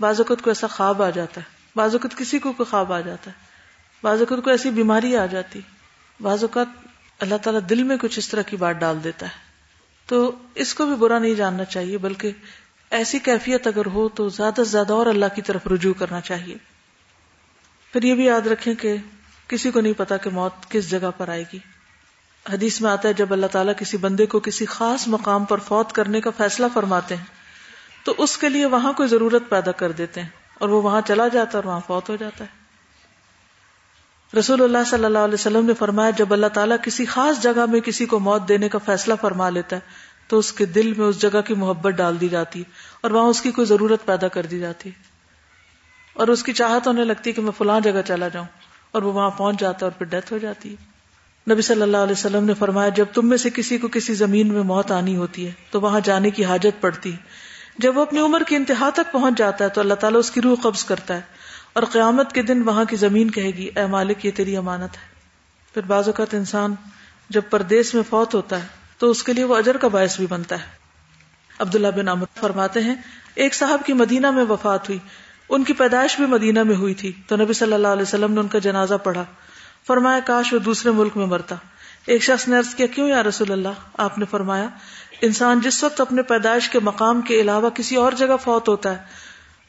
بعض 0.00 0.20
اوقات 0.20 0.42
کو 0.42 0.50
ایسا 0.50 0.66
خواب 0.66 1.02
آ 1.02 1.10
جاتا 1.10 1.40
ہے۔ 1.40 1.56
بعض 1.76 1.94
اوقات 1.94 2.18
کسی 2.18 2.38
کو 2.38 2.52
کوئی 2.52 2.70
خواب 2.70 2.92
آ 2.92 3.00
جاتا 3.00 3.30
ہے۔ 3.30 3.36
بعض 4.02 4.18
اوقات 4.18 4.44
کو 4.44 4.50
ایسی 4.50 4.70
بیماری 4.70 5.16
آ 5.16 5.26
جاتی۔ 5.26 5.60
بعض 6.20 6.44
اوقات 6.44 6.66
اللہ 7.20 7.34
تعالیٰ 7.42 7.60
دل 7.70 7.82
میں 7.82 7.96
کچھ 8.00 8.18
اس 8.18 8.28
طرح 8.28 8.42
کی 8.42 8.56
بات 8.56 8.76
ڈال 8.76 9.04
دیتا 9.04 9.26
ہے۔ 9.26 9.36
تو 10.06 10.32
اس 10.54 10.74
کو 10.74 10.86
بھی 10.86 10.94
برا 10.94 11.18
نہیں 11.18 11.34
جاننا 11.34 11.64
چاہیے، 11.64 11.98
بلکہ 11.98 12.30
ایسی 12.90 13.18
کیفیت 13.18 13.66
اگر 13.66 13.86
ہو 13.86 14.08
تو 14.08 14.28
زیادہ 14.28 14.54
سے 14.54 14.64
زیادہ 14.64 14.92
اور 14.92 15.06
اللہ 15.06 15.26
کی 15.34 15.42
طرف 15.42 15.66
رجوع 15.66 15.94
کرنا 15.98 16.20
چاہیے۔ 16.20 16.71
پھر 17.92 18.02
یہ 18.02 18.14
بھی 18.14 18.24
یاد 18.24 18.46
رکھیں 18.46 18.74
کہ 18.74 18.96
کسی 19.48 19.70
کو 19.70 19.80
نہیں 19.80 19.92
پتا 19.96 20.16
کہ 20.16 20.30
موت 20.30 20.70
کس 20.70 20.90
جگہ 20.90 21.10
پر 21.16 21.28
آئے 21.28 21.44
گی۔ 21.52 21.58
حدیث 22.52 22.80
میں 22.80 22.90
آتا 22.90 23.08
ہے 23.08 23.12
جب 23.12 23.32
اللہ 23.32 23.46
تعالیٰ 23.46 23.74
کسی 23.78 23.96
بندے 23.96 24.26
کو 24.26 24.40
کسی 24.40 24.66
خاص 24.66 25.08
مقام 25.08 25.44
پر 25.44 25.58
فوت 25.58 25.92
کرنے 25.92 26.20
کا 26.20 26.30
فیصلہ 26.36 26.66
فرماتے 26.74 27.16
ہیں، 27.16 27.24
تو 28.04 28.14
اس 28.18 28.38
کے 28.38 28.48
لیے 28.48 28.66
وہاں 28.66 28.92
کوئی 28.92 29.08
ضرورت 29.08 29.42
پیدا 29.48 29.72
کر 29.72 29.92
دیتے 29.92 30.20
ہیں 30.20 30.28
اور 30.54 30.68
وہ 30.68 30.82
وہاں 30.82 31.00
چلا 31.06 31.28
جاتا 31.28 31.50
ہے 31.50 31.56
اور 31.56 31.64
وہاں 31.64 31.80
فوت 31.86 32.08
ہو 32.08 32.16
جاتا 32.16 32.44
ہے۔ 32.44 34.38
رسول 34.38 34.62
اللہ 34.62 34.84
صلی 34.86 35.04
اللہ 35.04 35.18
علیہ 35.18 35.34
وسلم 35.34 35.66
نے 35.66 35.74
فرمایا، 35.74 36.10
جب 36.10 36.32
اللہ 36.32 36.46
تعالیٰ 36.46 36.76
کسی 36.82 37.04
خاص 37.04 37.42
جگہ 37.42 37.66
میں 37.66 37.80
کسی 37.80 38.06
کو 38.06 38.18
موت 38.18 38.48
دینے 38.48 38.68
کا 38.68 38.78
فیصلہ 38.78 39.14
فرما 39.20 39.50
لیتا 39.50 39.76
ہے، 39.76 39.80
تو 40.28 40.38
اس 40.38 40.52
کے 40.52 40.64
دل 40.64 40.92
میں 40.94 41.06
اس 41.06 41.20
جگہ 41.22 41.40
کی 41.40 41.54
محبت 41.54 41.92
ڈال 41.92 42.20
دی 42.20 42.28
جاتی 42.28 42.58
ہے 42.58 42.70
اور 43.00 43.10
وہاں 43.10 43.24
اس 43.24 43.40
کی 43.40 43.50
کوئی 43.50 43.66
ضرورت 43.66 44.06
پیدا 44.06 44.28
کر 44.28 44.46
دی 44.46 44.58
جاتی 44.58 44.88
ہے۔ 44.88 45.11
اور 46.14 46.28
اس 46.28 46.42
کی 46.42 46.52
چاہت 46.52 46.86
ہونے 46.86 47.04
لگتی 47.04 47.30
ہے 47.30 47.34
کہ 47.34 47.42
میں 47.42 47.52
فلاں 47.58 47.80
جگہ 47.80 48.02
چلا 48.06 48.28
جاؤں 48.28 48.46
اور 48.92 49.02
وہ 49.02 49.12
وہاں 49.12 49.30
پہنچ 49.30 49.60
جاتا 49.60 49.86
ہے 49.86 49.90
اور 49.90 49.98
پھر 49.98 50.06
ڈیتھ 50.06 50.32
ہو 50.32 50.38
جاتی 50.38 50.74
ہے۔ 50.74 50.92
نبی 51.52 51.62
صلی 51.62 51.82
اللہ 51.82 51.96
علیہ 51.96 52.12
وسلم 52.12 52.44
نے 52.44 52.54
فرمایا، 52.54 52.88
جب 52.88 53.04
تم 53.14 53.28
میں 53.28 53.36
سے 53.36 53.50
کسی 53.50 53.78
کو 53.78 53.88
کسی 53.88 54.14
زمین 54.14 54.52
میں 54.52 54.62
موت 54.62 54.92
آنی 54.92 55.16
ہوتی 55.16 55.46
ہے 55.46 55.52
تو 55.70 55.80
وہاں 55.80 56.00
جانے 56.04 56.30
کی 56.30 56.44
حاجت 56.44 56.80
پڑتی 56.80 57.16
جب 57.78 57.96
وہ 57.96 58.02
اپنی 58.02 58.20
عمر 58.20 58.42
کی 58.48 58.56
انتہا 58.56 58.90
تک 58.90 59.12
پہنچ 59.12 59.38
جاتا 59.38 59.64
ہے 59.64 59.70
تو 59.70 59.80
اللہ 59.80 59.94
تعالیٰ 59.94 60.18
اس 60.18 60.30
کی 60.30 60.40
روح 60.40 60.56
قبض 60.62 60.84
کرتا 60.84 61.14
ہے 61.14 61.20
اور 61.72 61.82
قیامت 61.82 62.32
کے 62.32 62.42
دن 62.42 62.62
وہاں 62.62 62.84
کی 62.84 62.96
زمین 62.96 63.30
کہے 63.30 63.50
گی، 63.50 63.70
اے 63.76 63.86
مالک، 63.86 64.26
یہ 64.26 64.30
تیری 64.30 64.56
امانت 64.56 64.96
ہے۔ 64.96 65.12
پھر 65.74 65.82
بعض 65.82 66.08
اوقات 66.08 66.34
انسان 66.34 66.74
جب 67.30 67.42
پردیس 67.50 67.94
میں 67.94 68.02
فوت 68.10 68.34
ہوتا 68.34 68.62
ہے 68.62 68.66
تو 68.98 69.10
اس 69.10 69.22
کے 69.22 69.32
لیے 69.32 69.44
وہ 69.44 69.56
اجر 69.56 69.76
کا 69.76 69.88
باعث 69.88 70.16
بھی 70.16 70.26
بنتا 70.26 70.56
ہے۔ 70.56 70.66
عبداللہ 71.58 71.88
بن 71.96 72.08
عمر 72.08 72.26
فرماتے 72.34 72.80
ہیں، 72.80 72.94
ایک 73.34 73.54
صاحب 73.54 73.80
کی 73.86 73.92
مدینہ 73.92 74.30
میں 74.30 74.44
وفات 74.48 74.88
ہوئی۔ 74.88 74.98
ان 75.52 75.64
کی 75.64 75.72
پیدائش 75.72 76.16
بھی 76.16 76.26
مدینہ 76.26 76.62
میں 76.62 76.76
ہوئی 76.76 76.94
تھی۔ 76.94 77.12
تو 77.26 77.36
نبی 77.36 77.52
صلی 77.52 77.72
اللہ 77.72 77.88
علیہ 77.88 78.02
وسلم 78.02 78.32
نے 78.32 78.40
ان 78.40 78.48
کا 78.48 78.58
جنازہ 78.58 78.94
پڑھا۔ 78.94 79.24
فرمایا، 79.86 80.18
کاش 80.26 80.52
وہ 80.52 80.58
دوسرے 80.58 80.90
ملک 80.90 81.16
میں 81.16 81.26
مرتا۔ 81.26 81.54
ایک 82.06 82.22
شخص 82.22 82.48
نے 82.48 82.58
عرض 82.58 82.74
کیا، 82.74 82.86
کیوں 82.86 83.08
یا 83.08 83.22
رسول 83.22 83.52
اللہ؟ 83.52 83.68
آپ 83.96 84.18
نے 84.18 84.24
فرمایا، 84.30 84.68
انسان 85.22 85.60
جس 85.60 85.84
وقت 85.84 86.00
اپنے 86.00 86.22
پیدائش 86.22 86.68
کے 86.68 86.78
مقام 86.80 87.20
کے 87.20 87.40
علاوہ 87.40 87.70
کسی 87.70 87.96
اور 87.96 88.12
جگہ 88.12 88.36
فوت 88.44 88.68
ہوتا 88.68 88.90
ہے، 88.90 89.02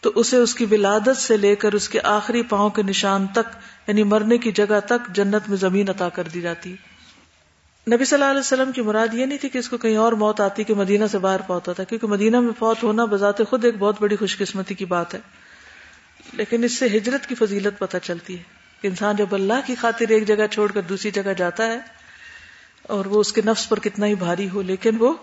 تو 0.02 0.12
اسے 0.16 0.38
اس 0.38 0.56
کی 0.56 0.66
ولادت 0.72 1.18
سے 1.18 1.38
لے 1.38 1.56
کر 1.56 1.74
اس 1.74 1.90
کے 1.90 2.00
آخری 2.04 2.42
پاؤں 2.42 2.70
کے 2.70 2.84
نشان 2.84 3.28
تک 3.28 3.56
یعنی 3.88 4.04
مرنے 4.04 4.38
کی 4.38 4.52
جگہ 4.52 4.80
تک 4.86 5.16
جنت 5.16 5.50
میں 5.50 5.58
زمین 5.58 5.90
عطا 5.90 6.10
کر 6.10 6.24
دی 6.24 6.42
جاتی۔ 6.42 6.76
نبی 7.92 8.06
صلی 8.06 8.16
اللہ 8.16 8.30
علیہ 8.30 8.40
وسلم 8.40 8.72
کی 8.72 8.82
مراد 8.82 9.14
یہ 9.14 9.26
نہیں 9.26 9.38
تھی 9.38 9.50
کہ 9.50 9.58
اس 9.58 9.70
کو 9.70 9.78
کہیں 9.78 9.98
اور 9.98 10.12
موت 10.12 10.42
آتی، 10.42 10.64
کہ 10.64 10.74
مدینہ 10.74 11.06
سے 11.12 11.18
باہر 11.18 11.40
فوت 11.48 11.68
ہوتا 11.68 11.84
کیونکہ 11.84 12.08
مدینہ 12.08 12.40
میں 12.40 12.54
فوت 12.60 12.84
ہونا 12.84 13.06
بذات 13.06 13.38
خود 13.50 13.66
ایک 13.66 13.76
بہت 13.80 13.96
بڑی 14.00 14.16
خوش 14.16 14.38
قسمتی 14.38 14.74
کی 14.74 14.86
بات 14.86 15.14
ہے۔ 15.14 15.43
لیکن 16.34 16.64
اس 16.64 16.78
سے 16.78 16.88
ہجرت 16.88 17.28
کی 17.28 17.36
فضیلت 17.36 17.80
پتہ 17.80 17.98
چلتی 18.04 18.38
ہے 18.38 18.44
کہ 18.82 18.88
انسان 18.88 19.16
جب 19.16 19.36
اللہ 19.36 19.54
کی 19.66 19.76
خاطر 19.76 20.10
ایک 20.10 20.28
جگہ 20.28 20.48
چھوڑ 20.52 20.72
کر 20.72 20.82
دوسری 20.82 21.12
جگہ 21.12 21.34
جاتا 21.38 21.66
ہے 21.66 21.80
اور 22.84 23.06
وہ 23.06 23.20
اس 23.20 23.34
کے 23.34 23.42
نفس 23.46 23.70
پر 23.70 23.80
کتنا 23.80 24.06
ہی 24.06 24.16
بھاری 24.16 24.50
ہو، 24.50 24.62
لیکن 24.62 24.96
وہ 25.00 25.14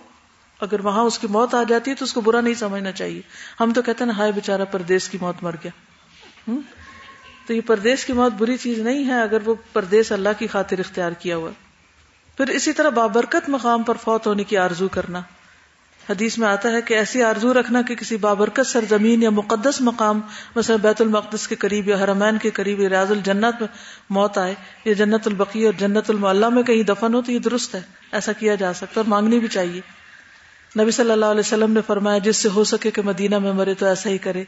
اگر 0.60 0.80
وہاں 0.80 1.02
اس 1.02 1.18
کی 1.18 1.26
موت 1.26 1.54
آ 1.54 1.62
جاتی 1.62 1.90
ہے 1.90 1.96
تو 1.96 2.04
اس 2.04 2.12
کو 2.12 2.20
برا 2.20 2.40
نہیں 2.40 2.54
سمجھنا 2.54 2.92
چاہیے۔ 2.92 3.20
ہم 3.60 3.72
تو 3.72 3.82
کہتے 3.82 4.04
ہیں 4.04 4.12
نا، 4.12 4.18
ہائے 4.18 4.32
بےچارا 4.32 4.64
پردیش 4.64 5.08
کی 5.08 5.18
موت 5.20 5.42
مر 5.42 5.54
گیا۔ 5.64 5.70
تو 7.46 7.54
یہ 7.54 7.60
پردیش 7.66 8.04
کی 8.04 8.12
موت 8.12 8.32
بری 8.38 8.56
چیز 8.56 8.78
نہیں 8.78 9.06
ہے 9.06 9.22
اگر 9.22 9.38
وہ 9.44 9.54
پردیش 9.72 10.12
اللہ 10.12 10.28
کی 10.38 10.46
خاطر 10.46 10.78
اختیار 10.78 11.12
کیا 11.12 11.36
ہوا۔ 11.36 11.50
پھر 12.36 12.48
اسی 12.48 12.72
طرح 12.72 12.88
بابرکت 12.88 13.48
مقام 13.48 13.82
پر 13.82 13.94
فوت 13.94 14.26
ہونے 14.26 14.44
کی 14.44 14.56
آرزو 14.56 14.88
کرنا۔ 14.88 15.22
حدیث 16.10 16.38
میں 16.38 16.48
آتا 16.48 16.72
ہے 16.72 16.82
کہ 16.82 16.94
ایسی 16.94 17.22
آرزو 17.22 17.54
رکھنا 17.54 17.82
کہ 17.82 17.94
کسی 17.94 18.16
بابرکت 18.16 18.66
سرزمین 18.66 19.22
یا 19.22 19.30
مقدس 19.30 19.80
مقام، 19.80 20.20
مثلا 20.56 20.76
بیت 20.76 21.00
المقدس 21.00 21.48
کے 21.48 21.54
قریب 21.54 21.88
یا 21.88 21.96
حرمین 21.96 22.38
کے 22.38 22.50
قریب 22.50 22.80
یا 22.80 22.88
ریاض 22.88 23.10
الجنت 23.10 23.60
میں 23.60 23.68
موت 24.10 24.38
آئے، 24.38 24.54
یا 24.84 24.92
جنت 24.92 25.26
البقی 25.26 25.64
اور 25.64 25.72
جنت 25.78 26.10
المعلہ 26.10 26.48
میں 26.48 26.62
کہیں 26.62 26.82
دفن 26.82 27.14
ہو 27.14 27.22
تو 27.22 27.32
یہ 27.32 27.38
درست 27.38 27.74
ہے، 27.74 27.80
ایسا 28.12 28.32
کیا 28.32 28.54
جا 28.54 28.72
سکتا 28.72 29.00
اور 29.00 29.08
مانگنی 29.08 29.38
بھی 29.38 29.48
چاہیے۔ 29.48 29.80
نبی 30.80 30.90
صلی 30.90 31.10
اللہ 31.10 31.24
علیہ 31.24 31.40
وسلم 31.40 31.72
نے 31.72 31.80
فرمایا، 31.86 32.18
جس 32.18 32.36
سے 32.36 32.48
ہو 32.48 32.64
سکے 32.64 32.90
کہ 32.90 33.02
مدینہ 33.02 33.38
میں 33.38 33.52
مرے 33.52 33.74
تو 33.74 33.86
ایسا 33.86 34.10
ہی 34.10 34.18
کرے، 34.18 34.44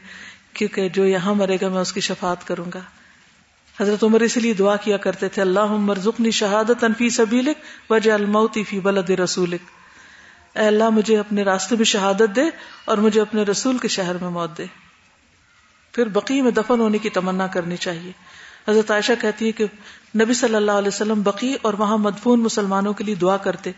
کیونکہ 0.53 0.89
جو 0.89 1.05
یہاں 1.05 1.33
مرے 1.33 1.57
گا 1.61 1.69
میں 1.69 1.81
اس 1.81 1.93
کی 1.93 1.99
شفاعت 1.99 2.47
کروں 2.47 2.65
گا۔ 2.73 2.79
حضرت 3.79 4.03
عمر 4.03 4.21
اس 4.21 4.37
لیے 4.37 4.53
دعا 4.53 4.75
کیا 4.75 4.97
کرتے 4.97 5.27
تھے 5.27 5.41
اللہ 5.41 5.59
عمر 5.59 5.97
شہادت 6.31 6.83
انفی 6.83 7.09
سبیلک 7.09 7.91
وجہ 7.91 8.11
الموتی 8.11 8.63
فی 8.63 8.79
بلد 8.79 9.09
رسولک۔ 9.09 9.82
اے 10.55 10.67
اللہ 10.67 10.89
مجھے 10.89 11.17
اپنے 11.17 11.43
راستے 11.43 11.75
میں 11.75 11.85
شہادت 11.85 12.35
دے 12.35 12.43
اور 12.85 12.97
مجھے 12.97 13.21
اپنے 13.21 13.43
رسول 13.43 13.77
کے 13.77 13.87
شہر 13.87 14.17
میں 14.21 14.29
موت 14.29 14.57
دے۔ 14.57 14.65
پھر 15.91 16.07
بقی 16.07 16.41
میں 16.41 16.51
دفن 16.51 16.79
ہونے 16.79 16.97
کی 16.97 17.09
تمنا 17.09 17.47
کرنی 17.47 17.77
چاہیے۔ 17.77 18.11
حضرت 18.67 18.91
عائشہ 18.91 19.11
کہتی 19.21 19.47
ہے 19.47 19.51
کہ 19.51 19.65
نبی 20.21 20.33
صلی 20.33 20.55
اللہ 20.55 20.71
علیہ 20.71 20.87
وسلم 20.87 21.21
بقی 21.21 21.55
اور 21.61 21.73
وہاں 21.73 21.97
مدفون 21.97 22.39
مسلمانوں 22.39 22.93
کے 22.93 23.03
لیے 23.03 23.15
دعا 23.15 23.37
کرتے۔ 23.37 23.71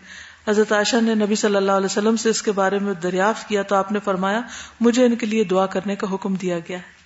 حضرت 0.48 0.72
عائشہ 0.72 0.96
نے 0.96 1.14
نبی 1.14 1.34
صلی 1.34 1.56
اللہ 1.56 1.72
علیہ 1.72 1.84
وسلم 1.84 2.16
سے 2.16 2.30
اس 2.30 2.42
کے 2.42 2.52
بارے 2.52 2.78
میں 2.78 2.94
دریافت 2.94 3.48
کیا 3.48 3.62
تو 3.62 3.74
آپ 3.74 3.92
نے 3.92 3.98
فرمایا، 4.04 4.40
مجھے 4.80 5.04
ان 5.04 5.16
کے 5.16 5.26
لیے 5.26 5.44
دعا 5.44 5.66
کرنے 5.66 5.96
کا 5.96 6.14
حکم 6.14 6.34
دیا 6.34 6.58
گیا۔ 6.58 6.78
ہے 6.78 6.96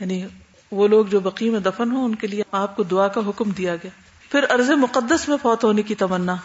یعنی 0.00 0.26
وہ 0.70 0.88
لوگ 0.88 1.06
جو 1.06 1.20
بقی 1.20 1.50
میں 1.50 1.60
دفن 1.60 1.90
ہوں، 1.90 2.04
ان 2.04 2.14
کے 2.14 2.26
لیے 2.26 2.42
آپ 2.52 2.76
کو 2.76 2.82
دعا 2.82 3.08
کا 3.08 3.20
حکم 3.26 3.50
دیا 3.50 3.76
گیا۔ 3.76 3.90
پھر 4.30 4.44
عرض 4.48 4.70
مقدس 4.70 5.28
میں 5.28 5.36
فوت 5.42 5.64
ہونے 5.64 5.82
کی 5.82 5.94
تمنا۔ 5.94 6.36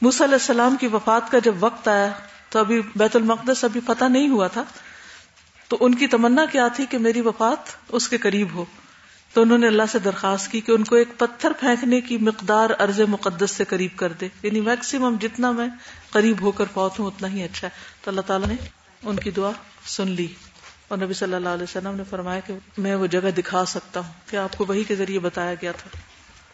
موسی 0.00 0.24
علیہ 0.24 0.34
السلام 0.34 0.76
کی 0.76 0.86
وفات 0.86 1.30
کا 1.30 1.38
جب 1.38 1.54
وقت 1.60 1.88
آیا، 1.88 2.10
تو 2.48 2.58
ابھی 2.58 2.82
بیت 2.96 3.16
المقدس 3.16 3.64
ابھی 3.64 3.80
فتح 3.86 4.04
نہیں 4.04 4.28
ہوا 4.28 4.46
تھا۔ 4.46 4.64
تو 5.68 5.76
ان 5.80 5.94
کی 5.94 6.06
تمنا 6.06 6.46
کیا 6.46 6.68
تھی 6.68 6.86
کہ 6.86 6.98
میری 6.98 7.20
وفات 7.20 7.70
اس 7.88 8.08
کے 8.08 8.18
قریب 8.18 8.54
ہو۔ 8.54 8.64
تو 9.32 9.42
انہوں 9.42 9.58
نے 9.58 9.66
اللہ 9.66 9.82
سے 9.92 9.98
درخواست 9.98 10.52
کی 10.52 10.60
کہ 10.60 10.72
ان 10.72 10.84
کو 10.84 10.96
ایک 10.96 11.08
پتھر 11.18 11.52
پھینکنے 11.52 12.00
کی 12.00 12.18
مقدار 12.18 12.70
ارض 12.80 13.00
مقدس 13.00 13.50
سے 13.50 13.64
قریب 13.64 13.90
کر 13.96 14.12
دے۔ 14.12 14.28
یعنی 14.42 14.60
میکسیمم 14.60 15.16
جتنا 15.20 15.50
میں 15.50 15.68
قریب 16.10 16.40
ہو 16.40 16.50
کر 16.50 16.64
فوت 16.74 16.98
ہوں، 16.98 17.06
اتنا 17.06 17.28
ہی 17.28 17.42
اچھا 17.42 17.68
ہے۔ 17.68 17.72
تو 18.04 18.10
اللہ 18.10 18.20
تعالیٰ 18.20 18.48
نے 18.48 18.54
ان 19.02 19.16
کی 19.16 19.30
دعا 19.30 19.50
سن 19.86 20.08
لی۔ 20.08 20.26
اور 20.88 20.98
نبی 20.98 21.14
صلی 21.14 21.34
اللہ 21.34 21.48
علیہ 21.48 21.62
وسلم 21.62 21.94
نے 21.94 22.02
فرمایا 22.10 22.40
کہ 22.40 22.54
میں 22.78 22.94
وہ 22.94 23.06
جگہ 23.06 23.30
دکھا 23.30 23.64
سکتا 23.64 24.00
ہوں۔ 24.00 24.12
کہ 24.30 24.36
آپ 24.36 24.58
کو 24.58 24.64
وہی 24.68 24.84
کے 24.84 24.94
ذریعے 24.94 25.18
بتایا 25.18 25.54
گیا 25.54 25.72
تھا۔ 25.72 25.98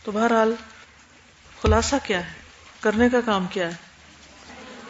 تو 0.05 0.13
بہرحال 0.13 0.55
خلاصہ 1.63 1.97
کیا 2.05 2.27
ہے؟ 2.27 2.46
کرنے 2.81 3.09
کا 3.09 3.21
کام 3.25 3.47
کیا 3.47 3.67
ہے؟ 3.67 3.75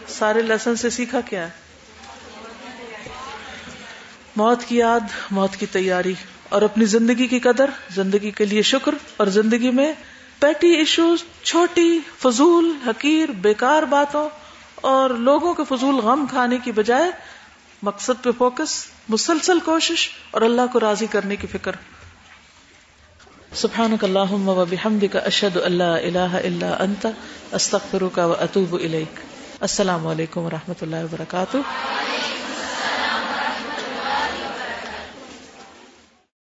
سارے 0.09 0.43
لیسن 0.43 0.77
سے 0.77 0.91
سیکھا 0.91 1.21
کیا 1.21 1.43
ہے؟ 1.43 1.65
موت 4.37 4.65
کی 4.65 4.77
یاد، 4.77 5.01
موت 5.31 5.57
کی 5.57 5.67
تیاری، 5.67 6.15
اور 6.49 6.63
اپنی 6.63 6.85
زندگی 6.85 7.27
کی 7.27 7.39
قدر، 7.39 7.71
زندگی 7.95 8.31
کے 8.31 8.45
لیے 8.45 8.63
شکر، 8.63 8.95
اور 9.17 9.27
زندگی 9.27 9.71
میں 9.71 9.93
پیٹی 10.39 10.69
ایشوز 10.69 11.23
چھوٹی 11.43 11.99
فضول، 12.19 12.73
حقیر، 12.87 13.31
بیکار 13.31 13.83
باتوں، 13.83 14.29
اور 14.75 15.11
لوگوں 15.11 15.55
کے 15.55 15.63
فضول 15.69 15.95
غم 15.95 16.27
کھانے 16.31 16.59
کی 16.65 16.73
بجائے 16.73 17.11
مقصد 17.83 18.23
پہ 18.25 18.31
فوکس 18.39 18.85
مسلسل 19.09 19.59
کوشش، 19.65 20.09
اور 20.31 20.43
اللہ 20.43 20.73
کو 20.73 20.81
راضی 20.81 21.07
کرنے 21.07 21.37
کی 21.37 21.47
فکر۔ 21.47 21.73
سبحانك 23.53 24.05
اللهم 24.05 24.49
وبحمدك 24.49 25.17
اشهد 25.17 25.57
ان 25.57 25.73
لا 25.73 26.09
اله 26.09 26.39
الا 26.39 26.85
انت 26.85 27.13
استغفرك 27.55 28.19
واتوب 28.19 28.75
اليك 28.75 29.21
السلام 29.63 30.07
علیکم 30.07 30.41
و 30.41 30.51
رحمۃ 30.51 30.83
اللہ 30.83 31.05
وبرکاتہ 31.05 31.57